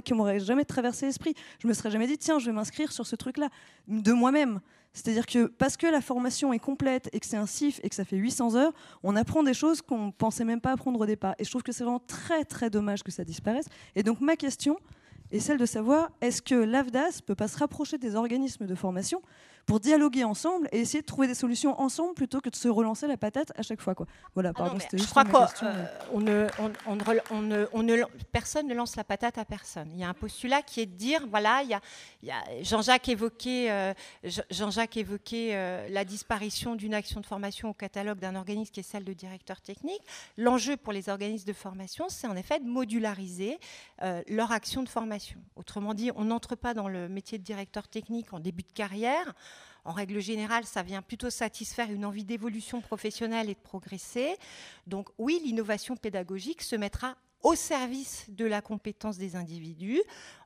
[0.06, 1.34] qui m'auraient jamais traversé l'esprit.
[1.60, 3.50] Je me serais jamais dit tiens, je vais m'inscrire sur ce truc-là
[3.88, 4.60] de moi-même.
[4.94, 7.96] C'est-à-dire que parce que la formation est complète et que c'est un CIF et que
[7.96, 11.34] ça fait 800 heures, on apprend des choses qu'on pensait même pas apprendre au départ.
[11.40, 13.66] Et je trouve que c'est vraiment très très dommage que ça disparaisse.
[13.96, 14.78] Et donc ma question
[15.32, 19.22] est celle de savoir est-ce que l'AFDAS peut pas se rapprocher des organismes de formation
[19.70, 23.06] pour dialoguer ensemble et essayer de trouver des solutions ensemble plutôt que de se relancer
[23.06, 23.94] la patate à chaque fois.
[23.94, 24.08] Quoi.
[24.34, 26.48] Voilà, pardon, ah je crois qu'on ne,
[26.88, 29.92] on, ne, on ne, personne ne lance la patate à personne.
[29.94, 33.70] Il y a un postulat qui est de dire, voilà, il y a, Jean-Jacques évoquait,
[33.70, 33.94] euh,
[34.50, 38.84] Jean-Jacques évoquait euh, la disparition d'une action de formation au catalogue d'un organisme qui est
[38.92, 40.02] celle de directeur technique.
[40.36, 43.60] L'enjeu pour les organismes de formation, c'est en effet de modulariser
[44.02, 45.40] euh, leur action de formation.
[45.56, 49.36] Autrement dit, on n'entre pas dans le métier de directeur technique en début de carrière
[49.86, 54.36] en règle générale, ça vient plutôt satisfaire une envie d'évolution professionnelle et de progresser.
[54.88, 60.02] Donc oui, l'innovation pédagogique se mettra au service de la compétence des individus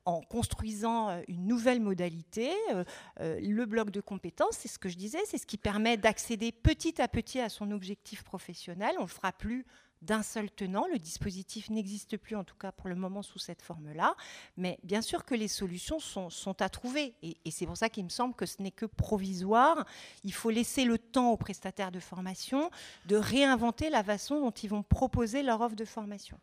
[0.05, 2.51] en construisant euh, une nouvelle modalité.
[2.71, 2.83] Euh,
[3.19, 6.51] euh, le bloc de compétences, c'est ce que je disais, c'est ce qui permet d'accéder
[6.51, 8.91] petit à petit à son objectif professionnel.
[8.97, 9.65] On ne le fera plus
[10.03, 10.85] d'un seul tenant.
[10.91, 14.15] Le dispositif n'existe plus, en tout cas pour le moment, sous cette forme-là.
[14.57, 17.15] Mais bien sûr que les solutions sont, à trouver.
[17.21, 19.85] Et, c'est pour ça qu'il me semble que ce n'est que provisoire.
[20.23, 22.69] Il faut laisser le temps aux prestataires de formation
[23.05, 26.37] de réinventer la façon dont ils vont proposer leur offre de formation.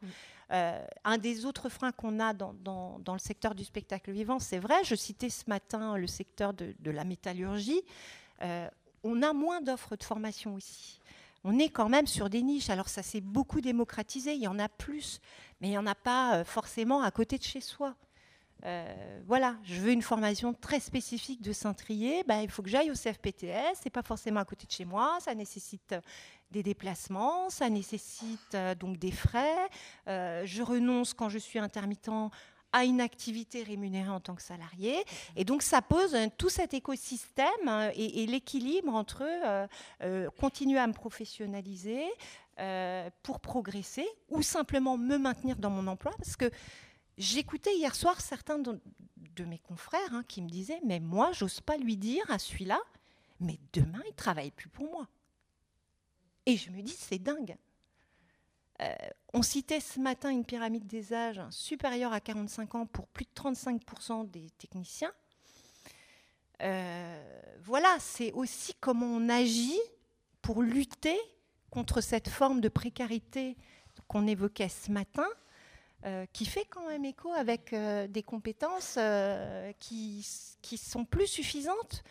[0.53, 2.55] Euh, un des autres freins qu'on a dans,
[3.07, 7.05] le secteur du spectacle vivant, c'est vrai, je citais ce matin le secteur de, la
[7.05, 7.82] métallurgie,
[8.43, 8.69] euh,
[9.05, 11.01] on a moins d'offres de formation ici
[11.45, 12.71] on est quand même sur des niches.
[12.71, 15.21] Alors ça s'est beaucoup démocratisé, il y en a plus,
[15.61, 17.95] mais il n'y en a pas euh, forcément à côté de chez soi.
[18.67, 22.91] Euh, voilà, je veux une formation très spécifique de Saint-Trier, ben, il faut que j'aille
[22.91, 25.95] au CFPTS, c'est pas forcément à côté de chez moi, ça nécessite
[26.51, 29.69] des déplacements, ça nécessite euh, donc des frais.
[30.07, 32.11] je renonce quand je suis intermittent
[32.73, 35.05] à une activité rémunérée en tant que salarié.
[35.37, 39.67] Et donc ça pose tout cet écosystème hein, et, l'équilibre entre euh,
[40.03, 42.05] euh, continuer à me professionnaliser
[42.59, 46.13] euh, pour progresser ou simplement me maintenir dans mon emploi.
[46.19, 46.51] Parce que
[47.19, 48.79] j'écoutais hier soir certains de,
[49.47, 52.79] mes confrères hein, qui me disaient, mais moi, j'ose pas lui dire à celui-là,
[53.41, 55.09] mais demain, il travaille plus pour moi.
[56.45, 57.57] Et je me dis, c'est dingue.
[58.82, 58.94] Euh,
[59.35, 63.31] on citait ce matin une pyramide des âges supérieure à 45 ans pour plus de
[63.35, 65.12] 35% des techniciens.
[66.62, 69.81] Euh, voilà, c'est aussi comment on agit
[70.43, 71.19] pour lutter
[71.70, 73.57] contre cette forme de précarité
[74.09, 75.27] qu'on évoquait ce matin,
[76.05, 78.98] euh, qui fait quand même écho avec des compétences
[79.78, 80.27] qui,
[80.62, 82.02] qui, sont plus suffisantes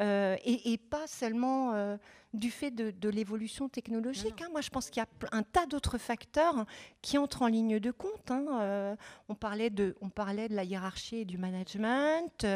[0.00, 1.98] et, pas seulement
[2.32, 4.40] du fait de, l'évolution technologique.
[4.40, 4.48] Hein.
[4.52, 6.64] Moi, je pense qu'il y a un tas d'autres facteurs
[7.02, 8.30] qui entrent en ligne de compte.
[8.30, 8.46] Hein.
[8.60, 8.96] Euh,
[9.28, 12.46] on, parlait de, on parlait de la hiérarchie et du management.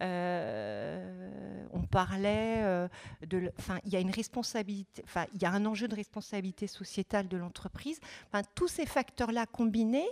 [0.00, 2.88] Euh, on parlait euh,
[3.26, 3.52] de.
[3.58, 5.02] Enfin, il y a une responsabilité.
[5.04, 8.00] Enfin, il y a un enjeu de responsabilité sociétale de l'entreprise.
[8.28, 10.08] Enfin, tous ces facteurs-là combinés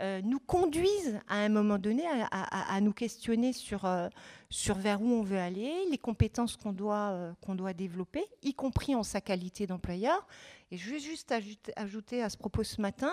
[0.00, 4.08] euh, nous conduisent à un moment donné à, nous questionner sur, euh,
[4.48, 8.54] sur vers où on veut aller, les compétences qu'on doit, euh, qu'on doit développer, y
[8.54, 10.26] compris en sa qualité d'employeur.
[10.70, 11.34] Et je vais juste
[11.76, 13.12] ajouter, à ce propos ce matin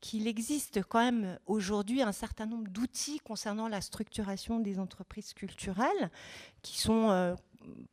[0.00, 6.10] qu'il existe quand même aujourd'hui un certain nombre d'outils concernant la structuration des entreprises culturelles
[6.62, 7.36] qui sont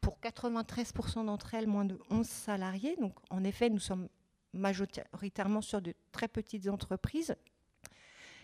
[0.02, 2.96] pour 93% d'entre elles moins de 11 salariés.
[3.00, 4.10] Donc en effet, nous sommes
[4.54, 7.36] majoritairement sur de très petites entreprises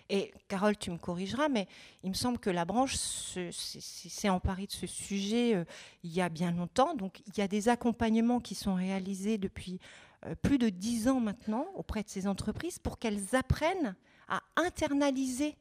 [0.10, 1.68] et Carole, tu me corrigeras, mais
[2.04, 5.66] il me semble que la branche s'est emparée de ce sujet euh,
[6.04, 6.96] il y a bien longtemps.
[6.96, 9.80] Donc il y a des accompagnements qui sont réalisés depuis
[10.26, 13.96] euh, plus de dix ans maintenant auprès de ces entreprises pour qu'elles apprennent
[14.28, 15.56] à internaliser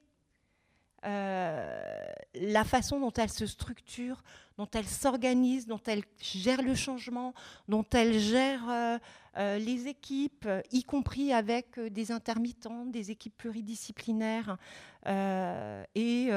[1.05, 4.23] euh, la façon dont elles se structurent,
[4.59, 7.33] dont elles s'organisent, dont elles gèrent le changement,
[7.69, 8.99] dont elles gèrent
[9.39, 14.59] euh, les équipes, euh, y compris avec euh, des intermittents, des équipes pluridisciplinaires.
[15.95, 16.29] et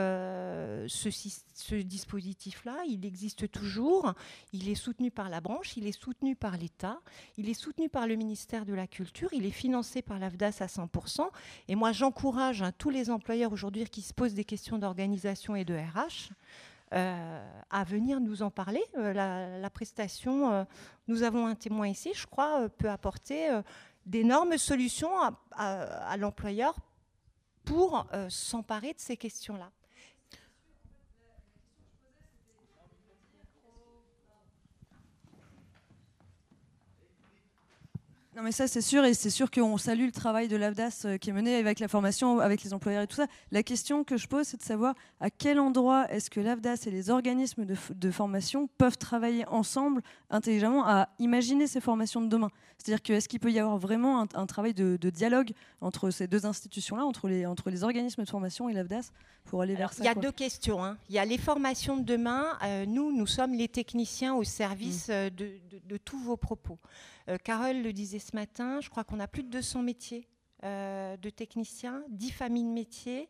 [0.88, 4.14] ce, dispositif-là, il existe toujours.
[4.54, 7.00] Il est soutenu par la branche, il est soutenu par l'État,
[7.38, 10.68] il est soutenu par le ministère de la Culture, il est financé par l'AFDAS à
[10.68, 11.28] 100%.
[11.68, 15.66] Et moi, j'encourage hein, tous les employeurs aujourd'hui qui se posent des questions d'organisation et
[15.66, 18.84] de RH euh, à venir nous en parler.
[18.98, 20.64] Euh, la, prestation, euh,
[21.08, 23.50] nous avons un témoin ici, je crois, peut apporter
[24.06, 25.12] d'énormes solutions
[25.52, 26.76] à l'employeur
[27.64, 29.72] pour s'emparer de ces questions-là.
[38.42, 41.18] Non mais ça c'est sûr et c'est sûr qu'on salue le travail de l'AFDAS euh,
[41.20, 43.28] qui est mené avec la formation, avec les employeurs et tout ça.
[43.52, 46.90] La question que je pose c'est de savoir à quel endroit est-ce que l'AFDAS et
[46.90, 50.02] les organismes de, formation peuvent travailler ensemble
[50.32, 52.50] intelligemment à imaginer ces formations de demain.
[52.80, 56.48] C'est-à-dire que est-ce qu'il peut y avoir vraiment un, travail de, dialogue entre ces deux
[56.48, 59.12] institutions-là, entre les, entre les organismes de formation et l'AFDAS
[59.46, 60.84] pour aller vers ça Il y a deux questions.
[60.84, 60.98] Hein.
[61.10, 62.58] Il y a les formations de demain.
[62.64, 65.12] Euh, nous, nous sommes les techniciens au service mmh.
[65.12, 65.52] euh, de,
[65.86, 66.80] de tous vos propos.
[67.32, 70.28] Euh, Carole le disait ce matin, je crois qu'on a plus de 200 métiers
[70.64, 73.30] euh, de techniciens, 10 familles de métiers.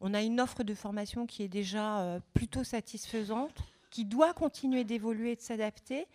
[0.00, 3.58] On a une offre de formation qui est déjà euh, plutôt satisfaisante,
[3.90, 6.06] qui doit continuer d'évoluer et de s'adapter.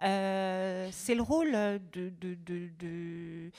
[0.00, 1.52] c'est le rôle
[1.92, 3.50] de,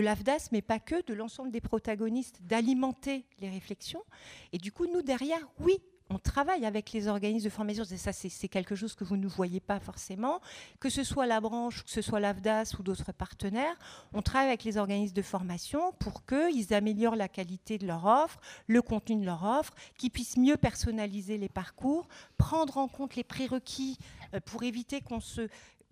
[0.00, 4.04] l'AFDAS, mais pas que, de l'ensemble des protagonistes, d'alimenter les réflexions.
[4.52, 5.78] Et du coup, nous, derrière, oui,
[6.10, 7.84] on travaille avec les organismes de formation.
[7.84, 10.40] Ça, c'est quelque chose que vous ne voyez pas forcément.
[10.80, 13.76] Que ce soit la branche, que ce soit l'AFDAS ou d'autres partenaires,
[14.12, 18.40] on travaille avec les organismes de formation pour qu'ils améliorent la qualité de leur offre,
[18.66, 22.08] le contenu de leur offre, qu'ils puissent mieux personnaliser les parcours,
[22.38, 23.98] prendre en compte les prérequis
[24.34, 25.48] euh, pour éviter qu'on se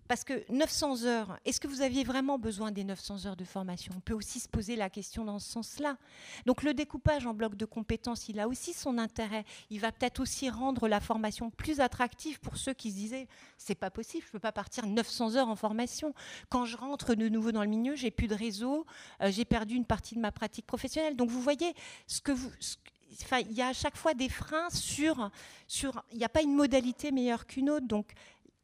[0.07, 3.93] parce que 900 heures, est-ce que vous aviez vraiment besoin des 900 heures de formation?
[3.95, 5.97] On peut aussi se poser la question dans ce sens-là.
[6.45, 9.43] Donc le découpage en blocs de compétences, il a aussi son intérêt.
[9.69, 13.27] Il va peut-être aussi rendre la formation plus attractive pour ceux qui se disaient
[13.57, 16.13] c'est pas possible, je peux pas partir 900 heures en formation.
[16.49, 18.85] Quand je rentre de nouveau dans le milieu, j'ai plus de réseau,
[19.21, 21.15] euh, j'ai perdu une partie de ma pratique professionnelle.
[21.15, 21.73] Donc vous voyez
[23.49, 25.29] il y a à chaque fois des freins sur,
[25.67, 27.87] sur il n'y a pas une modalité meilleure qu'une autre.
[27.87, 28.11] Donc,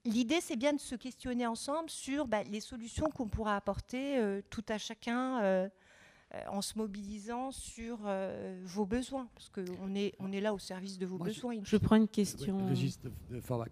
[0.05, 4.41] L'idée, c'est bien de se questionner ensemble sur bah, les solutions qu'on pourra apporter euh,
[4.49, 5.69] tout à chacun euh,
[6.33, 7.99] euh, en se mobilisant sur
[8.65, 11.55] vos besoins, parce qu'on est, on est là au service de vos besoins.
[11.63, 12.57] Je, prends une question.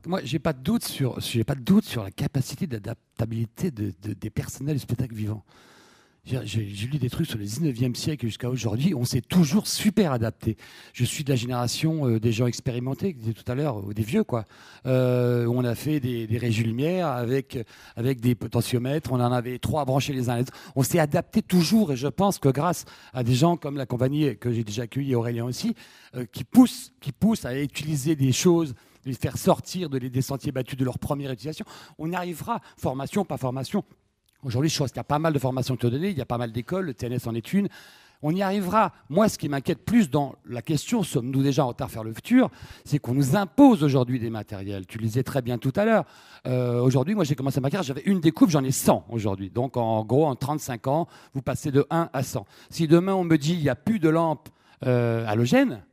[0.06, 4.30] Moi, j'ai pas de doute sur, j'ai pas de doute sur la capacité d'adaptabilité des
[4.30, 5.44] personnels du spectacle vivant.
[6.24, 8.94] J'ai lu des trucs sur le 19e siècle jusqu'à aujourd'hui.
[8.94, 10.56] On s'est toujours super adapté.
[10.94, 14.24] Je suis de la génération euh, des gens expérimentés, disais tout à l'heure, des vieux,
[14.24, 14.46] quoi.
[14.86, 17.58] Euh, on a fait des, des régies lumière avec,
[17.96, 19.12] avec des potentiomètres.
[19.12, 20.54] On en avait trois branchés les uns les autres.
[20.76, 21.92] On s'est adapté toujours.
[21.92, 25.16] Et je pense que grâce à des gens comme la compagnie que j'ai déjà accueilli,
[25.16, 25.74] Aurélien aussi,
[26.16, 28.76] euh, qui, poussent, qui poussent à utiliser des choses
[29.06, 31.66] les faire sortir de des sentiers battus de leur première utilisation,
[31.98, 33.84] on arrivera, formation, pas formation,
[34.44, 36.22] Aujourd'hui, je pense qu'il y a pas mal de formations qui sont données, il y
[36.22, 37.68] a pas mal d'écoles, le TNS en est une.
[38.24, 38.92] On y arrivera.
[39.10, 42.50] Moi, ce qui m'inquiète plus dans la question, sommes-nous déjà en retard vers le futur,
[42.86, 44.86] c'est qu'on nous impose aujourd'hui des matériels.
[44.86, 46.06] Tu le disais très bien tout à l'heure.
[46.46, 49.50] Euh, aujourd'hui, moi, j'ai commencé ma carrière, j'avais une découpe, j'en ai 100 aujourd'hui.
[49.50, 52.46] Donc, en gros, en 35 ans, vous passez de 1 à 100.
[52.70, 54.50] Si demain, on me dit il n'y a plus de lampes
[54.86, 55.84] euh, halogènes,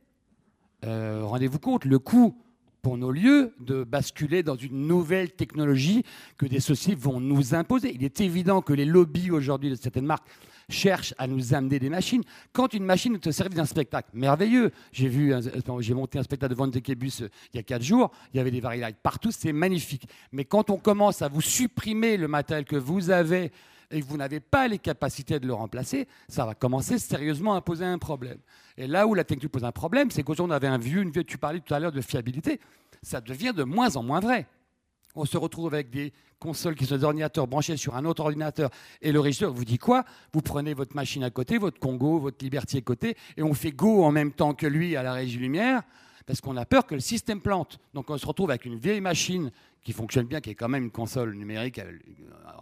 [0.85, 2.35] euh, rendez-vous compte, le coût
[2.81, 6.03] pour nos lieux de basculer dans une nouvelle technologie
[6.37, 7.91] que des sociétés vont nous imposer.
[7.93, 10.27] Il est évident que les lobbies aujourd'hui de certaines marques
[10.69, 12.23] cherchent à nous amener des machines.
[12.53, 15.33] Quand une machine te sert d'un spectacle merveilleux, j'ai vu,
[15.79, 18.39] j'ai monté un spectacle de Van Zekebus euh, il y a quatre jours, il y
[18.39, 20.07] avait des variétés partout, c'est magnifique.
[20.31, 23.51] Mais quand on commence à vous supprimer le matériel que vous avez
[23.91, 27.61] et que vous n'avez pas les capacités de le remplacer, ça va commencer sérieusement à
[27.61, 28.37] poser un problème.
[28.79, 31.11] Et là où la technique pose un problème, c'est qu'aujourd'hui on avait un vieux, une,
[31.11, 32.61] tu parlais tout à l'heure de fiabilité,
[33.03, 34.47] ça devient de moins en moins vrai.
[35.15, 38.69] On se retrouve avec des consoles qui sont des ordinateurs branchés sur un autre ordinateur.
[39.01, 40.05] Et le régisseur vous dit quoi?
[40.31, 43.71] Vous prenez votre machine à côté, votre Congo, votre Liberty à côté et on fait
[43.71, 45.83] go en même temps que lui à la régie lumière
[46.29, 47.79] parce qu'on a peur que le système plante.
[47.95, 49.49] Donc on se retrouve avec une vieille machine
[49.81, 51.91] qui fonctionne bien, qui est quand même une console numérique euh,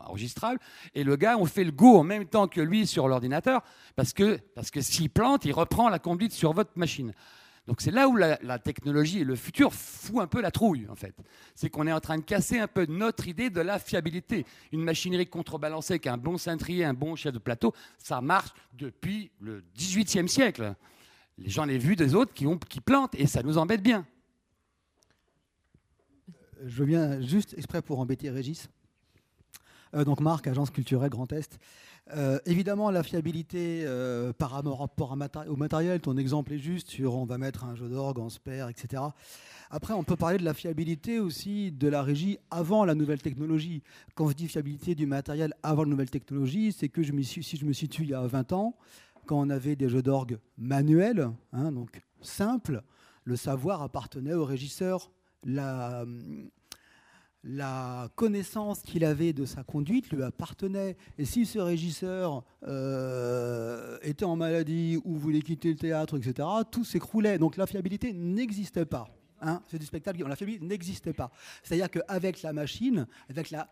[0.06, 0.61] enregistrable,
[0.95, 3.61] et le gars, on fait le go en même temps que lui sur l'ordinateur,
[3.98, 7.11] parce que, parce que s'il plante, il reprend la conduite sur votre machine.
[7.68, 10.95] Donc c'est là où la, technologie et le futur fout un peu la trouille, en
[10.95, 11.18] fait.
[11.53, 14.45] C'est qu'on est en train de casser un peu notre idée de la fiabilité.
[14.72, 19.30] Une machinerie contrebalancée avec un bon cintrier, un bon chef de plateau, ça marche depuis
[19.41, 20.73] le XVIIIe siècle.
[21.38, 24.05] Les gens les vus des autres qui, plantent, et ça nous embête bien
[26.65, 28.69] je viens juste exprès pour embêter Régis.
[29.93, 31.59] Euh, donc Marc, agence culturelle Grand Est.
[32.15, 34.88] Euh, évidemment, la fiabilité euh, par rapport
[35.47, 38.69] au matériel, ton exemple est juste sur on va mettre un jeu d'orgue en spare,
[38.69, 39.03] etc.
[39.69, 43.84] Après, on peut parler de la fiabilité aussi de la régie avant la nouvelle technologie.
[44.15, 47.73] Quand je dis fiabilité du matériel avant la nouvelle technologie, c'est que si je me
[47.73, 48.77] situe il y a 20 ans,
[49.28, 52.82] quand on avait des jeux d'orgue manuels, hein, donc simples,
[53.24, 55.12] le savoir appartenait au régisseur
[55.44, 56.06] la,
[58.16, 60.98] connaissance qu'il avait de sa conduite lui appartenait.
[61.18, 66.84] Et si ce régisseur euh, était en maladie ou voulait quitter le théâtre, etc., tout
[66.84, 67.38] s'écroulait.
[67.38, 69.08] Donc la fiabilité n'existait pas.
[69.41, 69.62] Hein.
[69.68, 71.32] C'est du spectacle, la fiabilité n'existait pas.
[71.64, 73.70] C'est-à-dire qu'avec la machine, avec la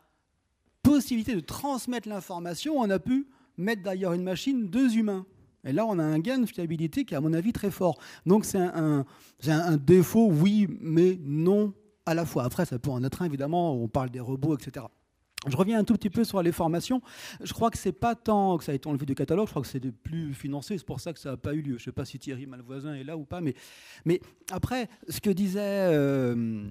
[0.83, 3.27] possibilité de transmettre l'information, on a pu
[3.57, 5.25] mettre d'ailleurs une machine deux humains.
[5.65, 7.97] Et là, on a un gain de fiabilité qui est, à mon avis, très fort.
[8.25, 9.05] Donc, c'est un,
[9.77, 11.73] défaut, oui, mais non
[12.05, 12.43] à la fois.
[12.43, 14.85] Après, ça peut en être un, évidemment, on parle des robots, etc.
[15.47, 17.01] Je reviens un tout petit peu sur les formations.
[17.43, 19.61] Je crois que c'est pas tant que ça a été enlevé du catalogue, je crois
[19.61, 21.77] que c'est plus financé, c'est pour ça que ça n'a pas eu lieu.
[21.77, 23.53] Je ne sais pas si Thierry Malvoisin est là ou pas, mais,
[24.05, 24.21] mais
[24.51, 26.67] après, ce que disait euh,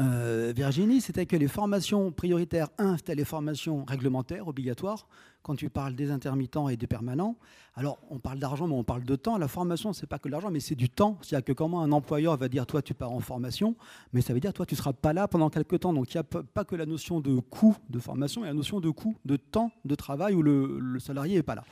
[0.00, 5.06] euh, Virginie, c'était que les formations prioritaires, un, c'était les formations réglementaires obligatoires,
[5.42, 7.36] quand tu parles des intermittents et des permanents.
[7.74, 9.38] Alors, on parle d'argent, mais on parle de temps.
[9.38, 11.18] La formation, c'est pas que l'argent, mais c'est du temps.
[11.22, 13.74] C'est-à-dire que comment un employeur va dire, toi, tu pars en formation,
[14.12, 15.92] mais ça veut dire, toi, tu seras pas là pendant quelques temps.
[15.92, 18.52] Donc, il n'y a pas que la notion de coût de formation, il y a
[18.52, 21.64] la notion de coût de temps de travail où le, salarié n'est pas là.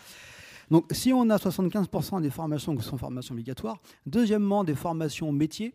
[0.71, 5.75] Donc, si on a 75% des formations qui sont formations obligatoires, deuxièmement, des formations métiers,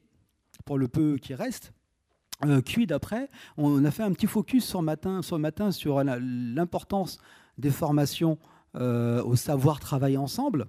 [0.64, 1.74] pour le peu qui reste,
[2.44, 7.20] euh, quid après On a fait un petit focus sur matin, sur, matin sur l'importance
[7.58, 8.38] des formations
[8.76, 10.68] euh, au savoir travailler ensemble,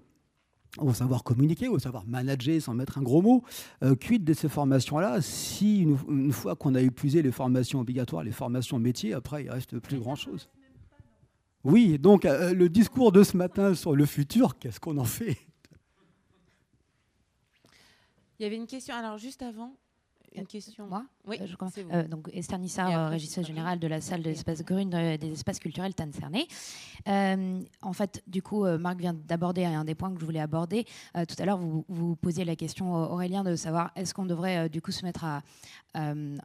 [0.78, 3.42] au savoir communiquer, au savoir manager sans mettre un gros mot.
[3.82, 8.32] Euh, quid de ces formations-là Si une, fois qu'on a épuisé les formations obligatoires, les
[8.32, 10.48] formations métiers, après il reste plus grand-chose.
[11.64, 15.36] Oui, donc euh, le discours de ce matin sur le futur, qu'est-ce qu'on en fait?
[18.38, 19.74] Il y avait une question, alors juste avant,
[20.36, 20.86] une question.
[20.86, 21.56] Moi Oui, euh, je.
[21.92, 25.58] Euh, donc Esther Nissar, euh, régisseuse générale de la salle de l'espace Grune des espaces
[25.58, 26.12] culturels Tannes
[27.82, 30.84] en fait, du coup, Marc vient d'aborder un des points que je voulais aborder.
[31.14, 34.82] tout à l'heure, vous, vous posiez la question, Aurélien, de savoir est-ce qu'on devrait du
[34.82, 35.42] coup se mettre à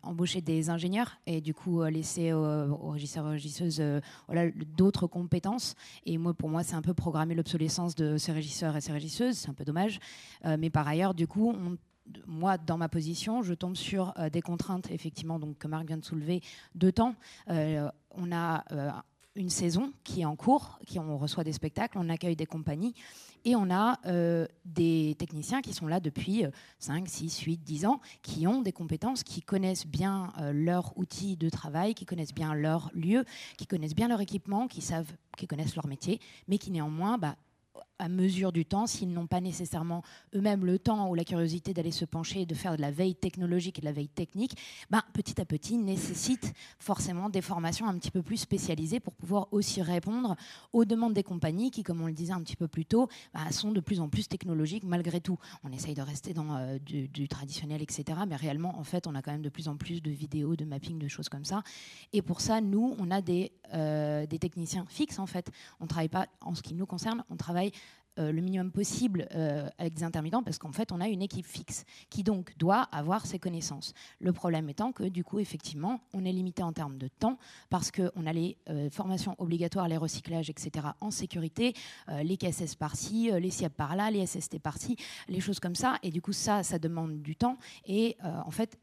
[0.04, 3.84] embaucher des ingénieurs et du coup laisser aux, régisseurs et régisseuses
[4.28, 5.76] voilà, d'autres compétences?
[6.06, 9.38] Et moi, pour moi, c'est un peu programmer l'obsolescence de ces régisseurs et ces régisseuses.
[9.38, 10.00] C'est un peu dommage.
[10.44, 11.78] mais par ailleurs, du coup, on
[12.28, 15.98] moi, dans ma position, je tombe sur euh, des contraintes, effectivement, donc, que Marc vient
[15.98, 16.42] de soulever,
[16.76, 17.16] de temps.
[17.50, 18.90] Euh, on a euh,
[19.36, 22.94] une saison qui est en cours, qui on reçoit des spectacles, on accueille des compagnies,
[23.44, 23.98] et on a
[24.66, 26.44] des techniciens qui sont là depuis
[26.78, 31.50] 5, 6, 8, 10 ans, qui ont des compétences, qui connaissent bien leur outil de
[31.50, 33.26] travail, qui connaissent bien leur lieu,
[33.58, 37.36] qui connaissent bien leur équipement, qui savent, qui connaissent leur métier, mais qui néanmoins bah,
[38.02, 40.02] à mesure du temps, s'ils n'ont pas nécessairement
[40.34, 43.14] eux-mêmes le temps ou la curiosité d'aller se pencher et de faire de la veille
[43.14, 44.58] technologique et de la veille technique,
[44.90, 49.48] ben, petit à petit nécessitent forcément des formations un petit peu plus spécialisées pour pouvoir
[49.52, 50.36] aussi répondre
[50.74, 53.52] aux demandes des compagnies qui, comme on le disait un petit peu plus tôt, ben,
[53.52, 55.38] sont de plus en plus technologiques malgré tout.
[55.64, 58.22] On essaye de rester dans euh, du, traditionnel, etc.
[58.28, 60.66] Mais réellement, en fait, on a quand même de plus en plus de vidéos, de
[60.66, 61.62] mapping, de choses comme ça.
[62.14, 65.52] Et pour ça, nous, on a des, euh, des techniciens fixes, en fait.
[65.80, 67.72] On travaille pas, en ce qui nous concerne, on travaille
[68.20, 71.46] euh, le minimum possible euh, avec des intermittents parce qu'en fait on a une équipe
[71.46, 73.94] fixe qui donc doit avoir ses connaissances.
[74.20, 77.38] Le problème étant que du coup effectivement on est limité en termes de temps
[77.70, 80.88] parce qu'on a les euh, formations obligatoires, les recyclages etc.
[81.00, 81.74] en sécurité,
[82.24, 84.98] les KSS par-ci, les SIAP par-là, les SST par-ci,
[85.30, 88.78] les choses comme ça et du coup ça ça demande du temps et en fait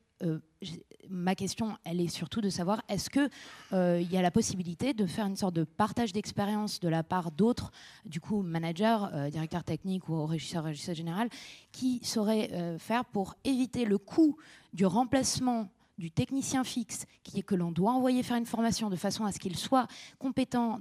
[1.10, 3.30] ma question, elle est surtout de savoir est-ce qu'il
[3.72, 7.30] euh, y a la possibilité de faire une sorte de partage d'expérience de la part
[7.30, 7.70] d'autres,
[8.04, 11.28] du coup, managers, euh, directeurs techniques ou régisseurs, régisseurs général,
[11.72, 14.36] qui sauraient euh, faire pour éviter le coût
[14.72, 15.68] du remplacement
[15.98, 19.32] du technicien fixe qui est que l'on doit envoyer faire une formation de façon à
[19.32, 19.88] ce qu'il soit
[20.20, 20.78] compétent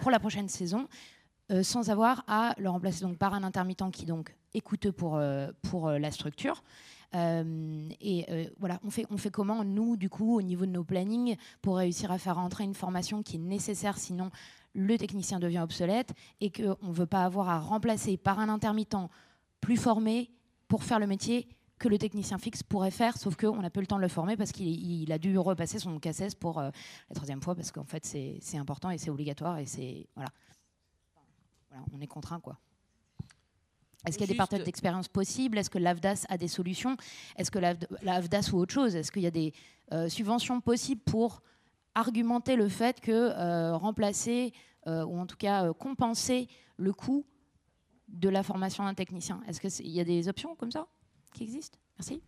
[0.00, 0.86] pour la prochaine saison,
[1.62, 5.20] sans avoir à le remplacer donc par un intermittent qui donc est coûteux pour,
[5.62, 6.62] pour la structure.
[6.62, 10.70] euh, et euh, voilà, on fait, on fait comment, nous, du coup, au niveau de
[10.70, 14.30] nos plannings, pour réussir à faire entrer une formation qui est nécessaire, sinon
[14.74, 18.96] le technicien devient obsolète et qu'on ne veut pas avoir à remplacer par un intermittent
[19.60, 20.30] plus formé
[20.68, 23.86] pour faire le métier que le technicien fixe pourrait faire, sauf qu'on n'a pas le
[23.86, 26.70] temps de le former parce qu'il a dû repasser son CACES pour euh,
[27.08, 30.30] la troisième fois, parce qu'en fait c'est important et c'est obligatoire et c'est voilà,
[31.92, 32.58] on est contraint quoi.
[34.06, 35.58] Est-ce qu'il y a des partages d'expérience possibles?
[35.58, 36.96] Est-ce que l'AFDAS a des solutions?
[37.36, 38.94] Est-ce que l'AFDAS ou autre chose?
[38.94, 39.52] Est-ce qu'il y a des
[39.92, 41.42] euh, subventions possibles pour
[41.94, 44.52] argumenter le fait que euh, remplacer
[44.86, 47.26] euh, ou en tout cas compenser le coût
[48.08, 49.40] de la formation d'un technicien?
[49.48, 50.86] Est-ce qu'il y a des options comme ça
[51.34, 51.78] qui existent?
[51.98, 52.22] Merci.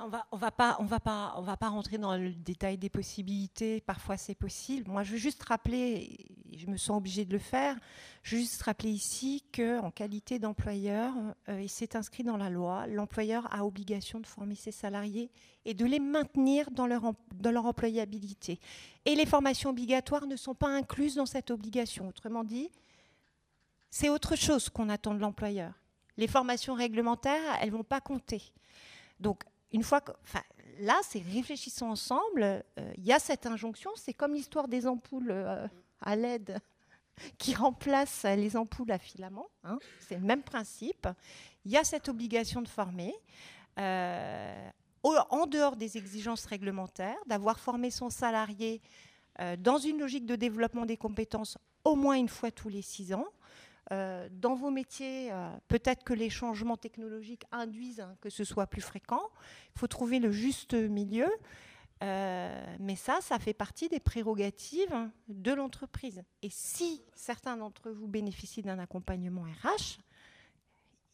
[0.00, 3.80] On va, va pas, rentrer dans le détail des possibilités.
[3.80, 4.88] Parfois, c'est possible.
[4.88, 6.24] Moi, je veux juste rappeler,
[6.56, 7.76] je me sens obligée de le faire.
[8.22, 11.12] Je veux juste rappeler ici que, en qualité d'employeur,
[11.48, 15.32] euh, et c'est inscrit dans la loi, l'employeur a obligation de former ses salariés
[15.64, 17.04] et de les maintenir dans leur,
[17.66, 18.60] employabilité.
[19.04, 22.06] Et les formations obligatoires ne sont pas incluses dans cette obligation.
[22.06, 22.70] Autrement dit,
[23.90, 25.72] c'est autre chose qu'on attend de l'employeur.
[26.16, 28.42] Les formations réglementaires, elles vont pas compter.
[29.18, 29.42] Donc,
[29.72, 30.12] une fois que,
[30.80, 32.42] là, c'est réfléchissons ensemble.
[32.42, 32.62] Euh,
[32.96, 33.90] il y a cette injonction.
[33.96, 35.66] C'est comme l'histoire des ampoules euh,
[36.00, 36.58] à LED
[37.38, 39.46] qui remplacent les ampoules à filament.
[39.64, 39.78] Hein.
[40.00, 41.08] c'est le même principe.
[41.64, 43.14] Il y a cette obligation de former.
[43.78, 44.70] Euh,
[45.02, 48.82] en dehors des exigences réglementaires, d'avoir formé son salarié
[49.58, 53.26] dans une logique de développement des compétences au moins une fois tous les six ans,
[53.90, 58.66] euh, dans vos métiers, euh, peut-être que les changements technologiques induisent hein, que ce soit
[58.66, 59.22] plus fréquent.
[59.74, 61.28] Il faut trouver le juste milieu.
[62.02, 66.22] Euh, mais ça, ça fait partie des prérogatives de l'entreprise.
[66.42, 69.98] Et si certains d'entre vous bénéficient d'un accompagnement RH,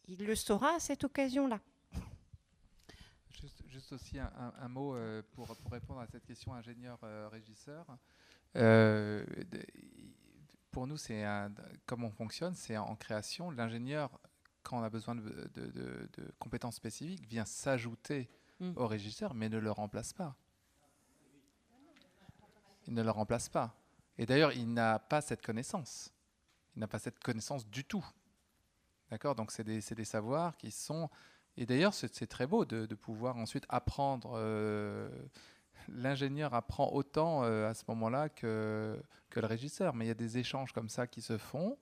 [0.07, 1.59] il le saura à cette occasion-là.
[3.67, 4.95] Juste, aussi un, mot
[5.33, 7.85] pour, pour, répondre à cette question ingénieur-régisseur
[10.75, 11.23] pour nous, c'est
[11.85, 13.49] comment on fonctionne, c'est en création.
[13.49, 14.19] L'ingénieur,
[14.61, 15.23] quand on a besoin de,
[16.37, 18.29] compétences spécifiques, vient s'ajouter
[18.59, 18.73] mm.
[18.75, 20.35] au régisseur, mais ne le remplace pas.
[22.87, 23.73] Il ne le remplace pas.
[24.17, 26.11] Et d'ailleurs, il n'a pas cette connaissance.
[26.75, 28.05] Il n'a pas cette connaissance du tout.
[29.09, 29.33] D'accord?
[29.33, 31.09] Donc, c'est des, des, savoirs qui sont.
[31.55, 34.33] Et d'ailleurs, c'est très beau de, pouvoir ensuite apprendre.
[34.35, 35.07] Euh,
[35.89, 38.99] l'ingénieur apprend autant euh, à ce moment-là que,
[39.29, 39.95] que le régisseur.
[39.95, 41.77] Mais il y a des échanges comme ça qui se font.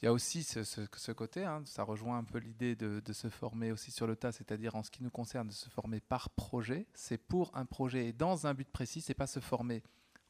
[0.00, 3.28] Il y a aussi ce, ce, côté, hein, ça rejoint un peu l'idée de, se
[3.28, 6.30] former aussi sur le tas, c'est-à-dire en ce qui nous concerne de se former par
[6.30, 6.86] projet.
[6.94, 9.82] C'est pour un projet et dans un but précis, c'est pas se former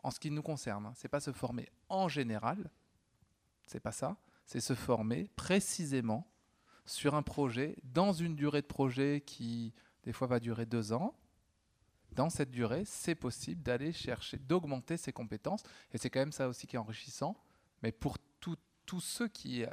[0.02, 2.70] en ce qui nous concerne, hein, c'est pas se former en général,
[3.66, 4.16] c'est pas ça,
[4.46, 6.26] c'est se former précisément
[6.86, 9.74] sur un projet, dans une durée de projet qui
[10.04, 11.14] des fois va durer deux ans,
[12.12, 15.62] dans cette durée, c'est possible d'aller chercher, d'augmenter ses compétences.
[15.92, 17.36] Et c'est quand même ça aussi qui est enrichissant.
[17.82, 18.18] Mais pour
[18.86, 19.64] tous ceux, qui,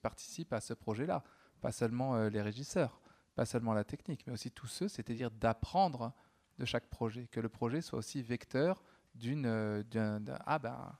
[0.00, 1.24] participent à ce projet-là,
[1.60, 3.00] pas seulement euh, les régisseurs,
[3.34, 6.12] pas seulement la technique, mais aussi tous ceux, c'est-à-dire d'apprendre
[6.58, 8.82] de chaque projet, que le projet soit aussi vecteur
[9.14, 9.82] d'une, euh,
[10.44, 10.98] ah ben,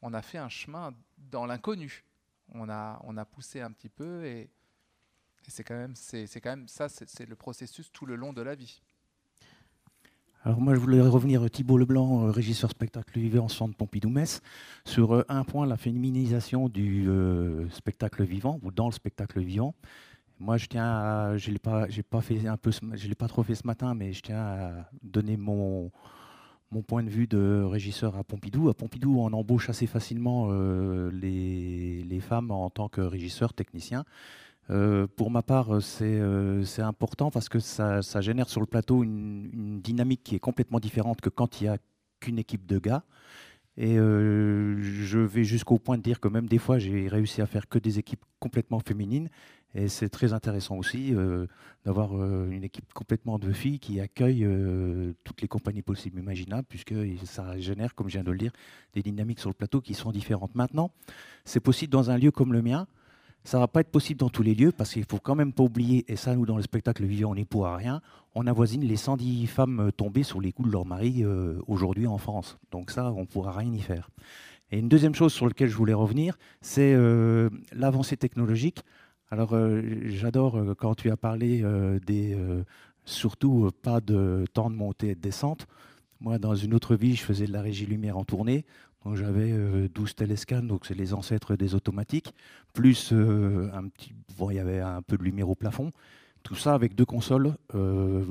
[0.00, 2.04] on a fait un chemin dans l'inconnu,
[2.48, 4.50] on a, on a poussé un petit peu et,
[5.46, 8.82] c'est quand c'est quand même ça, c'est le processus tout le long de la vie.
[10.44, 14.40] Alors moi, je voulais revenir, euh, Thibault Leblanc, euh, régisseur spectacle vivant en centre Pompidou-Metz,
[14.84, 17.08] sur euh, un point, la féminisation du
[17.72, 19.74] spectacle vivant, ou dans le spectacle vivant.
[20.38, 23.26] Moi, je tiens à, je l'ai pas, j'ai pas fait un peu, je l'ai pas
[23.26, 24.70] trop fait ce matin, mais je tiens à
[25.02, 25.90] donner mon,
[26.70, 28.68] mon point de vue de régisseur à Pompidou.
[28.68, 30.52] À Pompidou, on embauche assez facilement
[31.10, 34.04] les, les, femmes en tant que régisseur technicien.
[34.70, 39.02] Euh, pour ma part, euh, euh, c'est important parce que ça, génère sur le plateau
[39.02, 41.78] une, dynamique qui est complètement différente que quand il n'y a
[42.20, 43.04] qu'une équipe de gars.
[43.80, 47.68] Et je vais jusqu'au point de dire que même des fois, j'ai réussi à faire
[47.68, 49.28] que des équipes complètement féminines.
[49.72, 51.14] Et c'est très intéressant aussi
[51.84, 52.12] d'avoir
[52.50, 54.48] une équipe complètement de filles qui accueillent
[55.22, 56.92] toutes les compagnies possibles imaginables, puisque
[57.24, 58.50] ça génère, comme je viens de le dire,
[58.94, 60.56] des dynamiques sur le plateau qui sont différentes.
[60.56, 60.90] Maintenant,
[61.44, 62.88] c'est possible dans un lieu comme le mien,
[63.44, 65.52] Ça ne va pas être possible dans tous les lieux parce qu'il faut quand même
[65.52, 68.02] pas oublier, et ça, nous, dans le spectacle vivant, on n'y pourra rien,
[68.34, 72.18] on avoisine les 110 femmes tombées sur les coups de leur mari euh, aujourd'hui en
[72.18, 72.58] France.
[72.70, 74.10] Donc ça, on ne pourra rien y faire.
[74.70, 78.82] Et une deuxième chose sur laquelle je voulais revenir, c'est euh, l'avancée technologique.
[79.30, 81.64] Alors, euh, j'adore quand tu as parlé
[82.06, 82.36] des
[83.04, 85.66] surtout pas de temps de montée et de descente.
[86.20, 88.66] Moi, dans une autre vie, je faisais de la régie lumière en tournée.
[89.04, 89.52] Donc j'avais
[89.88, 92.34] 12 téléscans, donc c'est les ancêtres des automatiques,
[92.74, 95.92] plus un petit, bon, il y avait un peu de lumière au plafond.
[96.42, 97.54] Tout ça avec deux consoles.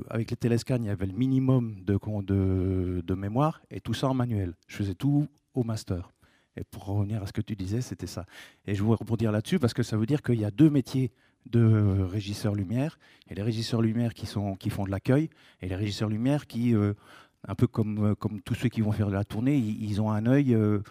[0.09, 4.53] avec les téléscans, il y avait le minimum de, mémoire et tout ça en manuel.
[4.67, 6.11] Je faisais tout au master.
[6.55, 8.25] Et pour revenir à ce que tu disais, c'était ça.
[8.65, 11.11] Et je voudrais rebondir là-dessus parce que ça veut dire qu'il y a deux métiers
[11.45, 12.97] de régisseurs lumière.
[13.25, 15.29] Il y a les régisseurs lumière qui, sont, qui font de l'accueil
[15.61, 16.93] et les régisseurs lumière qui, euh,
[17.47, 20.11] un peu comme, euh, comme tous ceux qui vont faire de la tournée, ils, ont
[20.11, 20.81] un œil, euh,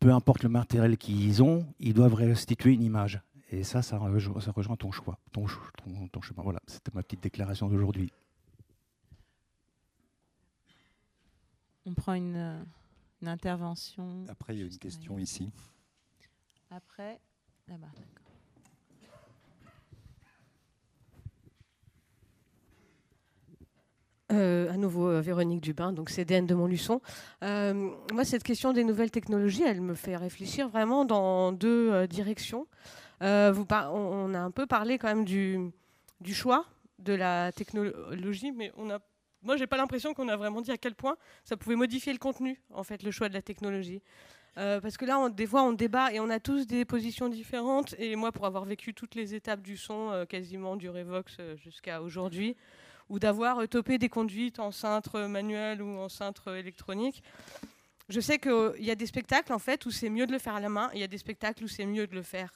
[0.00, 3.20] peu importe le matériel qu'ils ont, ils doivent restituer une image.
[3.50, 4.00] Et ça, ça,
[4.40, 5.46] ça rejoint ton choix, ton,
[5.76, 6.42] ton, ton chemin.
[6.42, 8.12] Voilà, c'était ma petite déclaration d'aujourd'hui.
[11.86, 12.64] On prend une
[13.22, 14.24] intervention.
[14.28, 15.52] Après, il y a une question ici.
[16.70, 17.20] Après,
[17.68, 17.90] là-bas,
[24.32, 27.02] Euh, à nouveau euh, Véronique Dubin, donc CDN de Montluçon.
[27.42, 32.66] Euh, moi, cette question des nouvelles technologies, elle me fait réfléchir vraiment dans deux directions.
[33.20, 35.72] On a un peu parlé quand même du,
[36.32, 36.64] choix
[37.00, 38.98] de la technologie, mais on a
[39.42, 42.18] moi, j'ai pas l'impression qu'on a vraiment dit à quel point ça pouvait modifier le
[42.18, 44.00] contenu, en fait, le choix de la technologie.
[44.54, 47.94] Parce que là, des fois, on débat et on a tous des positions différentes.
[47.98, 52.56] Et moi, pour avoir vécu toutes les étapes du son, quasiment du Revox jusqu'à aujourd'hui,
[53.08, 57.22] ou d'avoir topé des conduites en cintre manuel ou en cintre électronique,
[58.08, 60.54] je sais qu'il y a des spectacles, en fait, où c'est mieux de le faire
[60.54, 62.52] à la main, il y a des spectacles où c'est mieux de le faire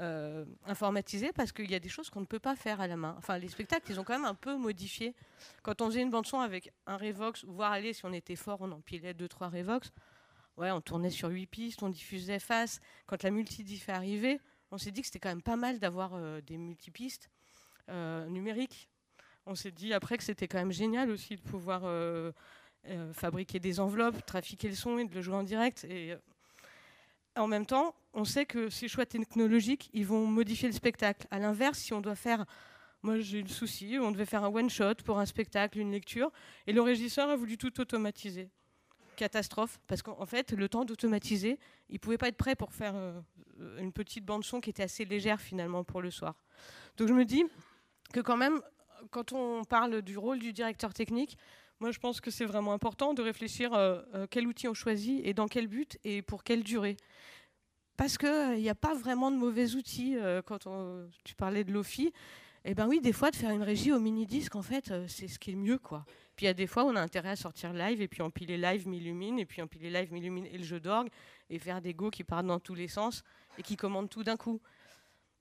[0.00, 2.96] euh, informatisé parce qu'il y a des choses qu'on ne peut pas faire à la
[2.96, 3.14] main.
[3.18, 5.14] Enfin, les spectacles, ils ont quand même un peu modifié.
[5.62, 8.70] Quand on faisait une bande-son avec un Revox, voire aller, si on était fort, on
[8.70, 9.90] empilait 2-3 Revox.
[10.56, 12.80] Ouais, on tournait sur 8 pistes, on diffusait face.
[13.06, 16.14] Quand la multidiff est arrivée, on s'est dit que c'était quand même pas mal d'avoir
[16.14, 17.30] euh, des multipistes
[17.88, 18.88] euh, numériques.
[19.50, 21.82] On s'est dit après que c'était quand même génial aussi de pouvoir
[23.14, 25.84] fabriquer des enveloppes, trafiquer le son et de le jouer en direct.
[25.84, 26.14] Et
[27.34, 31.26] en même temps, on sait que ces choix technologiques, ils vont modifier le spectacle.
[31.30, 32.44] À l'inverse, si on doit faire,
[33.02, 36.30] moi j'ai le souci, on devait faire un one-shot pour un spectacle, une lecture,
[36.66, 38.50] et le régisseur a voulu tout automatiser.
[39.16, 41.58] Catastrophe, parce qu'en fait, le temps d'automatiser,
[41.88, 43.18] il ne pouvait pas être prêt pour faire euh,
[43.78, 46.34] une petite bande-son qui était assez légère finalement pour le soir.
[46.98, 47.44] Donc je me dis
[48.12, 48.60] que quand même,
[49.10, 51.36] quand on parle du rôle du directeur technique,
[51.80, 55.24] moi, je pense que c'est vraiment important de réfléchir euh, euh, quel outil on choisit
[55.24, 56.96] et dans quel but et pour quelle durée.
[57.96, 60.16] Parce qu'il n'y a pas vraiment de mauvais outils.
[60.16, 60.66] Euh, quand
[61.24, 62.12] tu parlais de Lofi,
[62.64, 65.38] eh ben oui, des fois, de faire une régie au mini-disque, en fait, c'est ce
[65.38, 65.78] qui est mieux.
[65.78, 66.04] quoi.
[66.34, 68.56] Puis il y a des fois, on a intérêt à sortir live et puis empiler
[68.56, 71.08] live m'illumine et puis empiler live m'illumine et le jeu d'orgue
[71.50, 73.22] et faire des go qui partent dans tous les sens
[73.58, 74.60] et qui commandent tout d'un coup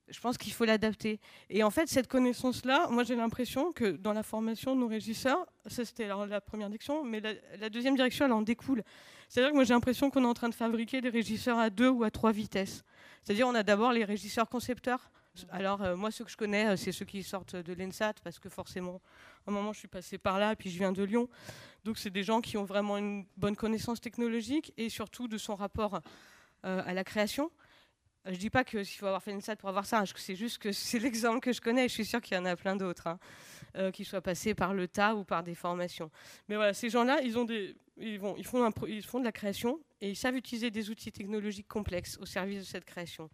[0.09, 1.19] je pense qu'il faut l'adapter.
[1.49, 5.45] Et en fait, cette connaissance-là, moi j'ai l'impression que dans la formation de nos régisseurs,
[5.65, 7.21] ça c'était la première direction, mais
[7.59, 8.83] la, deuxième direction, elle en découle.
[9.29, 11.89] C'est-à-dire que moi j'ai l'impression qu'on est en train de fabriquer des régisseurs à deux
[11.89, 12.83] ou à trois vitesses.
[13.23, 15.11] C'est-à-dire on a d'abord les régisseurs concepteurs.
[15.49, 18.39] Alors euh, moi ceux que je connais, euh, c'est ceux qui sortent de l'ENSAT, parce
[18.39, 19.01] que forcément,
[19.45, 21.27] à un moment je suis passée par là, puis je viens de Lyon.
[21.83, 25.55] Donc c'est des gens qui ont vraiment une bonne connaissance technologique et surtout de son
[25.55, 26.01] rapport
[26.65, 27.51] euh, à la création.
[28.27, 30.57] Je ne dis pas qu'il faut avoir fait une salle pour avoir ça, c'est juste
[30.57, 33.07] que c'est l'exemple que je connais, je suis sûre qu'il y en a plein d'autres,
[33.07, 33.19] hein,
[33.77, 36.11] euh, qui soient passés par le tas ou par des formations.
[36.49, 41.13] Mais voilà, ces gens-là, ils, font de la création et ils savent utiliser des outils
[41.13, 43.29] technologiques complexes au service de cette création.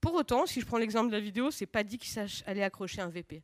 [0.00, 2.62] Pour autant, si je prends l'exemple de la vidéo, c'est pas dit qu'ils sachent aller
[2.62, 3.42] accrocher un VP.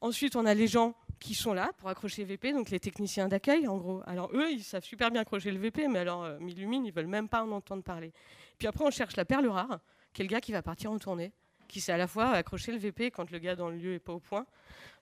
[0.00, 3.66] Ensuite, on a les gens qui sont là pour accrocher VP, donc les techniciens d'accueil,
[3.68, 4.02] en gros.
[4.06, 7.06] Alors eux, ils savent super bien accrocher le VP, mais alors euh, Millumine, ils veulent
[7.06, 8.12] même pas en entendre parler.
[8.58, 9.80] Puis après, on cherche la perle rare,
[10.12, 11.32] qui est le gars qui va partir en tournée,
[11.68, 13.98] qui sait à la fois accrocher le VP quand le gars dans le lieu n'est
[13.98, 14.46] pas au point,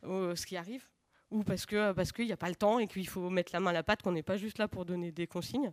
[0.05, 0.89] euh, ce qui arrive,
[1.31, 3.53] ou parce qu'il euh, parce qu'il n'y a pas le temps et qu'il faut mettre
[3.53, 5.73] la main à la pâte, qu'on n'est pas juste là pour donner des consignes.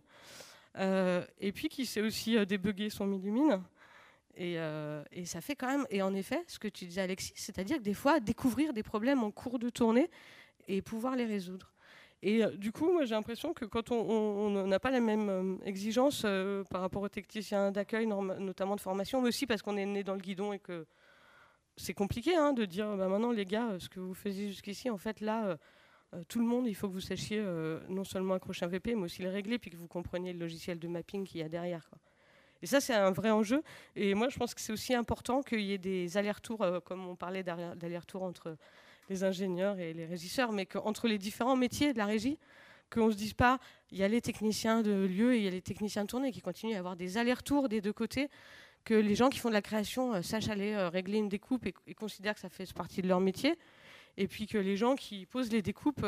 [0.76, 3.62] Euh, et puis qui sait aussi débugger son millumine.
[4.36, 4.54] Et,
[5.12, 7.82] et, ça fait quand même, et en effet, ce que tu disais Alexis, c'est-à-dire que
[7.82, 10.08] des fois, découvrir des problèmes en cours de tournée
[10.68, 11.72] et pouvoir les résoudre.
[12.22, 15.56] Et euh, du coup, moi, j'ai l'impression que quand on n'a pas la même euh,
[15.64, 19.86] exigence euh, par rapport aux techniciens d'accueil, notamment de formation, mais aussi parce qu'on est
[19.86, 20.86] né dans le guidon et que
[21.76, 24.98] c'est compliqué hein, de dire bah, maintenant, les gars, ce que vous faisiez jusqu'ici, en
[24.98, 25.56] fait, là,
[26.28, 27.40] tout le monde, il faut que vous sachiez
[27.88, 30.78] non seulement accrocher un VP, mais aussi le régler, puis que vous compreniez le logiciel
[30.78, 31.88] de mapping qu'il y a derrière.
[32.62, 33.62] Et ça, c'est un vrai enjeu.
[33.96, 37.16] Et moi, je pense que c'est aussi important qu'il y ait des allers-retours, comme on
[37.16, 38.56] parlait d'allers-retours entre
[39.10, 42.38] les ingénieurs et les régisseurs, mais qu'entre les différents métiers de la régie,
[42.90, 43.58] qu'on ne se dise pas,
[43.90, 46.32] il y a les techniciens de lieu et il y a les techniciens de tournée
[46.32, 48.30] qui continuent à avoir des allers-retours des deux côtés,
[48.84, 51.66] que les gens qui font de la création euh, sachent aller euh, régler une découpe
[51.66, 53.58] et, considèrent que ça fait partie de leur métier,
[54.16, 56.04] et puis que les gens qui posent les découpes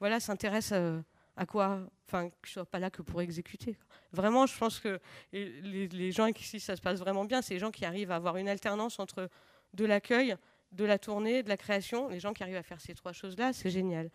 [0.00, 1.02] voilà, s'intéressent
[1.36, 3.76] à quoi, enfin, que je sois pas là que pour exécuter.
[4.12, 5.00] Vraiment, je pense que
[5.32, 8.16] les, gens qui, si ça se passe vraiment bien, c'est les gens qui arrivent à
[8.16, 9.28] avoir une alternance entre
[9.74, 10.36] de l'accueil,
[10.72, 12.08] de la tournée, de la création.
[12.08, 14.10] Les gens qui arrivent à faire ces trois choses-là, c'est génial.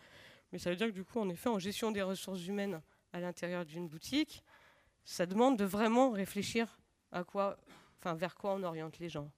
[0.52, 2.80] Mais ça veut dire que du coup, en effet, en gestion des ressources humaines
[3.12, 4.42] à l'intérieur d'une boutique,
[5.04, 6.78] ça demande de vraiment réfléchir
[7.12, 7.58] à quoi,
[7.98, 9.30] enfin, vers quoi on oriente les gens.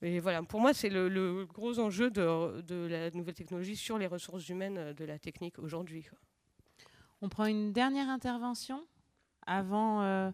[0.00, 4.06] Et voilà, pour moi, c'est le, gros enjeu de, de, la nouvelle technologie sur les
[4.06, 6.06] ressources humaines de la technique aujourd'hui.
[7.20, 8.86] On prend une dernière intervention
[9.44, 10.30] avant euh,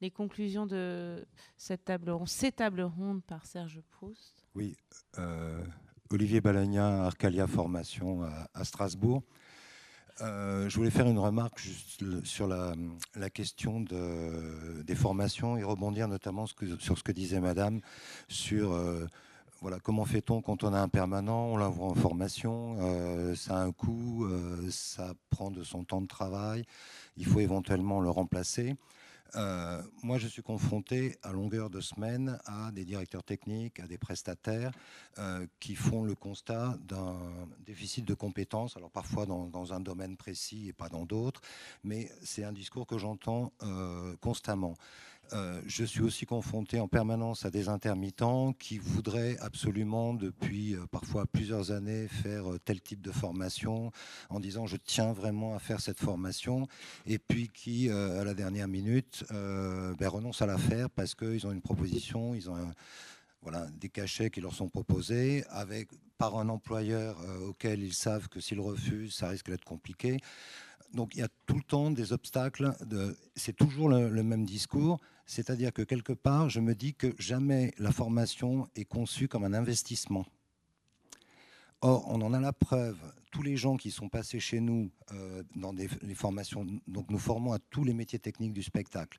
[0.00, 1.26] les conclusions de
[1.56, 4.37] cette table ronde, ces tables rondes par Serge Proust.
[4.58, 4.76] Oui,
[5.18, 5.62] euh,
[6.10, 8.24] Olivier Balagna, Arcalia Formation
[8.54, 9.22] à, Strasbourg.
[10.20, 11.60] Euh, je voulais faire une remarque
[12.24, 17.80] sur la, question des formations et rebondir notamment sur ce que disait Madame
[18.26, 18.76] sur
[19.60, 23.62] voilà, comment fait-on quand on a un permanent On l'envoie en formation, euh, ça a
[23.62, 26.64] un coût, euh, ça prend de son temps de travail,
[27.16, 28.76] il faut éventuellement le remplacer.
[29.36, 33.98] Euh, moi, je suis confronté à longueur de semaine à des directeurs techniques, à des
[33.98, 34.72] prestataires
[35.58, 37.16] qui font le constat d'un
[37.66, 41.40] déficit de compétences, alors parfois dans, dans, un domaine précis et pas dans d'autres,
[41.82, 43.52] mais c'est un discours que j'entends
[44.20, 44.76] constamment.
[45.32, 50.86] Euh, je suis aussi confronté en permanence à des intermittents qui voudraient absolument, depuis euh,
[50.90, 53.90] parfois plusieurs années, faire euh, tel type de formation
[54.30, 56.66] en disant je tiens vraiment à faire cette formation,
[57.06, 61.52] et puis qui, à la dernière minute, ben, renoncent à la faire parce qu'ils ont
[61.52, 62.56] une proposition, ils ont
[63.42, 65.88] voilà, des cachets qui leur sont proposés avec,
[66.18, 70.18] par un employeur auquel ils savent que s'ils refusent, ça risque d'être compliqué.
[70.94, 72.72] Donc il y a tout le temps des obstacles.
[73.36, 75.00] C'est toujours le, même discours.
[75.28, 79.52] C'est-à-dire que quelque part, je me dis que jamais la formation est conçue comme un
[79.52, 80.24] investissement.
[81.82, 82.96] Or, on en a la preuve.
[83.30, 87.18] Tous les gens qui sont passés chez nous euh, dans des, les formations, donc nous
[87.18, 89.18] formons à tous les métiers techniques du spectacle.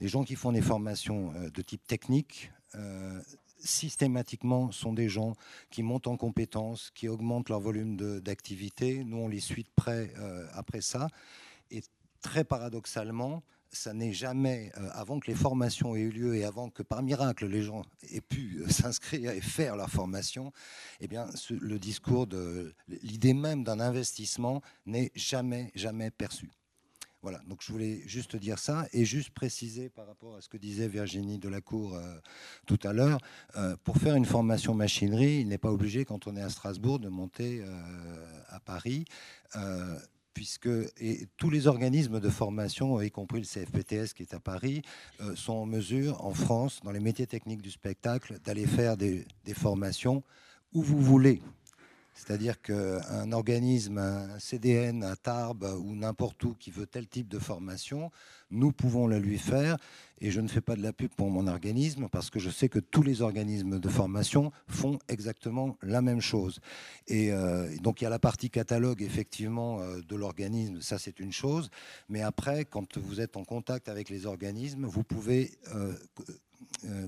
[0.00, 3.22] Les gens qui font des formations euh, de type technique, euh,
[3.60, 5.34] systématiquement sont des gens
[5.70, 9.04] qui montent en compétences, qui augmentent leur volume d'activité.
[9.04, 10.12] Nous, on les suit de près
[10.52, 11.06] après ça.
[11.70, 11.82] Et
[12.20, 13.42] très paradoxalement,
[13.74, 17.02] ça n'est jamais, euh, avant que les formations aient eu lieu et avant que par
[17.02, 20.52] miracle les gens aient pu euh, s'inscrire et faire leur formation,
[21.00, 26.50] eh bien, le discours de l'idée même d'un investissement n'est jamais, jamais perçu.
[27.22, 30.58] Voilà, donc je voulais juste dire ça et juste préciser par rapport à ce que
[30.58, 32.14] disait Virginie Delacour euh,
[32.66, 33.18] tout à l'heure,
[33.82, 37.08] pour faire une formation machinerie, il n'est pas obligé quand on est à Strasbourg de
[37.08, 37.64] monter
[38.48, 39.06] à Paris
[40.34, 40.68] puisque
[41.36, 44.82] tous les organismes de formation, y compris le CFPTS qui est à Paris,
[45.20, 49.24] euh, sont en mesure, en France, dans les métiers techniques du spectacle, d'aller faire des
[49.54, 50.22] formations
[50.72, 51.40] où vous voulez.
[52.14, 57.40] C'est-à-dire qu'un organisme, un CDN à Tarbes ou n'importe où qui veut tel type de
[57.40, 58.10] formation,
[58.50, 59.76] nous pouvons le lui faire.
[60.20, 62.68] Et je ne fais pas de la pub pour mon organisme parce que je sais
[62.68, 66.60] que tous les organismes de formation font exactement la même chose.
[67.08, 71.18] Et euh, donc il y a la partie catalogue effectivement euh, de l'organisme, ça c'est
[71.18, 71.68] une chose.
[72.08, 75.94] Mais après, quand vous êtes en contact avec les organismes, vous pouvez euh,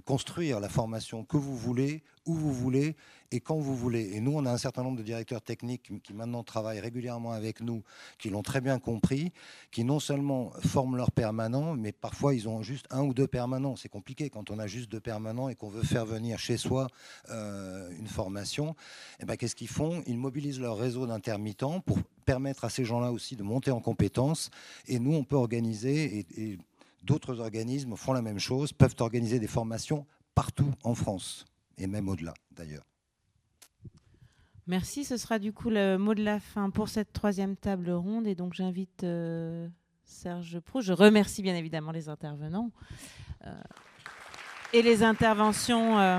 [0.04, 2.96] construire la formation que vous voulez, où vous voulez
[3.32, 4.14] et quand vous voulez.
[4.14, 7.60] Et nous, on a un certain nombre de directeurs techniques qui maintenant travaillent régulièrement avec
[7.60, 7.82] nous,
[8.18, 9.32] qui l'ont très bien compris,
[9.70, 13.76] qui non seulement forment leurs permanents, mais parfois ils ont juste un ou deux permanents.
[13.76, 16.88] C'est compliqué quand on a juste deux permanents et qu'on veut faire venir chez soi
[17.30, 18.70] euh, une formation.
[18.70, 20.02] Et eh ben, qu'est-ce qu'ils font?
[20.06, 24.50] Ils mobilisent leur réseau d'intermittents pour permettre à ces gens-là aussi de monter en compétences.
[24.86, 26.58] Et nous, on peut organiser et
[27.06, 31.44] D'autres organismes font la même chose, peuvent organiser des formations partout en France,
[31.78, 32.82] et même au-delà d'ailleurs.
[34.66, 38.26] Merci, ce sera du coup le mot de la fin pour cette troisième table ronde.
[38.26, 39.68] Et donc j'invite euh,
[40.04, 40.80] Serge Pro.
[40.80, 42.72] Je remercie bien évidemment les intervenants
[43.46, 43.54] euh,
[44.72, 46.18] et les interventions euh,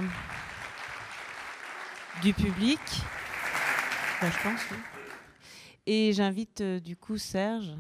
[2.22, 2.80] du public.
[5.86, 7.76] Et j'invite du coup Serge.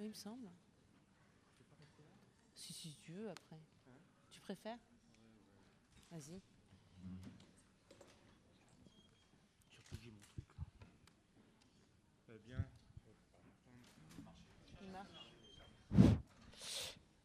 [0.11, 0.49] me semble.
[2.53, 3.57] Si, si tu veux, après.
[4.29, 4.77] Tu préfères?
[6.11, 6.41] Vas-y.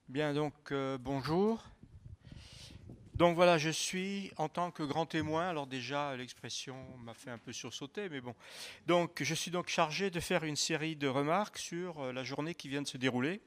[0.08, 1.64] Bien, donc euh, bonjour.
[3.16, 5.48] Donc voilà, je suis en tant que grand témoin.
[5.48, 8.34] Alors déjà, l'expression m'a fait un peu sursauter, mais bon.
[8.86, 12.54] Donc je suis donc chargé de faire une série de remarques sur euh, la journée
[12.54, 13.40] qui vient de se dérouler.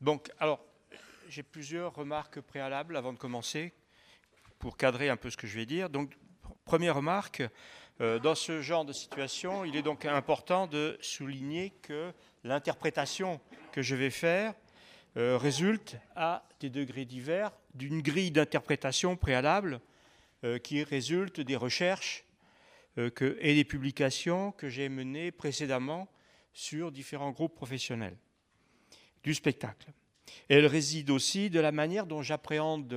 [0.00, 0.64] Donc, alors,
[1.28, 3.74] j'ai plusieurs remarques préalables avant de commencer
[4.58, 5.90] pour cadrer un peu ce que je vais dire.
[5.90, 6.16] Donc,
[6.64, 7.42] première remarque,
[8.00, 12.10] euh, dans ce genre de situation, il est donc important de souligner que
[12.42, 13.38] l'interprétation
[13.72, 14.54] que je vais faire
[15.16, 19.80] euh, résulte à des degrés divers d'une grille d'interprétation préalable
[20.44, 22.26] euh, qui résulte des recherches
[22.98, 26.06] euh, que, et des publications que j'ai menées précédemment
[26.52, 28.18] sur différents groupes professionnels
[29.22, 29.90] du spectacle.
[30.50, 32.92] Elle réside aussi de la manière dont j'appréhende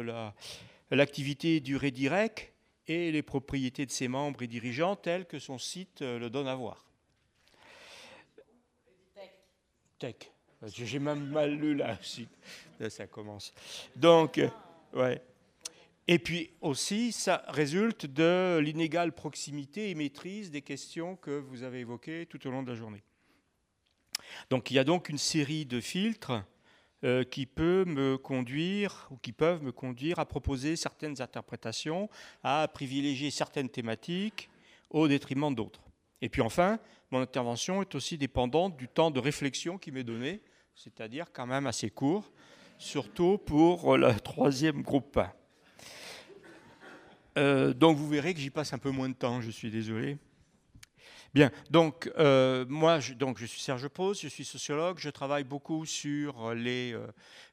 [0.91, 2.51] l'activité du Redirect
[2.87, 6.55] et les propriétés de ses membres et dirigeants tels que son site le donne à
[6.55, 6.85] voir.
[9.99, 10.31] Tech.
[10.67, 11.97] J'ai même mal lu là,
[12.89, 13.53] ça commence.
[13.95, 14.49] Donc, euh,
[14.93, 15.21] ouais.
[16.07, 21.79] Et puis aussi, ça résulte de l'inégale proximité et maîtrise des questions que vous avez
[21.79, 23.03] évoquées tout au long de la journée.
[24.49, 26.43] Donc il y a donc une série de filtres
[27.03, 32.09] euh, qui peut me conduire ou qui peuvent me conduire à proposer certaines interprétations,
[32.43, 34.49] à privilégier certaines thématiques
[34.89, 35.81] au détriment d'autres.
[36.21, 36.79] Et puis enfin,
[37.11, 40.41] mon intervention est aussi dépendante du temps de réflexion qui m'est donné
[40.81, 42.31] c'est-à-dire quand même assez court,
[42.77, 45.19] surtout pour le troisième groupe.
[47.37, 50.17] Euh, donc vous verrez que j'y passe un peu moins de temps, je suis désolé.
[51.33, 55.43] Bien, donc euh, moi, je, donc, je suis Serge Pose, je suis sociologue, je travaille
[55.43, 57.05] beaucoup sur les, euh,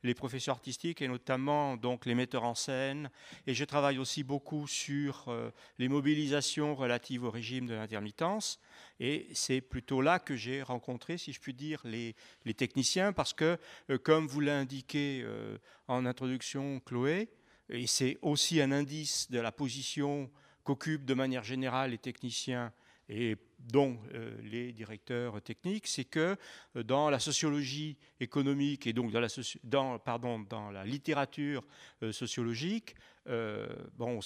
[0.03, 3.11] les professeurs artistiques et notamment donc, les metteurs en scène,
[3.47, 5.32] et je travaille aussi beaucoup sur
[5.78, 8.61] les mobilisations relatives au régime de l'intermittence.
[9.01, 12.15] Et c'est plutôt là que j'ai rencontré, si je puis dire, les,
[12.55, 13.59] techniciens, parce que,
[13.90, 15.59] euh, comme vous l'a indiqué euh,
[15.89, 17.28] en introduction Chloé,
[17.69, 20.31] et c'est aussi un indice de la position
[20.65, 22.73] qu'occupent de manière générale les techniciens
[23.09, 26.37] et dont euh, les directeurs techniques, c'est que
[26.74, 31.65] dans la sociologie économique et donc dans la, littérature
[32.12, 32.95] sociologique,
[33.28, 33.66] euh,
[33.97, 34.20] bon,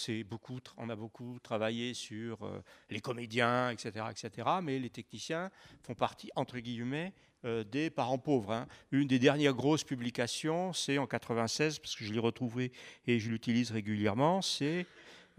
[0.77, 5.51] on, a beaucoup travaillé sur euh, les comédiens, etc., etc., mais les techniciens
[5.83, 7.15] font partie, entre guillemets,
[7.47, 8.53] euh, des parents pauvres.
[8.53, 8.67] Hein.
[8.93, 12.73] Une des dernières grosses publications, c'est en 96, parce que je l'ai retrouvé
[13.07, 14.87] et je l'utilise régulièrement, c'est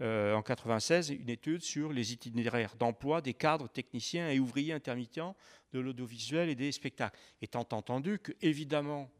[0.02, 5.36] en 96 une étude sur les itinéraires d'emploi des cadres techniciens et ouvriers intermittents
[5.72, 7.18] de l'audiovisuel et des spectacles.
[7.40, 9.10] Étant entendu que, évidemment,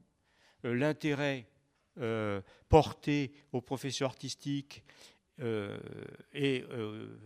[0.64, 1.46] l'intérêt
[1.98, 2.40] euh,
[2.70, 4.82] portée aux professions artistiques
[5.40, 5.78] euh,
[6.32, 7.18] et euh,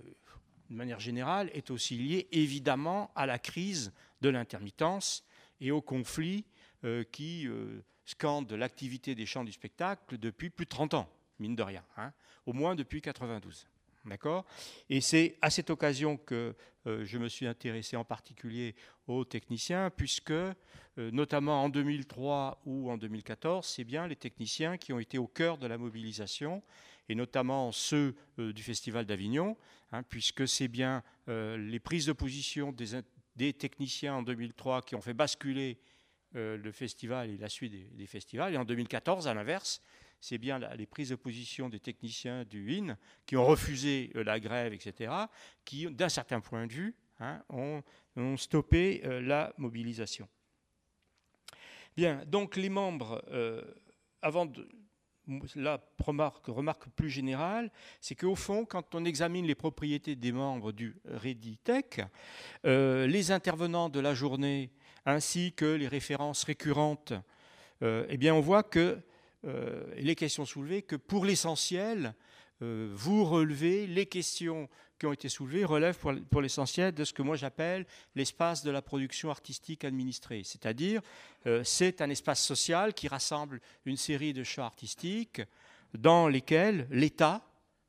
[0.70, 3.92] de manière générale est aussi liée évidemment à la crise
[4.22, 5.24] de l'intermittence
[5.60, 6.44] et au conflit
[7.10, 7.48] qui
[8.04, 11.08] scande l'activité des champs du spectacle depuis plus de 30 ans,
[11.38, 12.12] mine de rien, hein,
[12.46, 13.66] au moins depuis 92.
[14.06, 14.44] D'accord?
[14.88, 16.54] Et c'est à cette occasion que
[16.86, 18.76] euh, je me suis intéressé en particulier
[19.08, 20.54] aux techniciens, puisque, euh,
[20.96, 25.58] notamment en 2003 ou en 2014, c'est bien les techniciens qui ont été au cœur
[25.58, 26.62] de la mobilisation,
[27.08, 29.56] et notamment ceux euh, du Festival d'Avignon,
[29.90, 32.72] hein, puisque c'est bien les prises de position
[33.34, 35.80] des, techniciens en 2003 qui ont fait basculer
[36.34, 39.82] le festival et la suite des festivals, et en 2014, à l'inverse,
[40.20, 44.40] c'est bien les prises de position des techniciens du IN qui ont refusé euh, la
[44.40, 45.12] grève, etc.,
[45.64, 47.82] qui, d'un certain point de vue, hein, ont,
[48.36, 50.28] stoppé euh, la mobilisation.
[51.96, 53.62] Bien, donc les membres, euh,
[54.22, 54.68] avant de,
[55.56, 57.70] la remarque, plus générale,
[58.00, 62.02] c'est qu'au fond, quand on examine les propriétés des membres du ReadyTech,
[62.62, 64.70] les intervenants de la journée
[65.04, 67.12] ainsi que les références récurrentes,
[67.82, 69.02] eh bien, on voit que
[69.46, 72.14] euh, les questions soulevées, que pour l'essentiel,
[72.62, 74.68] euh, vous relevez les questions
[74.98, 78.82] qui ont été soulevées relèvent pour, l'essentiel de ce que moi j'appelle l'espace de la
[78.82, 80.42] production artistique administrée.
[80.42, 81.00] C'est-à-dire,
[81.46, 85.42] euh, c'est un espace social qui rassemble une série de champs artistiques
[85.96, 87.46] dans lesquels l'État,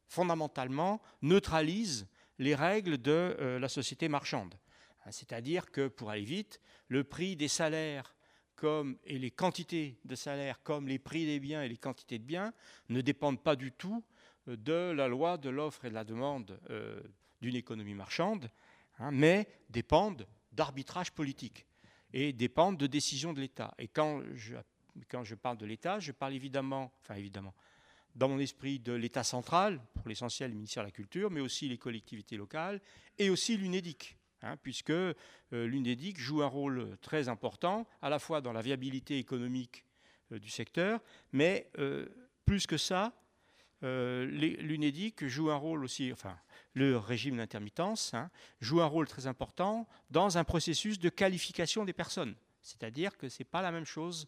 [0.08, 2.08] fondamentalement, neutralise
[2.38, 4.54] les règles de la société marchande.
[5.10, 8.16] C'est-à-dire que, pour aller vite, le prix des salaires
[8.58, 12.24] comme, et les quantités de salaires, comme les prix des biens et les quantités de
[12.26, 12.54] biens,
[12.90, 14.04] ne dépendent pas du tout
[14.50, 17.00] euh, de la loi de l'offre et de la demande euh,
[17.42, 18.50] d'une économie marchande,
[19.00, 21.66] hein, mais dépendent d'arbitrage politique
[22.12, 23.74] et dépendent de décisions de l'État.
[23.78, 24.56] Et quand je,
[25.08, 27.54] quand je parle de l'État, je parle évidemment, enfin évidemment,
[28.16, 31.70] dans mon esprit, de l'État central, pour l'essentiel le ministère de la Culture, mais aussi
[31.70, 32.82] les collectivités locales,
[33.20, 34.18] et aussi l'UNEDIC,
[34.48, 35.14] hein, puisque euh,
[35.52, 39.84] l'UNEDIC joue un rôle très important, à la fois dans la viabilité économique
[40.32, 41.02] euh, du secteur,
[41.32, 41.70] mais
[42.46, 43.14] plus que ça,
[43.82, 46.38] l'UNEDIC joue un rôle aussi, enfin,
[46.74, 48.30] le régime d'intermittence hein,
[48.62, 52.36] joue un rôle très important dans un processus de qualification des personnes.
[52.62, 54.28] C'est-à-dire que ce n'est pas la même chose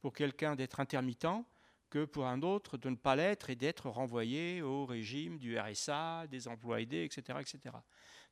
[0.00, 1.44] pour quelqu'un d'être intermittent
[1.90, 6.26] que pour un autre de ne pas l'être et d'être renvoyé au régime du RSA,
[6.28, 7.38] des emplois aidés, etc.
[7.40, 7.76] etc.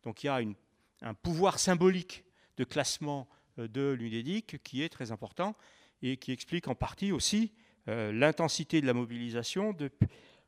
[0.02, 0.40] Donc il y a
[1.02, 2.24] un pouvoir symbolique
[2.56, 3.28] de classement
[3.58, 5.56] euh, de l'UNEDIC qui est très important
[6.02, 7.52] et qui explique en partie aussi
[7.88, 9.76] euh, l'intensité de la mobilisation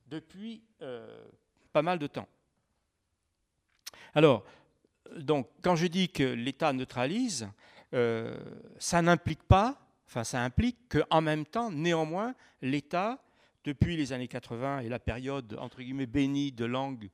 [0.06, 1.24] depuis, euh,
[1.72, 2.28] pas mal de temps.
[4.14, 4.44] Alors,
[5.62, 7.48] quand je dis que l'État neutralise,
[8.78, 13.24] ça n'implique pas Enfin, ça implique qu'en même temps, néanmoins, l'État,
[13.64, 17.08] depuis les années 80 et la période entre guillemets bénie de langue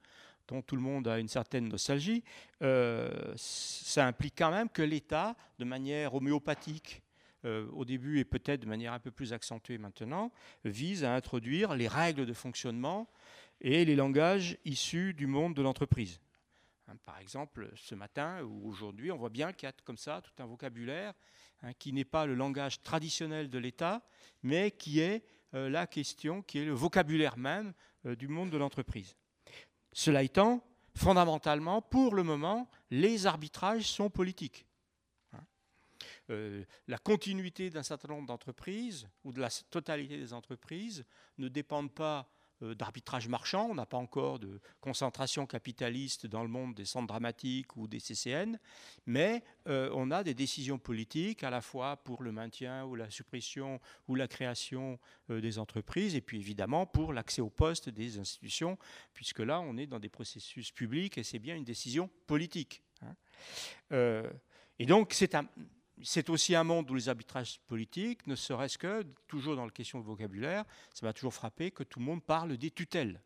[0.49, 2.25] dont tout le monde a une certaine nostalgie,
[2.63, 7.03] euh, ça implique quand même que l'État, de manière homéopathique,
[7.45, 10.33] euh, au début et peut-être de manière un peu plus accentuée maintenant,
[10.65, 13.09] vise à introduire les règles de fonctionnement
[13.61, 16.21] et les langages issus du monde de l'entreprise.
[16.89, 20.21] Hein, par exemple, ce matin ou aujourd'hui, on voit bien qu'il y a comme ça
[20.21, 21.15] tout un vocabulaire
[21.63, 24.03] Hein, qui n'est pas le langage traditionnel de l'État,
[24.45, 27.73] mais qui est euh, la question, qui est le vocabulaire même
[28.05, 29.17] du monde de l'entreprise.
[29.99, 30.63] Cela étant,
[30.95, 34.65] fondamentalement, pour le moment, les arbitrages sont politiques.
[35.33, 35.45] Hein.
[36.31, 41.05] Euh, la continuité d'un certain nombre d'entreprises ou de la totalité des entreprises
[41.39, 42.31] ne dépendent pas
[42.61, 43.69] d'arbitrage marchand.
[43.71, 48.01] On n'a pas encore de concentration capitaliste dans le monde des centres dramatiques ou des
[48.01, 48.59] CCN,
[49.07, 53.11] mais euh, on a des décisions politiques à la fois pour le maintien ou la
[53.11, 54.99] suppression ou la création
[55.31, 58.79] euh, des entreprises, et puis évidemment pour l'accès au poste des institutions,
[59.15, 62.83] puisque là on est dans des processus publics et c'est bien une décision politique.
[63.03, 64.25] Hein.
[64.81, 65.47] et donc c'est un,
[66.03, 70.01] c'est aussi un monde où les arbitrages politiques, ne serait-ce que, toujours dans la question
[70.01, 70.65] de vocabulaire,
[70.95, 73.21] ça m'a toujours frappé que tout le monde parle des tutelles.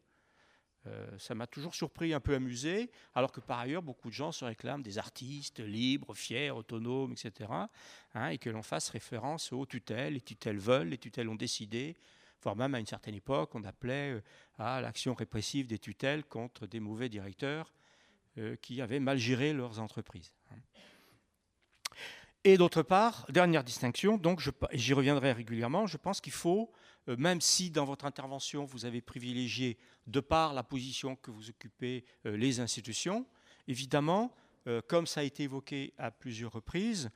[0.86, 4.32] Euh, ça m'a toujours surpris, un peu amusé, alors que par ailleurs, beaucoup de gens
[4.32, 7.50] se réclament des artistes libres, fiers, autonomes, etc.
[8.14, 10.14] Hein, et que l'on fasse référence aux tutelles.
[10.14, 11.96] Les tutelles veulent, les tutelles ont décidé,
[12.42, 14.22] voire même à une certaine époque, on appelait euh,
[14.58, 17.72] à l'action répressive des tutelles contre des mauvais directeurs
[18.38, 20.32] euh, qui avaient mal géré leurs entreprises.
[22.44, 24.42] Et d'autre part, dernière distinction, donc
[24.72, 26.72] j'y reviendrai régulièrement, je pense qu'il faut,
[27.08, 29.78] euh, même si dans votre intervention vous avez privilégié,
[30.08, 33.26] de par la position que vous occupez, euh, les institutions,
[33.68, 34.34] évidemment,
[34.66, 37.10] euh, comme ça a été évoqué à plusieurs reprises,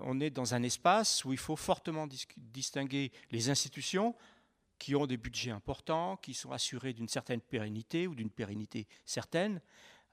[0.00, 2.06] on est dans un espace où il faut fortement
[2.36, 4.14] distinguer les institutions
[4.78, 9.62] qui ont des budgets importants, qui sont assurés d'une certaine pérennité ou d'une pérennité certaine,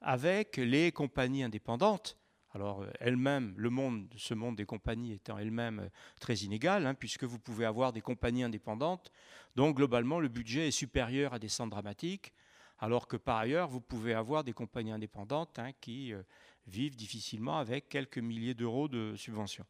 [0.00, 2.16] avec les compagnies indépendantes
[2.52, 5.88] alors euh, elle-même, le monde, ce monde des compagnies étant elle-même euh,
[6.20, 9.12] très inégal, hein, puisque vous pouvez avoir des compagnies indépendantes,
[9.56, 12.32] dont globalement le budget est supérieur à des centres dramatiques,
[12.78, 16.22] alors que par ailleurs vous pouvez avoir des compagnies indépendantes hein, qui euh,
[16.66, 19.66] vivent difficilement avec quelques milliers d'euros de subventions.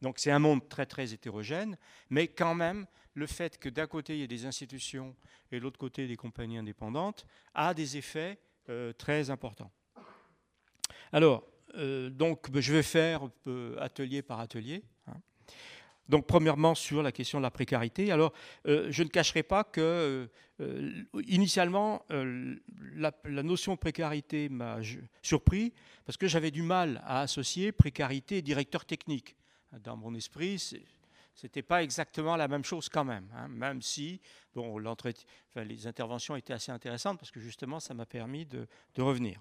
[0.00, 1.76] Donc c'est un monde très très hétérogène,
[2.10, 5.14] mais quand même le fait que d'un côté il y ait des institutions
[5.52, 8.38] et de l'autre côté des compagnies indépendantes a des effets
[8.98, 9.70] très importants.
[11.12, 11.44] Alors,
[12.10, 14.82] donc, ben, je vais faire euh, atelier par atelier.
[15.06, 15.14] Hein.
[16.08, 18.12] Donc, premièrement, sur la question de la précarité.
[18.12, 18.32] Alors,
[18.66, 20.28] euh, je ne cacherai pas que,
[21.26, 22.04] initialement,
[22.94, 24.78] la, notion de précarité m'a
[25.22, 25.72] surpris
[26.04, 29.34] parce que j'avais du mal à associer précarité et directeur technique.
[29.82, 30.58] Dans mon esprit,
[31.34, 34.20] c'était pas exactement la même chose quand même, hein, même si
[34.54, 34.78] bon,
[35.56, 39.40] les interventions étaient assez intéressantes parce que justement, ça m'a permis de, de revenir.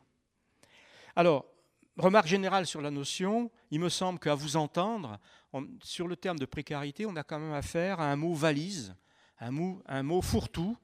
[1.15, 1.45] Alors,
[1.97, 5.19] remarque générale sur la notion, il me semble qu'à vous entendre,
[5.83, 8.95] sur le terme de précarité, on a quand même affaire à un mot valise,
[9.39, 9.51] un
[10.03, 10.77] mot, fourre-tout,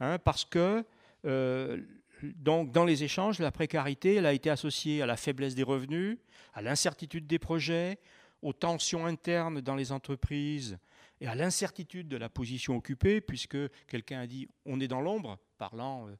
[0.00, 0.84] hein, parce que
[1.24, 1.82] euh,
[2.22, 6.18] donc, dans les échanges, la précarité elle a été associée à la faiblesse des revenus,
[6.54, 7.98] à l'incertitude des projets,
[8.42, 10.78] aux tensions internes dans les entreprises
[11.20, 15.38] et à l'incertitude de la position occupée, puisque quelqu'un a dit on est dans l'ombre,
[15.58, 16.16] parlant euh,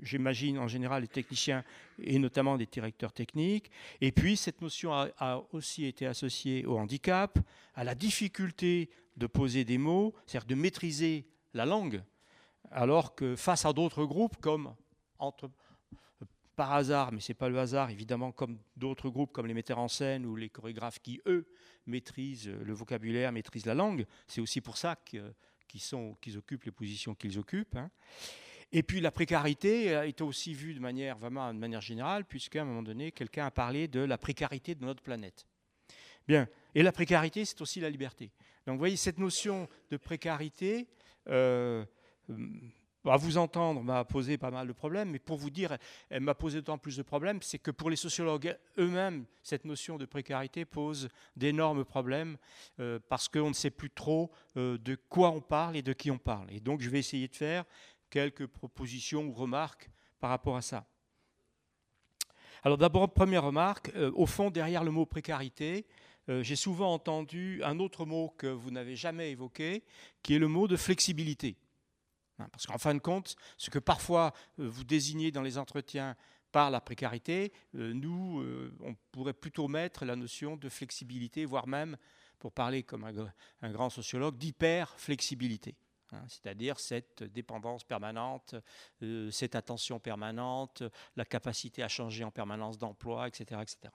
[0.00, 1.64] j'imagine en général les techniciens
[1.98, 3.70] et notamment des directeurs techniques.
[4.00, 7.38] Et puis cette notion a, aussi été associée au handicap,
[7.74, 12.02] à la difficulté de poser des mots, c'est-à-dire de maîtriser la langue,
[12.70, 14.74] alors que face à d'autres groupes comme
[15.18, 15.50] entre
[16.54, 19.78] par hasard, mais ce n'est pas le hasard, évidemment, comme d'autres groupes comme les metteurs
[19.78, 21.46] en scène ou les chorégraphes qui, eux,
[21.86, 24.06] maîtrisent le vocabulaire, maîtrisent la langue.
[24.26, 25.32] C'est aussi pour ça que
[25.68, 27.76] qui, sont, qui occupent les positions qu'ils occupent.
[27.76, 27.90] Hein.
[28.72, 32.64] Et puis la précarité est aussi vue de manière vraiment de manière générale, puisqu'à un
[32.64, 35.46] moment donné, quelqu'un a parlé de la précarité de notre planète.
[36.26, 38.30] Bien, et la précarité, c'est aussi la liberté.
[38.66, 40.86] Donc vous voyez, cette notion de précarité,
[41.28, 41.82] euh,
[43.06, 45.78] à vous entendre, m'a posé pas mal de problèmes, mais pour vous dire,
[46.10, 49.96] elle m'a posé d'autant plus de problèmes, c'est que pour les sociologues eux-mêmes, cette notion
[49.96, 52.36] de précarité pose d'énormes problèmes
[52.80, 56.10] euh, parce qu'on ne sait plus trop euh, de quoi on parle et de qui
[56.10, 56.52] on parle.
[56.52, 57.64] Et donc je vais essayer de faire
[58.10, 59.90] quelques propositions ou remarques
[60.20, 60.86] par rapport à ça.
[62.64, 65.86] Alors d'abord, première remarque, euh, au fond, derrière le mot précarité,
[66.28, 69.84] euh, j'ai souvent entendu un autre mot que vous n'avez jamais évoqué,
[70.22, 71.56] qui est le mot de flexibilité.
[72.38, 76.16] Hein, parce qu'en fin de compte, ce que parfois euh, vous désignez dans les entretiens
[76.50, 78.42] par la précarité, nous,
[78.80, 81.98] on pourrait plutôt mettre la notion de flexibilité, voire même,
[82.38, 85.76] pour parler comme un grand sociologue, d'hyper-flexibilité.
[86.12, 88.54] Hein, c'est-à-dire cette dépendance permanente,
[89.02, 90.82] euh, cette attention permanente,
[91.16, 93.92] la capacité à changer en permanence d'emploi, etc., etc.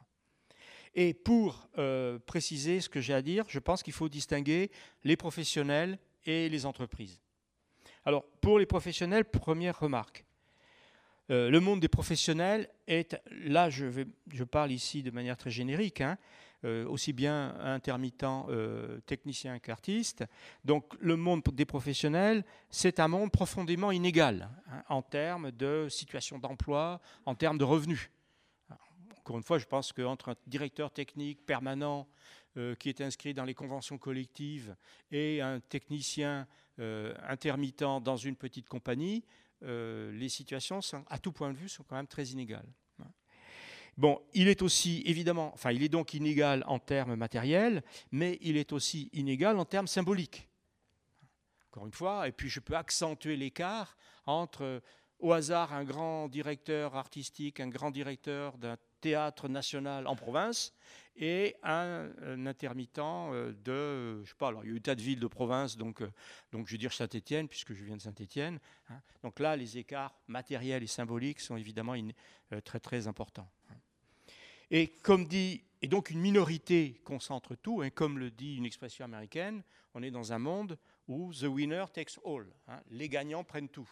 [0.96, 4.72] Et pour euh, préciser ce que j'ai à dire, je pense qu'il faut distinguer
[5.04, 7.20] les professionnels et les entreprises.
[8.06, 10.26] Alors, pour les professionnels, première remarque.
[11.30, 16.02] Euh, le monde des professionnels est, là je, je parle ici de manière très générique,
[16.02, 16.18] hein,
[16.64, 20.24] aussi bien intermittent, euh, technicien qu'artiste.
[20.64, 26.40] Donc le monde des professionnels, c'est un monde profondément inégal hein, en termes de situation
[26.40, 28.10] d'emploi, en termes de revenus.
[29.20, 32.08] Encore une fois, je pense qu'entre un directeur technique permanent
[32.58, 34.76] euh, qui est inscrit dans les conventions collectives
[35.12, 36.48] et un technicien
[37.28, 39.24] intermittent dans une petite compagnie,
[39.62, 42.66] les situations, à tout point de vue, sont quand même très inégales.
[43.98, 48.58] Bon, il est aussi évidemment, enfin, il est donc inégal en termes matériels, mais il
[48.58, 50.48] est aussi inégal en termes symboliques.
[51.70, 54.82] Encore une fois, et puis je peux accentuer l'écart entre,
[55.20, 60.74] au hasard, un grand directeur artistique, un grand directeur d'un théâtre national en province,
[61.16, 62.10] et un,
[62.48, 65.28] intermittent euh, de, je sais pas, alors il y a eu tas de villes de
[65.28, 66.12] province, donc, euh,
[66.52, 68.60] donc je vais dire Saint-Étienne, puisque je viens de Saint-Étienne.
[68.90, 69.00] Hein.
[69.22, 73.48] Donc là, les écarts matériels et symboliques sont évidemment euh, très très importants.
[74.76, 79.62] Et donc une minorité concentre tout, hein, comme le dit une expression américaine,
[79.94, 83.88] on est dans un monde où the winner takes all, hein, les gagnants prennent tout.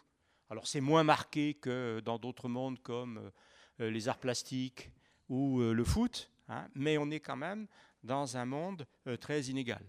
[0.50, 3.32] Alors c'est moins marqué que dans d'autres mondes comme
[3.80, 4.90] euh, les arts plastiques
[5.30, 7.68] ou euh, le foot, hein, mais on est quand même
[8.04, 9.86] dans un monde euh, très inégal.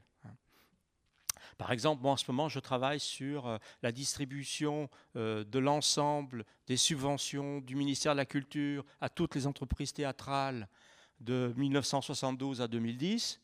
[1.56, 7.60] Par exemple, moi en ce moment, je travaille sur la distribution de l'ensemble des subventions
[7.60, 10.68] du ministère de la Culture à toutes les entreprises théâtrales
[11.22, 13.40] de 1972 à 2010,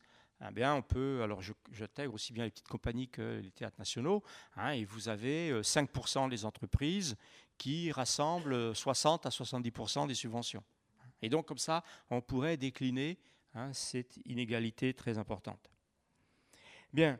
[0.55, 1.41] eh on peut, alors
[1.71, 4.23] j'intègre aussi bien les petites compagnies que les théâtres nationaux,
[4.55, 7.17] hein, et vous avez 5% euh, des entreprises
[7.57, 10.63] qui rassemblent 60 à 70% des subventions.
[11.21, 13.17] Et donc, comme ça, on pourrait décliner
[13.53, 15.69] hein, cette inégalité très importante.
[16.93, 17.19] Bien,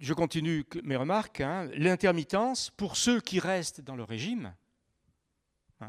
[0.00, 1.40] je continue mes remarques.
[1.40, 1.70] Hein.
[1.74, 4.54] L'intermittence, pour ceux qui restent dans le régime,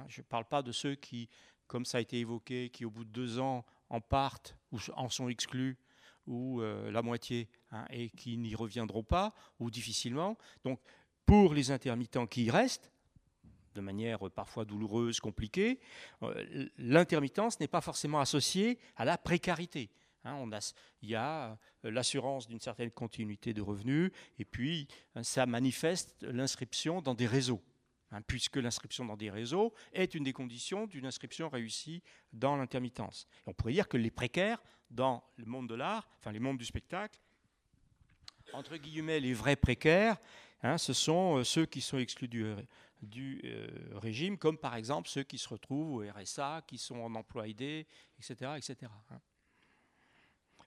[0.07, 1.29] je ne parle pas de ceux qui
[1.67, 5.09] comme ça a été évoqué, qui au bout de deux ans en partent ou en
[5.09, 5.77] sont exclus,
[6.27, 10.37] ou euh, la moitié, hein, et qui n'y reviendront pas, ou difficilement.
[10.63, 10.79] Donc,
[11.25, 12.91] pour les intermittents qui y restent,
[13.75, 15.79] de manière parfois douloureuse, compliquée,
[16.23, 19.89] euh, l'intermittence n'est pas forcément associée à la précarité.
[20.23, 20.49] Hein.
[21.01, 24.87] il y a euh, l'assurance d'une certaine continuité de revenus, et puis
[25.21, 27.61] ça manifeste l'inscription dans des réseaux.
[28.11, 32.01] Hein, puisque l'inscription dans des réseaux est une des conditions d'une inscription réussie
[32.31, 33.27] dans l'intermittence.
[33.45, 36.63] On pourrait dire que les précaires dans le monde de l'art, enfin les mondes du
[36.63, 37.19] spectacle,
[38.53, 40.15] entre guillemets les vrais précaires,
[40.63, 43.65] hein, ce sont euh, ceux qui sont exclus du, euh,
[43.95, 47.87] régime, comme par exemple ceux qui se retrouvent au RSA, qui sont en emploi aidé,
[48.17, 48.51] etc.
[48.55, 48.89] etc.
[49.11, 49.19] Hein.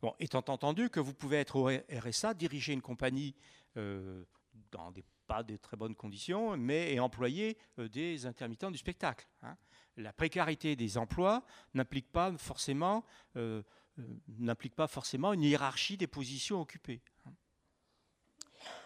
[0.03, 3.35] Bon, étant entendu que vous pouvez être au RSA, diriger une compagnie
[3.79, 4.25] euh,
[4.71, 9.29] dans des pas de très bonnes conditions, mais et employer euh, des intermittents du spectacle.
[9.43, 9.57] Hein.
[9.97, 13.05] La précarité des emplois n'implique pas forcément
[13.37, 13.63] euh,
[14.01, 17.01] euh, n'implique pas forcément une hiérarchie des positions occupées.
[17.27, 17.33] Hein.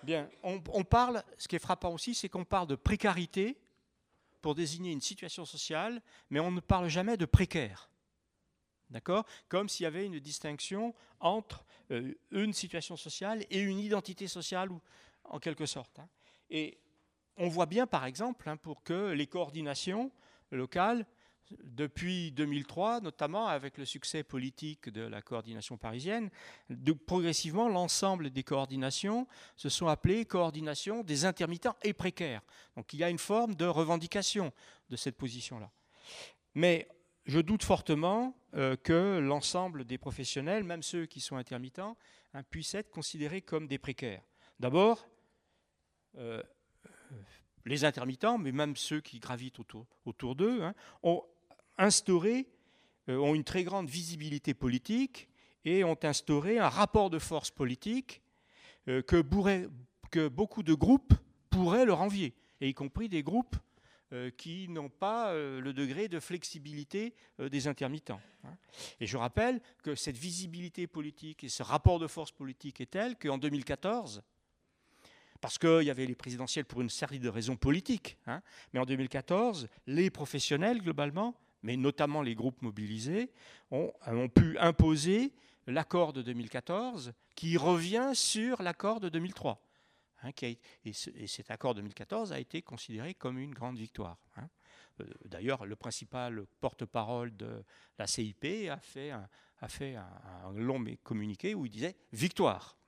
[0.02, 3.58] Bien, on, parle, ce qui est frappant aussi, c'est qu'on parle de précarité
[4.42, 7.90] pour désigner une situation sociale, mais on ne parle jamais de précaire.
[8.90, 9.24] D'accord?
[9.48, 11.64] Comme s'il y avait une distinction entre
[12.30, 14.68] une situation sociale et une identité sociale,
[15.24, 15.98] en quelque sorte.
[15.98, 16.08] Hein.
[16.50, 16.78] Et
[17.36, 20.10] on voit bien, par exemple, hein, pour que les coordinations
[20.50, 21.06] locales
[21.62, 26.30] depuis 2003, notamment avec le succès politique de la coordination parisienne,
[27.06, 29.26] progressivement l'ensemble des coordinations
[29.56, 32.42] se sont appelées coordinations des intermittents et précaires.
[32.76, 34.52] Donc il y a une forme de revendication
[34.88, 35.70] de cette position-là.
[36.54, 36.88] Mais
[37.26, 41.96] je doute fortement euh, que l'ensemble des professionnels, même ceux qui sont intermittents,
[42.32, 44.22] hein, puissent être considérés comme des précaires.
[44.60, 45.06] D'abord,
[46.18, 46.42] euh,
[47.66, 49.58] les intermittents, mais même ceux qui gravitent
[50.04, 51.24] autour, d'eux, hein, ont
[51.78, 52.46] instauré,
[53.08, 55.28] euh, ont une très grande visibilité politique
[55.64, 58.20] et ont instauré un rapport de force politique
[58.88, 59.22] euh, que,
[60.28, 61.14] beaucoup de groupes
[61.48, 63.56] pourraient leur envier, et y compris des groupes
[64.36, 68.20] qui n'ont pas le degré de flexibilité des intermittents.
[68.44, 68.56] Hein.
[69.00, 73.16] Et je rappelle que cette visibilité politique et ce rapport de force politique est tel
[73.16, 74.22] qu'en 2014,
[75.44, 78.16] parce qu'il y avait les présidentielles pour une série de raisons politiques.
[78.26, 78.40] Hein,
[78.72, 83.30] mais en 2014, les professionnels, globalement, mais notamment les groupes mobilisés,
[83.70, 83.92] ont,
[84.34, 85.34] pu imposer
[85.66, 89.62] l'accord de 2014 qui revient sur l'accord de 2003.
[90.22, 90.58] Hein, et,
[91.26, 94.16] cet accord de 2014 a été considéré comme une grande victoire.
[94.38, 94.48] Hein.
[95.02, 97.62] Euh, d'ailleurs, le principal porte-parole de
[97.98, 99.28] la CIP a fait un,
[99.60, 102.78] a fait un, long communiqué où il disait victoire.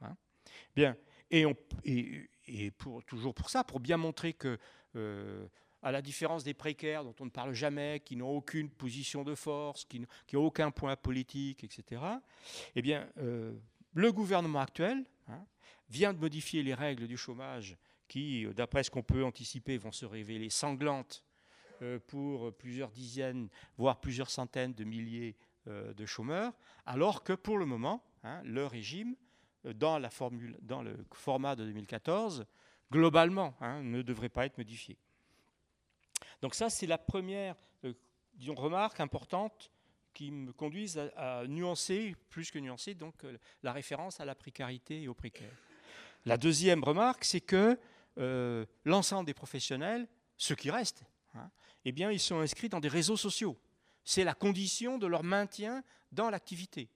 [0.75, 0.97] Bien,
[1.31, 1.55] et, on,
[1.85, 2.31] et,
[2.79, 4.59] pour, toujours pour ça, pour bien montrer que
[4.97, 5.47] euh,
[5.83, 9.35] à la différence des précaires dont on ne parle jamais, qui n'ont aucune position de
[9.35, 12.03] force, qui n'ont aucun point politique, etc.,
[12.75, 13.55] eh bien, euh,
[13.95, 15.45] le gouvernement actuel hein,
[15.89, 17.77] vient de modifier les règles du chômage
[18.09, 21.25] qui, d'après ce qu'on peut anticiper, vont se révéler sanglantes
[21.83, 25.37] euh, pour plusieurs dizaines, voire plusieurs centaines de milliers
[25.69, 26.53] euh, de chômeurs,
[26.85, 29.17] alors que pour le moment, hein, le régime,
[29.73, 32.47] dans, la formule, dans le format de 2014,
[32.91, 34.99] globalement, hein, ne devrait pas être modifié.
[36.41, 37.95] Donc ça, c'est la première euh,
[38.49, 39.71] remarque importante
[40.15, 45.03] qui me conduise à, nuancer, plus que nuancer, donc euh, la référence à la précarité
[45.03, 45.53] et au précaire.
[46.25, 47.79] La deuxième remarque, c'est que
[48.19, 51.51] euh, l'ensemble des professionnels, ceux qui restent, hein,
[51.85, 53.59] eh bien, ils sont inscrits dans des réseaux sociaux.
[54.05, 56.89] C'est la condition de leur maintien dans l'activité.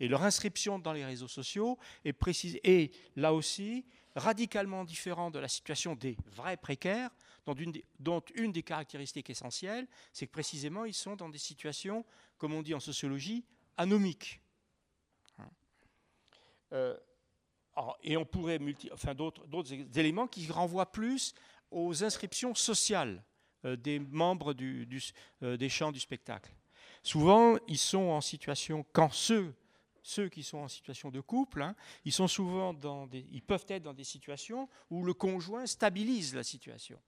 [0.00, 3.84] Et leur inscription dans les réseaux sociaux est, là aussi
[4.16, 7.10] radicalement différente de la situation des vrais précaires,
[7.46, 12.04] dont une, des, caractéristiques essentielles, c'est que précisément ils sont dans des situations,
[12.38, 13.44] comme on dit en sociologie,
[13.76, 14.40] anomiques.
[15.38, 15.50] Hein.
[16.72, 16.96] Euh,
[18.02, 18.60] et on pourrait
[18.92, 21.34] enfin d'autres éléments qui renvoient plus
[21.70, 23.22] aux inscriptions sociales
[23.64, 24.54] euh, des membres
[25.42, 26.52] euh, des champs du spectacle.
[27.02, 29.54] Souvent, ils sont en situation, quand ceux,
[30.04, 31.74] ceux qui sont en situation de couple, hein,
[32.04, 36.34] ils, sont souvent dans des, ils peuvent être dans des situations où le conjoint stabilise
[36.34, 37.00] la situation.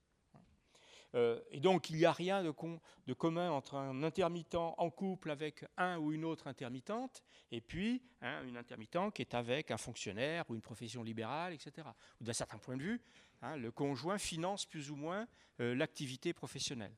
[1.15, 5.63] Euh, et donc, il n'y a rien de, commun entre un intermittent en couple avec
[5.77, 10.43] un ou une autre intermittente, et puis hein, une intermittente qui est avec un fonctionnaire
[10.49, 11.87] ou une profession libérale, etc.
[12.19, 13.01] D'un certain point de vue,
[13.41, 15.27] hein, le conjoint finance plus ou moins
[15.61, 16.93] euh, l'activité professionnelle.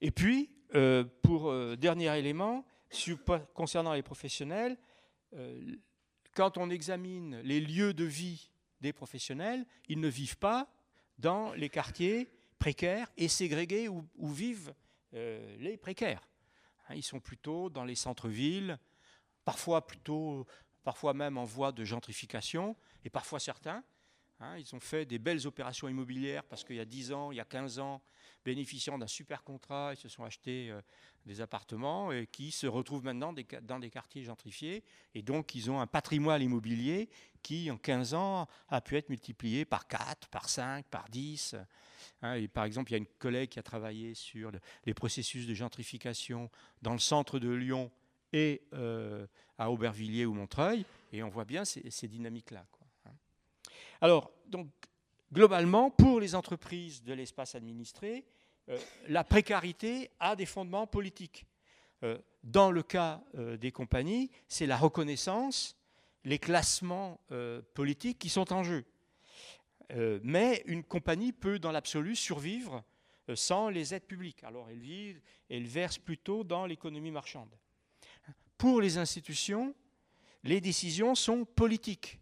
[0.00, 2.66] Et puis, euh, pour dernier élément,
[3.54, 4.76] concernant les professionnels,
[6.34, 8.50] quand on examine les lieux de vie
[8.80, 10.70] des professionnels, ils ne vivent pas
[11.18, 14.74] dans les quartiers précaires et ségrégés où, vivent
[15.14, 16.28] euh, les précaires.
[16.88, 18.78] Hein, ils sont plutôt dans les centres-villes,
[19.44, 20.46] parfois plutôt,
[20.84, 23.82] parfois même en voie de gentrification, et parfois certains.
[24.40, 27.36] Hein, ils ont fait des belles opérations immobilières parce qu'il y a 10 ans, il
[27.36, 28.02] y a 15 ans,
[28.46, 30.80] bénéficiant d'un super contrat, ils se sont achetés euh,
[31.26, 34.84] des appartements et qui se retrouvent maintenant dans des quartiers gentrifiés.
[35.16, 37.08] Et donc, ils ont un patrimoine immobilier
[37.42, 41.56] qui, en 15 ans, a pu être multiplié par 4, par 5, par 10.
[42.22, 44.52] Hein, et par exemple, il y a une collègue qui a travaillé sur
[44.84, 46.48] les processus de gentrification
[46.82, 47.90] dans le centre de Lyon
[48.32, 49.26] et euh,
[49.58, 52.64] à Aubervilliers ou Montreuil, et on voit bien ces, ces dynamiques-là.
[53.06, 53.10] Hein.
[54.00, 54.68] Alors, donc,
[55.32, 58.35] globalement, pour les entreprises de l'espace administré, euh,
[59.08, 61.46] la précarité a des fondements politiques.
[62.02, 65.76] Euh, dans le cas des compagnies, c'est la reconnaissance,
[66.24, 67.20] les classements
[67.74, 68.84] politiques qui sont en jeu.
[69.92, 72.82] Euh, mais une compagnie peut, dans l'absolu, survivre
[73.28, 74.42] euh, sans les aides publiques.
[74.44, 75.16] Alors elle, vit,
[75.48, 77.50] elle verse plutôt dans l'économie marchande.
[78.58, 79.74] Pour les institutions,
[80.42, 82.18] les décisions sont politiques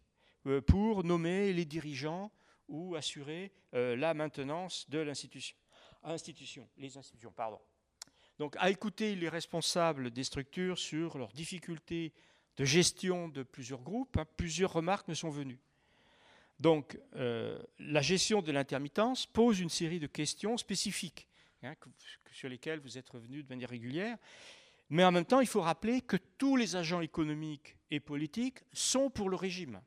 [0.46, 2.30] euh, pour nommer les dirigeants
[2.68, 5.56] ou assurer la maintenance de l'institution.
[6.04, 7.58] Institution, les institutions, pardon.
[8.38, 12.12] Donc, à écouter les responsables des structures sur leurs difficultés
[12.56, 15.60] de gestion de plusieurs groupes, hein, plusieurs remarques me sont venues.
[16.60, 21.28] Donc, euh, la gestion de l'intermittence pose une série de questions spécifiques
[21.62, 21.74] hein,
[22.30, 24.18] sur lesquels vous êtes revenu de manière régulière.
[24.90, 29.10] Mais en même temps, il faut rappeler que tous les agents économiques et politiques sont
[29.10, 29.80] pour le régime.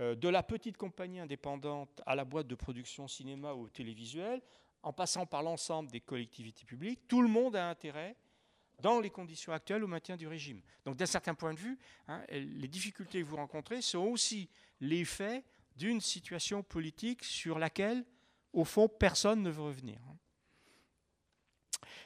[0.00, 4.40] Euh, de la petite compagnie indépendante à la boîte de production cinéma ou télévisuel,
[4.82, 8.16] en passant par l'ensemble des collectivités publiques, tout le monde a intérêt,
[8.80, 10.60] dans les conditions actuelles, au maintien du régime.
[10.84, 11.78] Donc d'un certain point de vue,
[12.08, 14.48] hein, les difficultés que vous rencontrez sont aussi
[14.80, 15.44] l'effet
[15.76, 18.04] d'une situation politique sur laquelle,
[18.52, 19.98] au fond, personne ne veut revenir.
[20.08, 20.16] Hein.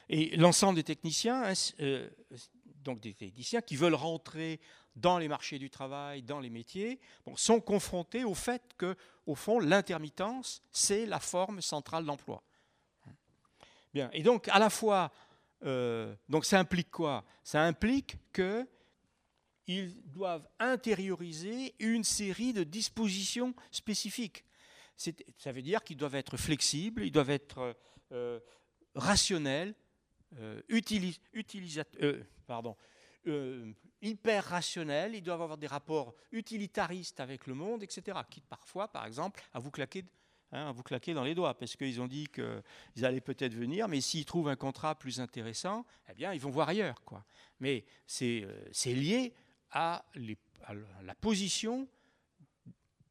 [0.08, 2.08] Et l'ensemble des techniciens, hein, euh,
[2.82, 4.60] donc des techniciens qui veulent rentrer
[4.94, 7.00] dans les marchés du travail, dans les métiers,
[7.34, 8.96] sont confrontés au fait que,
[9.26, 12.42] au fond, l'intermittence, c'est la forme centrale d'emploi.
[14.12, 15.12] Et donc, à la fois,
[15.64, 17.24] euh, donc ça implique quoi?
[17.42, 18.66] Ça implique que
[19.66, 24.44] ils doivent intérioriser une série de dispositions spécifiques.
[24.96, 27.76] Ça veut dire qu'ils doivent être flexibles, ils doivent être
[28.12, 28.38] euh,
[28.94, 29.74] rationnels,
[30.38, 30.62] euh,
[32.46, 32.76] pardon,
[34.00, 38.18] hyper rationnels, ils doivent avoir des rapports utilitaristes avec le monde, etc.
[38.30, 40.04] Quitte parfois, par exemple, à vous claquer,
[40.52, 43.88] hein, à vous claquer dans les doigts, parce qu'ils ont dit qu'ils allaient peut-être venir,
[43.88, 47.02] mais s'ils trouvent un contrat plus intéressant, eh bien, ils vont voir ailleurs.
[47.04, 47.24] Quoi.
[47.60, 48.46] Mais c'est
[48.86, 49.34] lié
[49.70, 50.04] à,
[51.02, 51.88] la position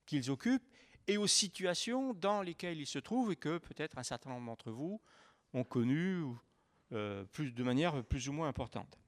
[0.06, 0.68] qu'ils occupent
[1.08, 4.72] et aux situations dans lesquelles ils se trouvent et que peut-être un certain nombre d'entre
[4.72, 5.02] vous
[5.54, 6.24] ont connu
[6.92, 9.00] euh, plus, de manière plus ou moins importante.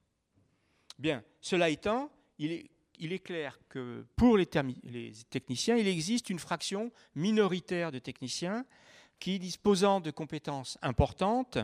[0.97, 6.39] Bien, cela étant, il est, il est clair que pour les, techniciens, il existe une
[6.39, 8.65] fraction minoritaire de techniciens
[9.19, 11.57] qui, disposant de compétences importantes,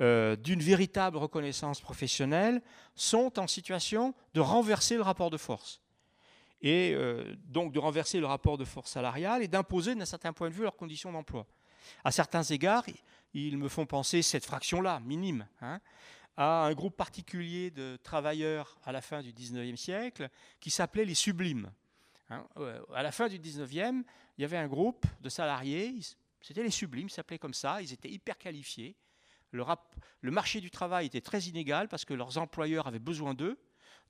[0.00, 2.62] euh, d'une véritable reconnaissance professionnelle,
[2.94, 5.80] sont en situation de renverser le rapport de force.
[6.62, 10.48] Et euh, donc de renverser le rapport de force salariale et d'imposer d'un certain point
[10.48, 11.46] de vue leurs conditions d'emploi.
[12.04, 12.84] À certains égards,
[13.34, 15.80] ils me font penser cette fraction-là, minime, hein,
[16.36, 20.28] à un groupe particulier de travailleurs à la fin du 19e siècle
[20.60, 21.70] qui s'appelait les sublimes.
[22.30, 22.46] Hein.
[22.56, 24.02] Euh, à la fin du 19e,
[24.38, 25.98] il y avait un groupe de salariés,
[26.40, 28.96] c'était les sublimes, ils s'appelaient comme ça, ils étaient hyper qualifiés,
[29.52, 33.58] le, marché du travail était très inégal parce que leurs employeurs avaient besoin d'eux.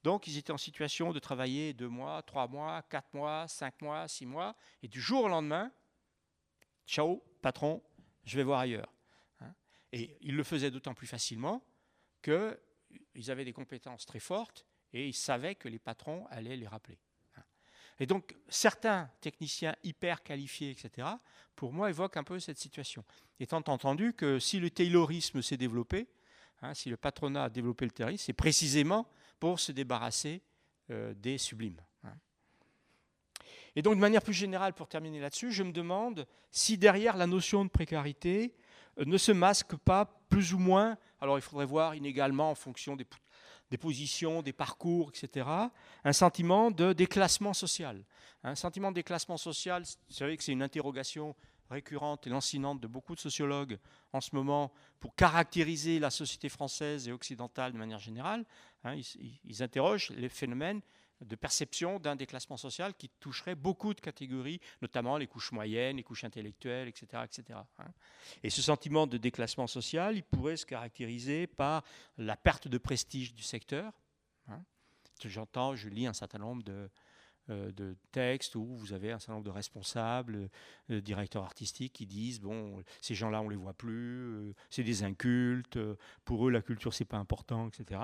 [0.05, 4.09] Donc, ils étaient en situation de travailler deux mois, trois mois, quatre mois, cinq mois,
[4.09, 4.57] six mois.
[4.83, 5.71] Et du jour au lendemain,
[6.87, 7.83] ciao, patron,
[8.25, 8.93] je vais voir ailleurs.
[9.41, 9.53] Hein.
[9.93, 11.63] Et ils le faisaient d'autant plus facilement
[12.23, 16.99] qu'ils avaient des compétences très fortes et ils savaient que les patrons allaient les rappeler.
[17.99, 21.07] Et donc, certains techniciens hyper qualifiés, etc.,
[21.55, 23.05] pour moi, évoquent un peu cette situation.
[23.39, 26.09] Étant entendu que si le taylorisme s'est développé,
[26.63, 29.07] hein, si le patronat a développé le taylorisme, c'est précisément
[29.39, 30.43] pour se débarrasser
[30.91, 31.81] euh, des sublimes.
[32.05, 32.15] Hein.
[33.77, 37.27] Et donc, de manière plus générale, pour terminer là-dessus, je me demande si derrière la
[37.27, 38.59] notion de précarité euh,
[38.99, 43.07] ne se masque pas plus ou moins, alors il faudrait voir inégalement en fonction des,
[43.79, 45.47] positions, des parcours, etc.,
[46.05, 48.05] un sentiment de déclassement social.
[48.45, 51.35] Un sentiment de déclassement social, vous savez que c'est une interrogation
[51.71, 53.79] récurrente et lancinante de beaucoup de sociologues
[54.13, 58.45] en ce moment pour caractériser la société française et occidentale de manière générale.
[58.85, 58.97] Hein,
[59.45, 60.81] ils, interrogent les phénomènes
[61.25, 66.03] de perception d'un déclassement social qui toucherait beaucoup de catégories, notamment les couches moyennes, les
[66.03, 67.25] couches intellectuelles, etc.
[67.25, 67.59] etc.
[67.79, 67.93] Hein.
[68.43, 71.85] Et ce sentiment de déclassement social, il pourrait se caractériser par
[72.19, 73.93] la perte de prestige du secteur.
[74.49, 74.63] Hein.
[75.25, 76.91] J'entends, je lis un certain nombre de,
[77.51, 80.49] euh, de textes où vous avez un certain nombre de responsables,
[80.89, 84.85] de euh, directeurs artistiques qui disent bon, ces gens-là on les voit plus, euh, c'est
[84.85, 85.77] des incultes,
[86.25, 88.01] pour eux la culture c'est pas important, etc.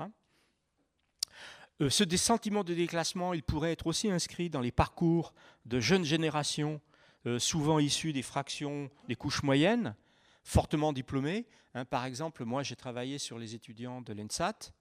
[1.81, 5.33] Euh, ce sentiment de déclassement, il pourrait être aussi inscrit dans les parcours
[5.65, 6.81] de jeunes générations,
[7.25, 9.95] euh, souvent issues des fractions des couches moyennes,
[10.43, 11.45] fortement diplômées.
[11.75, 11.85] Hein.
[11.85, 14.73] par exemple, moi, j'ai travaillé sur les étudiants de l'ENSAT,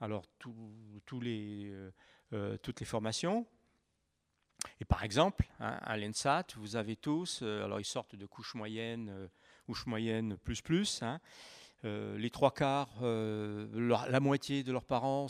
[0.00, 3.46] alors euh, toutes les formations.
[4.80, 9.28] Et par exemple, hein, à l'ENSAT, vous avez tous, alors ils sortent de couches moyennes,
[9.66, 11.20] couches moyennes plus plus, hein,
[11.84, 13.66] les trois quarts, euh,
[14.08, 15.26] la moitié de leurs parents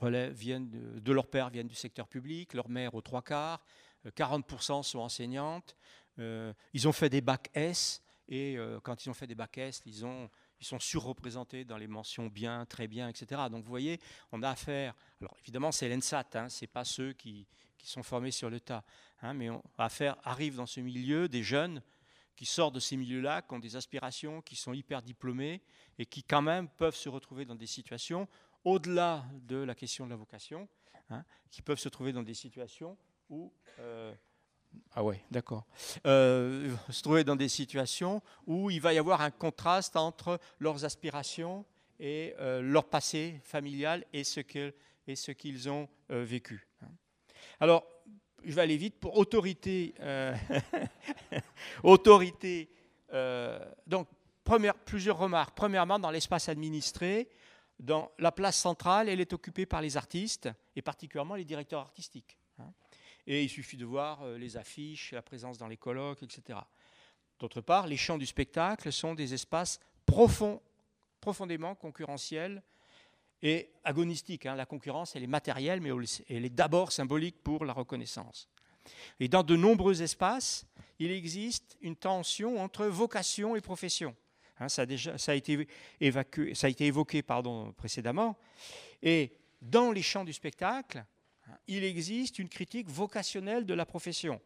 [0.00, 3.64] viennent de, leur père viennent du secteur public, leur mère aux trois quarts,
[4.06, 5.76] 40% euh, sont enseignantes.
[6.18, 10.06] ils ont fait des bacs S et quand ils ont fait des bacs S, ils,
[10.06, 10.30] ont,
[10.60, 13.42] ils sont surreprésentés dans les mentions bien, très bien, etc.
[13.50, 14.00] Donc vous voyez,
[14.32, 14.94] on a affaire.
[15.20, 17.46] Alors évidemment, c'est l'ENSAT, hein, ce n'est pas ceux qui,
[17.82, 18.82] sont formés sur le tas,
[19.20, 21.82] hein, mais on affaire arrive dans ce milieu des jeunes
[22.36, 25.62] qui sortent de ces milieux-là, qui ont des aspirations, qui sont hyper diplômés
[25.98, 28.28] et qui quand même peuvent se retrouver dans des situations,
[28.64, 30.68] au-delà de la question de la vocation,
[31.10, 32.96] hein, qui peuvent se trouver dans des situations
[33.28, 34.12] où, euh,
[34.92, 35.66] ah ouais, d'accord.
[36.06, 40.84] Euh, se trouver dans des situations où il va y avoir un contraste entre leurs
[40.84, 41.64] aspirations
[42.00, 46.66] et euh, leur passé familial et ce qu'ils ont vécu.
[47.60, 47.86] Alors,
[48.44, 49.94] je vais aller vite pour autorité.
[51.82, 52.68] autorité.
[53.86, 54.08] donc,
[54.44, 55.56] première, plusieurs remarques.
[55.56, 57.28] Premièrement, dans l'espace administré,
[57.78, 62.38] dans la place centrale, elle est occupée par les artistes et particulièrement les directeurs artistiques.
[63.26, 66.58] Et il suffit de voir euh, les affiches, la présence dans les colloques, etc.
[67.38, 70.60] D'autre part, les champs du spectacle sont des espaces profonds,
[71.20, 72.62] profondément concurrentiels
[73.44, 74.46] et agonistiques.
[74.46, 74.56] Hein.
[74.56, 75.90] La concurrence, elle est matérielle, mais
[76.28, 78.48] elle est d'abord symbolique pour la reconnaissance.
[79.20, 80.66] Et dans de nombreux espaces,
[80.98, 84.16] il existe une tension entre vocation et profession.
[84.58, 85.66] Hein, ça, a été
[86.80, 87.22] évoqué
[87.76, 88.36] précédemment.
[89.02, 91.04] Et dans les champs du spectacle,
[91.66, 94.40] il existe une critique vocationnelle de la profession.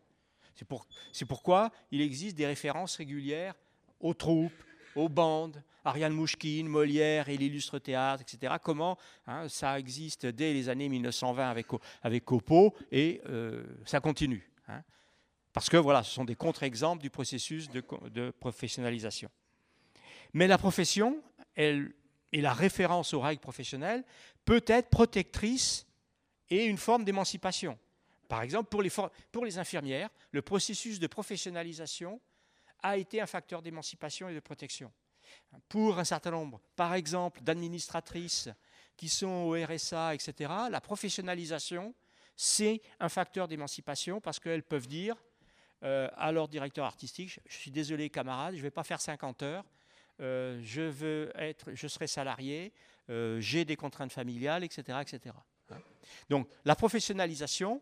[1.13, 3.55] C'est pourquoi il existe des références régulières
[4.01, 8.55] aux troupes, aux bandes, Ariane Mouchkine, Molière et l'illustre théâtre, etc.
[8.63, 11.67] Comment hein, ça existe dès les années 1920 avec,
[12.03, 12.25] avec
[12.93, 14.51] et euh, ça continue.
[14.69, 14.83] Hein.
[15.53, 19.31] Parce que voilà, ce sont des contre-exemples du processus de, professionnalisation.
[20.35, 21.23] Mais la profession
[21.57, 21.91] et
[22.33, 24.05] la référence aux règles professionnelles
[24.45, 25.87] peut être protectrice
[26.51, 27.79] et une forme d'émancipation.
[28.29, 28.83] Par exemple, pour
[29.33, 32.21] pour les infirmières, le processus de professionnalisation
[32.83, 34.93] a été un facteur d'émancipation et de protection.
[35.69, 38.49] Pour un certain nombre, par exemple, d'administratrices
[38.97, 41.95] qui sont au RSA, etc., la professionnalisation,
[42.37, 45.17] c'est un facteur d'émancipation parce qu'elles peuvent dire
[45.85, 49.43] euh, à leur directeur artistique, je suis désolé camarade, je ne vais pas faire 50
[49.43, 49.65] heures,
[50.21, 52.73] euh, je, veux être, je serai salarié,
[53.11, 54.99] euh, j'ai des contraintes familiales, etc.
[55.01, 55.35] etc.
[56.29, 57.81] Donc la professionnalisation,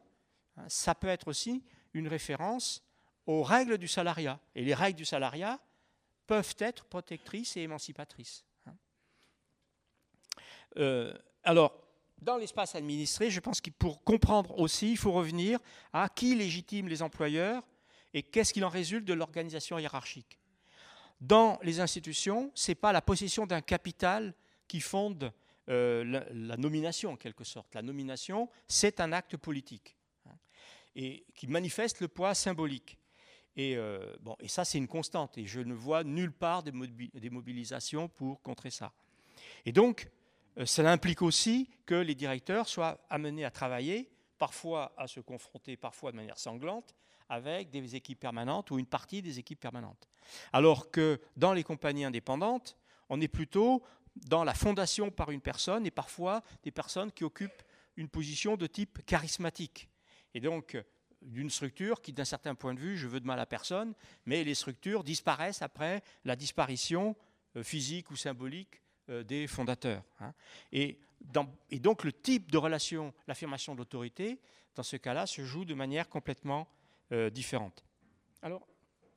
[0.57, 1.65] hein, ça peut être aussi
[1.95, 2.83] une référence
[3.27, 4.41] aux règles du salariat.
[4.55, 5.61] Et les règles du salariat
[6.27, 8.45] peuvent être protectrices et émancipatrices.
[8.67, 8.75] Hein.
[10.79, 11.87] Euh, alors,
[12.21, 15.59] dans l'espace administré, je pense que pour comprendre aussi, il faut revenir
[15.93, 17.63] à qui légitime les employeurs
[18.15, 20.39] et qu'est-ce qu'il en résulte de l'organisation hiérarchique.
[21.21, 24.35] Dans les institutions, ce n'est pas la possession d'un capital
[24.69, 25.33] qui fonde
[25.69, 27.75] euh, la, nomination en quelque sorte.
[27.75, 29.97] La nomination, c'est un acte politique
[30.27, 30.37] hein,
[30.95, 32.99] et qui manifeste le poids symbolique.
[33.57, 35.39] Et, euh, bon, et ça, c'est une constante.
[35.39, 36.73] Et je ne vois nulle part des,
[37.31, 38.93] mobilisations pour contrer ça.
[39.65, 40.09] Et donc,
[40.59, 45.77] euh, cela implique aussi que les directeurs soient amenés à travailler, parfois à se confronter,
[45.77, 46.95] parfois de manière sanglante,
[47.29, 50.09] avec des équipes permanentes ou une partie des équipes permanentes.
[50.53, 52.77] Alors que dans les compagnies indépendantes,
[53.09, 53.83] on est plutôt
[54.15, 57.63] dans la fondation par une personne et parfois des personnes qui occupent
[57.97, 59.89] une position de type charismatique.
[60.35, 60.77] Et donc,
[61.27, 63.95] d'une structure qui, d'un certain point de vue, je veux de mal à personne,
[64.25, 67.17] mais les structures disparaissent après la disparition
[67.57, 68.81] euh, physique ou symbolique
[69.11, 70.03] euh, des fondateurs.
[70.21, 70.33] Hein.
[70.73, 70.99] Et,
[71.81, 74.39] donc, le type de relation, l'affirmation d'autorité,
[74.75, 76.69] dans ce cas-là, se joue de manière complètement
[77.11, 77.85] euh, différente.
[78.43, 78.67] Alors,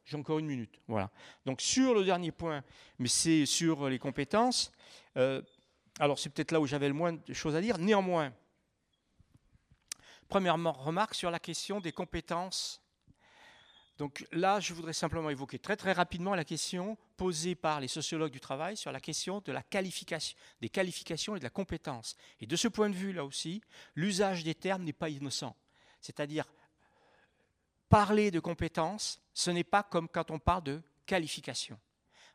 [0.05, 0.79] j'ai encore une minute.
[0.87, 1.11] Voilà.
[1.45, 2.63] Donc sur le dernier point,
[2.97, 4.71] mais c'est sur les compétences.
[5.99, 7.77] Alors c'est peut-être là où j'avais le moins de choses à dire.
[7.77, 8.33] Néanmoins,
[10.29, 12.81] premièrement, remarque sur la question des compétences.
[13.97, 18.31] Donc là, je voudrais simplement évoquer très très rapidement la question posée par les sociologues
[18.31, 22.15] du travail sur la question de la qualification, des qualifications et de la compétence.
[22.39, 23.61] Et de ce point de vue, là aussi,
[23.95, 25.53] l'usage des termes n'est pas innocent.
[25.99, 26.45] C'est-à-dire
[27.89, 31.77] parler de compétences, ce n'est pas comme quand on parle de qualification.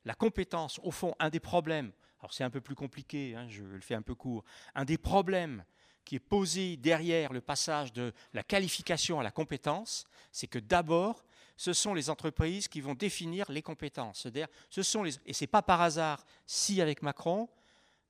[0.04, 3.62] La compétence, au fond, un des problèmes, alors c'est un peu plus compliqué, hein, je
[3.62, 4.44] le fais un peu court,
[4.74, 5.64] un des problèmes
[6.04, 11.24] qui est posé derrière le passage de la qualification à la compétence, c'est que d'abord,
[11.56, 14.28] ce sont les entreprises qui vont définir les compétences.
[14.70, 17.48] Ce et ce n'est pas par hasard si, avec Macron,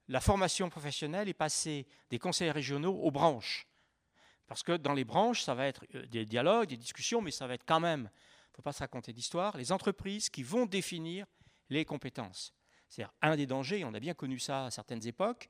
[0.09, 3.67] la formation professionnelle est passée des conseils régionaux aux branches.
[4.47, 7.47] Parce que dans les branches, ça va être euh, des dialogues, des discussions, mais ça
[7.47, 10.67] va être quand même, il ne faut pas se raconter d'histoire, les entreprises qui vont
[10.67, 11.27] définir
[11.71, 12.53] les compétences.
[12.89, 15.49] C'est-à-dire, un des dangers, on a bien connu ça à certaines époques,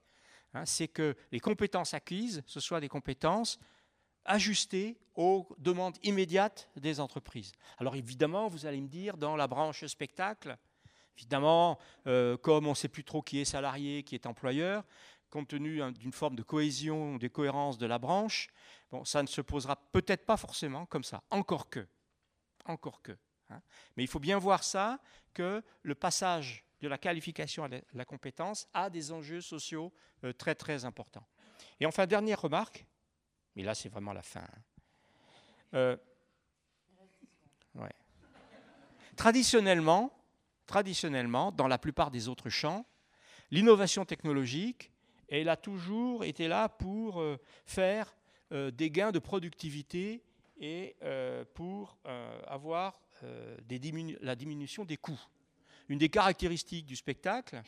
[0.55, 3.59] hein, c'est que les compétences acquises, ce soient des compétences
[4.25, 7.53] ajustées aux demandes immédiates des entreprises.
[7.79, 10.57] Alors évidemment, vous allez me dire, dans la branche spectacle,
[11.17, 14.85] évidemment, euh, comme on ne sait plus trop qui est salarié, qui est employeur,
[15.31, 18.49] compte tenu hein, d'une forme de cohésion, de cohérence de la branche,
[19.05, 21.87] ça ne se posera peut-être pas forcément comme ça, encore que.
[22.67, 23.17] Encore que.
[23.51, 23.61] Hein.
[23.97, 25.01] Mais il faut bien voir ça,
[25.33, 29.93] que le passage de la qualification à la compétence a des enjeux sociaux
[30.25, 31.27] euh, très très importants.
[31.81, 32.87] Et enfin, dernière remarque,
[33.57, 34.43] mais là c'est vraiment la fin.
[34.43, 34.63] Hein.
[35.75, 35.97] Euh,
[39.17, 40.13] traditionnellement,
[40.67, 42.85] traditionnellement, dans la plupart des autres champs,
[43.51, 44.93] l'innovation technologique,
[45.29, 48.15] elle a toujours été là pour euh, faire
[48.51, 50.23] des gains de productivité
[50.59, 50.95] et
[51.55, 51.99] pour
[52.47, 53.01] avoir
[54.21, 55.21] la diminution des coûts.
[55.89, 57.63] Une des caractéristiques du spectacle,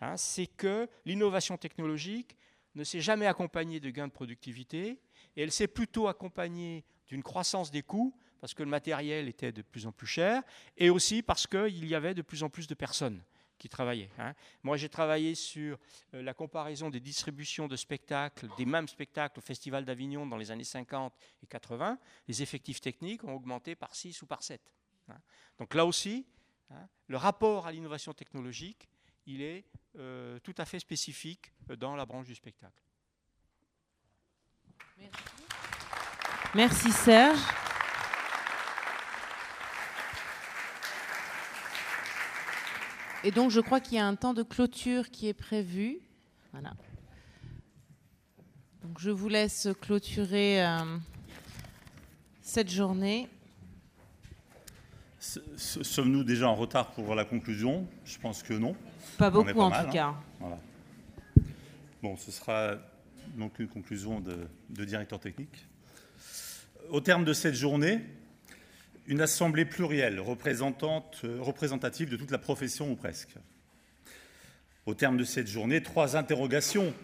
[0.00, 2.36] hein, c'est que l'innovation technologique
[2.74, 5.00] ne s'est jamais accompagnée de gains de productivité
[5.36, 9.62] et elle s'est plutôt accompagnée d'une croissance des coûts parce que le matériel était de
[9.62, 10.42] plus en plus cher
[10.76, 13.22] et aussi parce qu'il y avait de plus en plus de personnes
[13.58, 14.10] qui travaillaient.
[14.18, 14.32] Hein.
[14.62, 15.78] Moi, j'ai travaillé sur
[16.14, 20.50] euh, la comparaison des distributions de spectacles, des mêmes spectacles au Festival d'Avignon dans les
[20.50, 21.98] années 50 et 80.
[22.26, 24.60] Les effectifs techniques ont augmenté par 6 ou par 7.
[25.10, 25.18] Hein.
[25.58, 26.26] Donc là aussi,
[26.70, 28.88] hein, le rapport à l'innovation technologique,
[29.26, 29.64] il est
[29.96, 32.82] euh, tout à fait spécifique dans la branche du spectacle.
[34.96, 35.22] Merci,
[36.54, 37.38] Merci Serge.
[43.22, 46.00] Et donc, je crois qu'il y a un temps de clôture qui est prévu.
[46.52, 46.72] Voilà.
[48.82, 50.96] Donc, je vous laisse clôturer euh,
[52.40, 53.28] cette journée.
[55.20, 57.86] Sommes-nous déjà en retard pour la conclusion?
[58.06, 58.74] Je pense que non.
[59.18, 59.90] Pas beaucoup en tout hein.
[59.92, 60.14] cas.
[60.38, 60.58] Voilà.
[62.02, 62.76] Bon, ce sera
[63.36, 65.66] donc une conclusion de, de directeur technique.
[66.88, 68.00] Au terme de cette journée,
[69.06, 73.34] une assemblée plurielle euh, représentative de toute la profession ou presque.
[74.86, 76.94] Au terme de cette journée, trois interrogations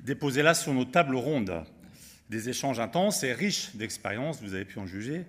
[0.00, 1.62] déposées là sur nos tables rondes.
[2.30, 5.26] Des échanges intenses et riches d'expériences, vous avez pu en juger.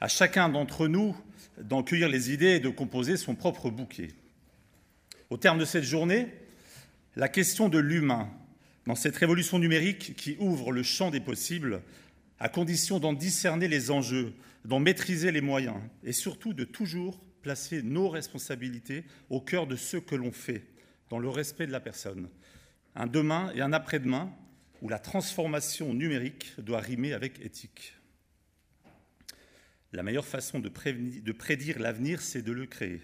[0.00, 1.16] À chacun d'entre nous
[1.62, 4.08] d'en cueillir les idées et de composer son propre bouquet.
[5.30, 6.28] Au terme de cette journée,
[7.16, 8.30] la question de l'humain,
[8.86, 11.82] dans cette révolution numérique qui ouvre le champ des possibles,
[12.40, 14.32] à condition d'en discerner les enjeux,
[14.64, 19.96] d'en maîtriser les moyens et surtout de toujours placer nos responsabilités au cœur de ce
[19.96, 20.64] que l'on fait,
[21.10, 22.28] dans le respect de la personne.
[22.94, 24.32] Un demain et un après-demain
[24.82, 27.97] où la transformation numérique doit rimer avec éthique.
[29.92, 33.00] La meilleure façon de, prédire l'avenir, c'est de le créer.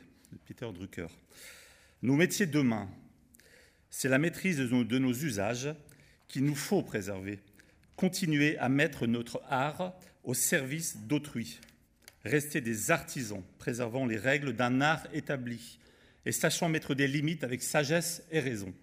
[0.47, 1.07] Peter Drucker.
[2.03, 2.91] Nos métiers demain,
[3.89, 5.75] c'est la maîtrise de nos usages
[6.29, 7.39] qu'il nous faut préserver.
[7.97, 11.61] Continuer à mettre notre art au service d'autrui.
[12.25, 15.79] Rester des artisans, préservant les règles d'un art établi
[16.27, 18.75] et sachant mettre des limites avec sagesse et raison.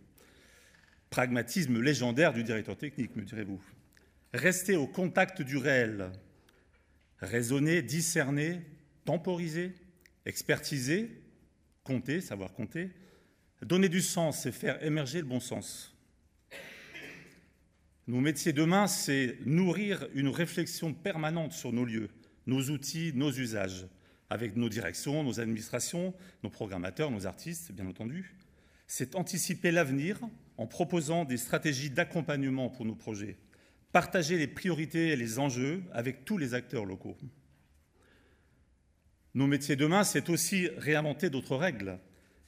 [1.10, 3.62] Pragmatisme légendaire du directeur technique, me direz-vous.
[4.34, 6.12] Rester au contact du réel.
[7.22, 8.62] Raisonner, discerner,
[9.06, 9.74] temporiser,
[10.26, 11.10] expertiser,
[11.84, 12.92] compter, savoir compter.
[13.62, 15.96] Donner du sens et faire émerger le bon sens.
[18.08, 22.10] Nos métiers demain, c'est nourrir une réflexion permanente sur nos lieux,
[22.48, 23.88] nos outils, nos usages,
[24.30, 28.34] avec nos directions, nos administrations, nos programmateurs, nos artistes, bien entendu.
[28.88, 30.20] C'est anticiper l'avenir
[30.58, 33.38] en proposant des stratégies d'accompagnement pour nos projets,
[33.92, 37.18] partager les priorités et les enjeux avec tous les acteurs locaux.
[39.34, 42.00] Nos métiers demain, c'est aussi réinventer d'autres règles,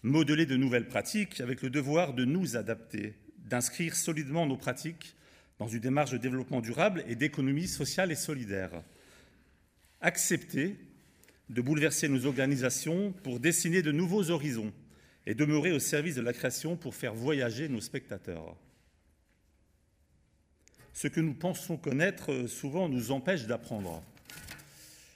[0.02, 5.16] modeler de nouvelles pratiques avec le devoir de nous adapter, d'inscrire solidement nos pratiques
[5.60, 8.84] dans une démarche de développement durable et d'économie sociale et solidaire.
[10.02, 10.76] Accepter
[11.50, 14.74] de bouleverser nos organisations pour dessiner de nouveaux horizons
[15.26, 18.58] et demeurer au service de la création pour faire voyager nos spectateurs.
[20.94, 24.04] Ce que nous pensons connaître souvent nous empêche d'apprendre.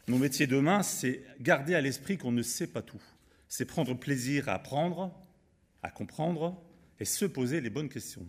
[0.07, 3.01] Nos métiers demain, c'est garder à l'esprit qu'on ne sait pas tout.
[3.47, 5.13] C'est prendre plaisir à apprendre,
[5.83, 6.61] à comprendre
[6.99, 8.27] et se poser les bonnes questions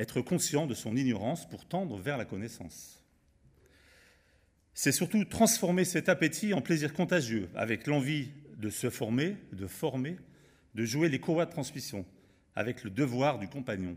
[0.00, 3.04] être conscient de son ignorance pour tendre vers la connaissance.
[4.72, 10.16] C'est surtout transformer cet appétit en plaisir contagieux, avec l'envie de se former, de former,
[10.74, 12.06] de jouer les courroies de transmission,
[12.54, 13.94] avec le devoir du compagnon.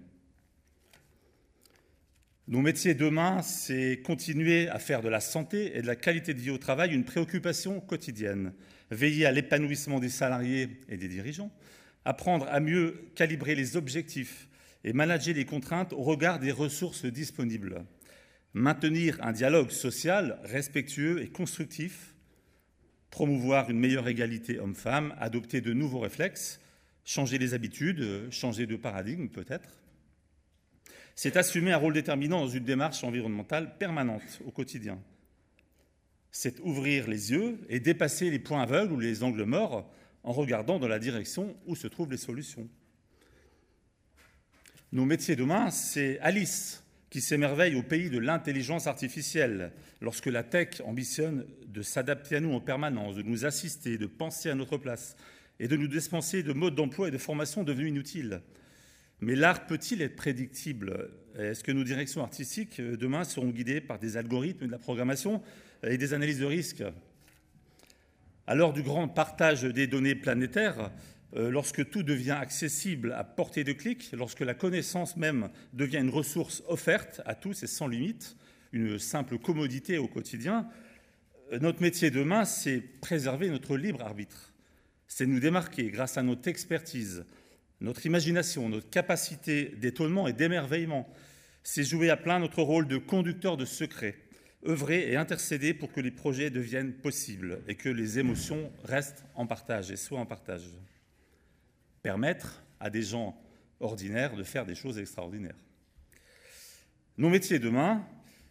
[2.49, 6.41] Nos métiers demain, c'est continuer à faire de la santé et de la qualité de
[6.41, 8.51] vie au travail une préoccupation quotidienne,
[8.91, 11.51] veiller à l'épanouissement des salariés et des dirigeants,
[12.03, 14.49] apprendre à mieux calibrer les objectifs
[14.83, 17.85] et manager les contraintes au regard des ressources disponibles.
[18.53, 22.13] Maintenir un dialogue social respectueux et constructif,
[23.09, 26.59] promouvoir une meilleure égalité homme-femme, adopter de nouveaux réflexes,
[27.05, 29.82] changer les habitudes, changer de paradigme peut-être.
[31.15, 34.99] C'est assumer un rôle déterminant dans une démarche environnementale permanente au quotidien.
[36.31, 39.89] C'est ouvrir les yeux et dépasser les points aveugles ou les angles morts
[40.23, 42.67] en regardant dans la direction où se trouvent les solutions.
[44.91, 46.83] Nos métiers demain, c'est Alice
[47.13, 52.53] qui s'émerveille au pays de l'intelligence artificielle, lorsque la tech ambitionne de s'adapter à nous
[52.53, 55.15] en permanence, de nous assister, de penser à notre place
[55.59, 58.41] et de nous dispenser de modes d'emploi et de formation devenus inutiles.
[59.21, 61.09] Mais l'art peut-il être prédictible?
[61.37, 65.41] Est-ce que nos directions artistiques euh, demain seront guidées par des algorithmes de la programmation
[65.87, 66.83] et des analyses de risques?
[68.45, 70.91] À l'heure du grand partage des données planétaires,
[71.35, 76.11] euh, lorsque tout devient accessible à portée de clic, lorsque la connaissance même devient une
[76.11, 78.35] ressource offerte à tous et sans limite,
[78.71, 80.67] une simple commodité au quotidien,
[81.51, 84.53] euh, notre métier demain, c'est préserver notre libre arbitre.
[85.07, 87.25] C'est nous démarquer grâce à notre expertise,
[87.83, 91.07] notre imagination, notre capacité d'étonnement et d'émerveillement.
[91.63, 94.15] C'est jouer à plein notre rôle de conducteur de secrets,
[94.65, 99.45] œuvrer et intercéder pour que les projets deviennent possibles et que les émotions restent en
[99.45, 100.63] partage et soient en partage
[102.01, 103.37] permettre à des gens
[103.79, 105.55] ordinaires de faire des choses extraordinaires.
[107.17, 108.05] Nos métiers demain,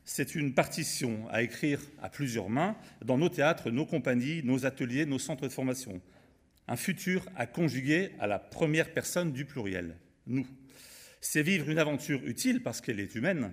[0.04, 5.06] c'est une partition à écrire à plusieurs mains dans nos théâtres, nos compagnies, nos ateliers,
[5.06, 6.00] nos centres de formation.
[6.68, 10.46] Un futur à conjuguer à la première personne du pluriel, nous.
[11.20, 13.52] C'est vivre une aventure utile parce qu'elle est humaine,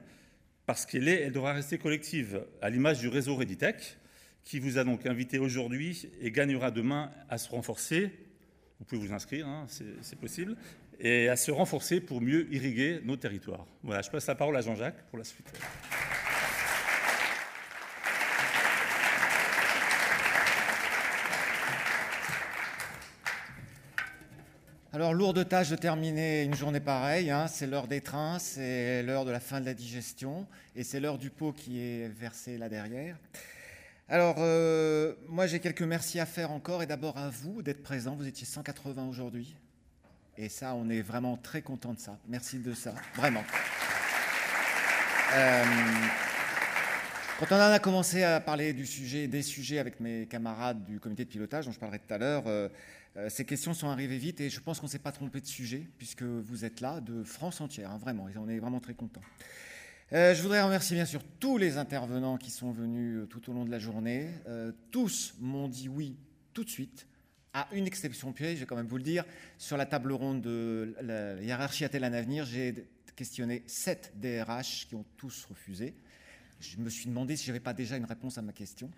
[0.66, 3.98] parce qu'elle est, elle devra rester collective, à l'image du réseau Reditech,
[4.44, 8.12] qui vous a donc invité aujourd'hui et gagnera demain à se renforcer
[8.80, 9.68] vous pouvez vous inscrire, hein,
[10.02, 10.56] c'est possible,
[11.00, 13.68] et à se renforcer pour mieux irriguer nos territoires.
[13.84, 15.48] Voilà, je passe la parole à Jean-Jacques pour la suite.
[24.92, 27.30] Alors, lourde tâche de terminer une journée pareille.
[27.30, 27.46] Hein.
[27.46, 31.20] c'est l'heure des trains, c'est l'heure de la fin de la digestion, et c'est l'heure
[31.20, 33.16] du pot qui est versé là derrière.
[34.08, 38.16] Alors, euh, moi, j'ai quelques merci à faire encore, et d'abord à vous d'être présents.
[38.16, 39.56] Vous étiez 180 aujourd'hui.
[40.40, 42.18] Et ça, on est vraiment très content de ça.
[42.28, 43.44] Merci de ça, vraiment.
[45.36, 45.64] Euh,
[47.40, 51.00] quand on en a commencé à parler du sujet, des sujets avec mes camarades du
[51.00, 52.70] comité de pilotage, dont je parlerai tout à l'heure, euh,
[53.28, 55.88] ces questions sont arrivées vite et je pense qu'on ne s'est pas trompé de sujet,
[55.98, 59.22] puisque vous êtes là, de France entière, hein, vraiment, on est vraiment très contents.
[60.12, 63.54] Euh, je voudrais remercier bien sûr tous les intervenants qui sont venus euh, tout au
[63.54, 64.30] long de la journée.
[64.48, 66.18] Euh, tous m'ont dit oui
[66.52, 67.06] tout de suite,
[67.54, 69.24] à une exception piège, je vais quand même vous le dire.
[69.60, 74.96] Sur la table ronde de la hiérarchie a-t-elle un avenir J'ai questionné sept DRH qui
[74.96, 75.94] ont tous refusé.
[76.60, 78.90] Je me suis demandé si je n'avais pas déjà une réponse à ma question.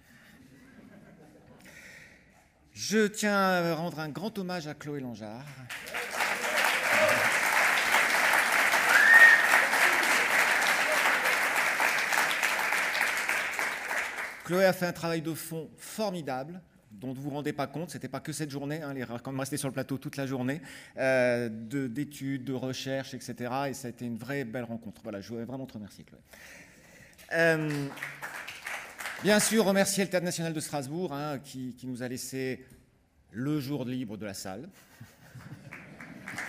[2.84, 5.46] Je tiens à rendre un grand hommage à Chloé Langeard.
[14.46, 17.92] Chloé a fait un travail de fond formidable dont vous ne vous rendez pas compte,
[17.92, 20.60] ce n'était pas que cette journée, hein, est quand sur le plateau toute la journée,
[20.98, 23.36] euh, d'études, de, recherches, etc.
[23.70, 25.02] Et ça a été une vraie belle rencontre.
[25.04, 26.20] Voilà, je voudrais vraiment te remercier, Chloé.
[27.34, 27.88] Euh,
[29.24, 32.66] bien sûr, remercier le Théâtre national de Strasbourg, hein, qui, qui, nous a laissé
[33.32, 34.70] le jour libre de la salle.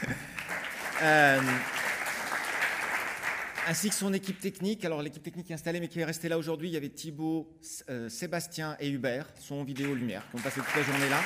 [1.02, 1.40] euh,
[3.68, 4.84] ainsi que son équipe technique.
[4.84, 7.48] Alors l'équipe technique est installée mais qui est restée là aujourd'hui, il y avait Thibaut,
[7.90, 11.20] euh, Sébastien et Hubert, son vidéo lumière, qui ont passé toute la journée là.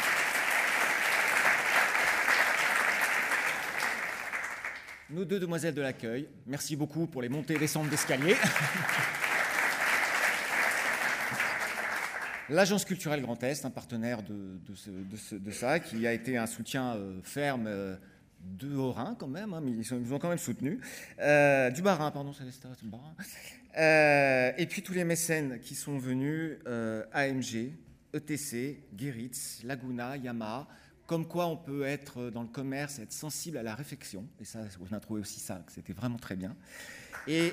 [5.09, 8.35] Nos deux demoiselles de l'accueil, merci beaucoup pour les montées et descentes d'escalier.
[12.49, 17.67] L'Agence culturelle Grand Est, un partenaire de, ça, qui a été un soutien euh, ferme.
[17.67, 17.97] Euh,
[18.41, 20.79] de Haut-Rhin quand même, hein, mais ils, nous ont quand même soutenus.
[21.21, 23.15] Euh, du Bas-Rhin, pardon, ça du Bas-Rhin.
[23.79, 27.73] Euh, et puis tous les mécènes qui sont venus, euh, AMG,
[28.15, 30.67] ETC, Geritz, Laguna, Yamaha,
[31.07, 34.27] comme quoi on peut être dans le commerce, être sensible à la réflexion.
[34.41, 36.57] Et ça, on a trouvé aussi ça, que c'était vraiment très bien.
[37.29, 37.53] Et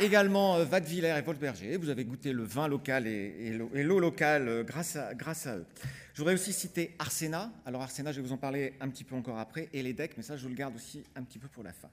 [0.00, 1.76] également euh, Vadevillers et Volberger.
[1.76, 5.66] Vous avez goûté le vin local et, l'eau locale grâce à, grâce à eux.
[6.14, 7.52] Je voudrais aussi citer Arsena.
[7.66, 10.14] Alors Arsena, je vais vous en parler un petit peu encore après, et les decks,
[10.16, 11.88] mais ça, je vous le garde aussi un petit peu pour la fin.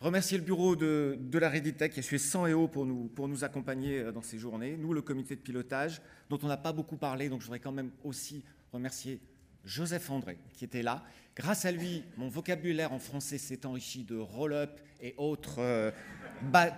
[0.00, 3.28] Remercier le bureau de, de la Reditech qui a sué 100 et pour nous, pour
[3.28, 4.76] nous accompagner euh, dans ces journées.
[4.76, 7.72] Nous, le comité de pilotage, dont on n'a pas beaucoup parlé, donc je voudrais quand
[7.72, 9.20] même aussi remercier
[9.64, 11.02] Joseph André, qui était là.
[11.36, 15.90] Grâce à lui, mon vocabulaire en français s'est enrichi de roll-up et autres euh,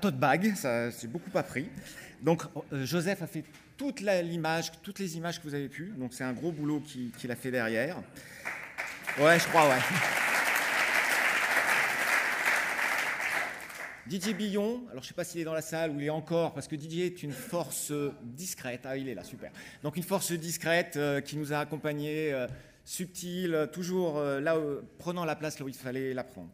[0.01, 0.55] tote bags.
[0.55, 1.68] Ça, j'ai beaucoup appris.
[2.23, 3.44] Donc, euh, Joseph a fait
[3.76, 5.93] toutes les images que vous avez pu.
[5.99, 6.83] Donc c'est un gros boulot
[7.18, 7.97] qu'il a fait derrière.
[9.18, 9.78] Ouais, je crois, ouais.
[14.07, 16.10] Didier Billon, alors je ne sais pas s'il est dans la salle ou il est
[16.10, 18.83] encore, parce que Didier est une force discrète.
[18.85, 19.51] Ah, il est là, super.
[19.83, 22.47] Donc une force discrète euh, qui nous a accompagnés, euh,
[22.85, 24.57] subtile, toujours euh, là,
[24.99, 26.51] prenant la place là où il fallait la prendre.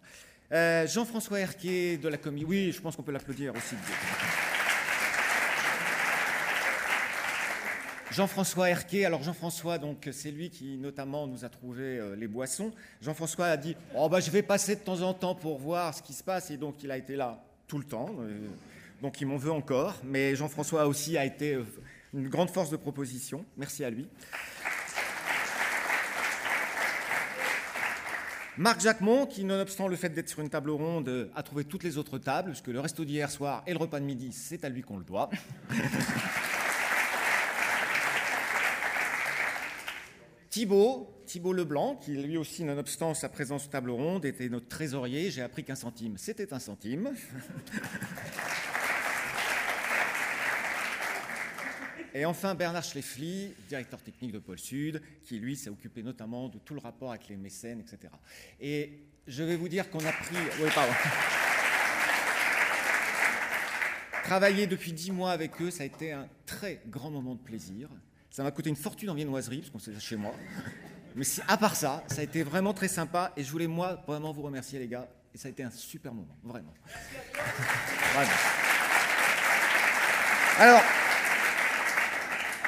[0.53, 2.49] Euh, Jean-François Herquet de la commission.
[2.49, 3.75] Oui, je pense qu'on peut l'applaudir aussi.
[8.11, 12.71] Jean-François Herquet, alors Jean-François, donc c'est lui qui notamment nous a trouvé euh, les boissons.
[13.01, 16.03] Jean-François a dit Oh, bah, je vais passer de temps en temps pour voir ce
[16.03, 18.11] qui se passe, et donc il a été là tout le temps.
[18.21, 18.49] euh,
[19.01, 21.59] donc il m'en veut encore, mais Jean-François aussi a été
[22.13, 23.45] une grande force de proposition.
[23.57, 24.07] Merci à lui.
[28.59, 31.85] Marc Jacquemont, qui, nonobstant le fait d'être sur une table ronde, euh, a trouvé toutes
[31.85, 34.69] les autres tables, puisque le resto d'hier soir et le repas de midi, c'est à
[34.69, 35.31] lui qu'on le doit.
[40.51, 45.31] Thibault, Thibault Leblanc, qui lui aussi, nonobstant sa présence aux table ronde, était notre trésorier.
[45.31, 47.09] J'ai appris qu'un centime, c'était un centime.
[52.15, 56.59] Et enfin, Bernard Schleffly, directeur technique de Pôle Sud, qui lui s'est occupé notamment de
[56.59, 58.13] tout le rapport avec les mécènes, etc.
[58.61, 60.37] Et je vais vous dire qu'on a pris.
[60.61, 60.93] Oui, pardon.
[64.25, 67.89] Travailler depuis dix mois avec eux, ça a été un très grand moment de plaisir.
[68.31, 70.35] Ça m'a coûté une fortune en viennoiserie, parce qu'on s'est chez moi.
[71.15, 73.33] Mais si- à part ça, ça a été vraiment très sympa.
[73.37, 75.09] Et je voulais, moi, vraiment vous remercier, les gars.
[75.35, 76.73] Et ça a été un super moment, vraiment.
[78.15, 78.31] Vraiment.
[80.59, 80.83] Alors,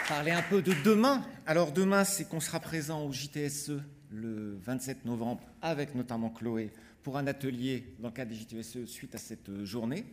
[0.08, 1.24] parler un peu de demain.
[1.46, 3.72] Alors demain, c'est qu'on sera présent au JTSE
[4.10, 9.14] le 27 novembre avec notamment Chloé pour un atelier dans le cadre des JTSE suite
[9.14, 10.04] à cette euh, journée.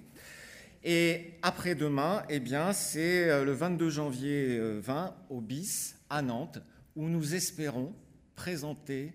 [0.83, 6.59] Et après-demain, eh bien, c'est euh, le 22 janvier euh, 20 au BIS à Nantes
[6.95, 7.93] où nous espérons
[8.35, 9.13] présenter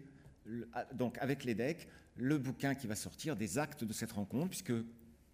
[0.95, 4.73] donc avec l'EDEC le bouquin qui va sortir des actes de cette rencontre puisque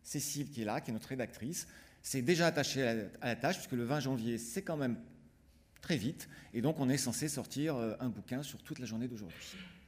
[0.02, 1.68] Cécile qui est là, qui est notre rédactrice,
[2.00, 4.96] s'est déjà attachée à la, à la tâche puisque le 20 janvier, c'est quand même
[5.82, 6.28] très vite.
[6.54, 9.36] Et donc, on est censé sortir euh, un bouquin sur toute la journée d'aujourd'hui.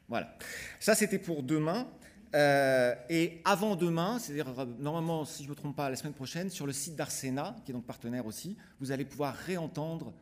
[0.08, 0.36] Voilà.
[0.81, 1.89] Ça, c'était pour demain.
[2.34, 6.12] Euh, et avant demain, c'est-à-dire euh, normalement, si je ne me trompe pas, la semaine
[6.12, 10.12] prochaine, sur le site d'Arsena, qui est donc partenaire aussi, vous allez pouvoir réentendre,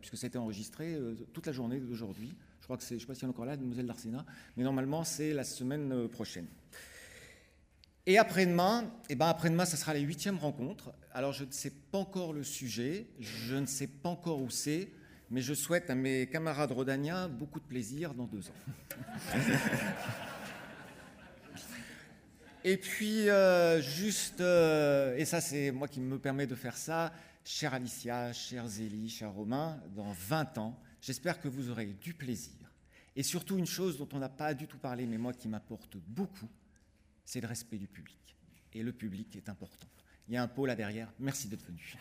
[0.00, 0.96] puisque ça a été enregistré,
[1.34, 2.34] toute la journée d'aujourd'hui.
[2.60, 4.24] Je crois que c'est, je ne sais pas si elle est encore là, Mademoiselle d'Arsena,
[4.56, 6.46] mais normalement, c'est la semaine prochaine.
[8.04, 10.92] Et après-demain, eh ben après-demain, ça sera la huitième rencontre.
[11.12, 14.88] Alors, je ne sais pas encore le sujet, je ne sais pas encore où c'est,
[15.30, 18.54] mais je souhaite à mes camarades rodaniens beaucoup de plaisir dans deux ans.
[22.64, 27.12] Et puis, euh, juste, euh, et ça c'est moi qui me permet de faire ça,
[27.44, 32.52] chère Alicia, chère Zélie, cher Romain, dans 20 ans, j'espère que vous aurez du plaisir.
[33.16, 35.96] Et surtout une chose dont on n'a pas du tout parlé, mais moi qui m'apporte
[36.06, 36.48] beaucoup,
[37.32, 38.36] c'est le respect du public.
[38.74, 39.88] Et le public est important.
[40.28, 41.10] Il y a un pot là derrière.
[41.18, 41.96] Merci d'être venu.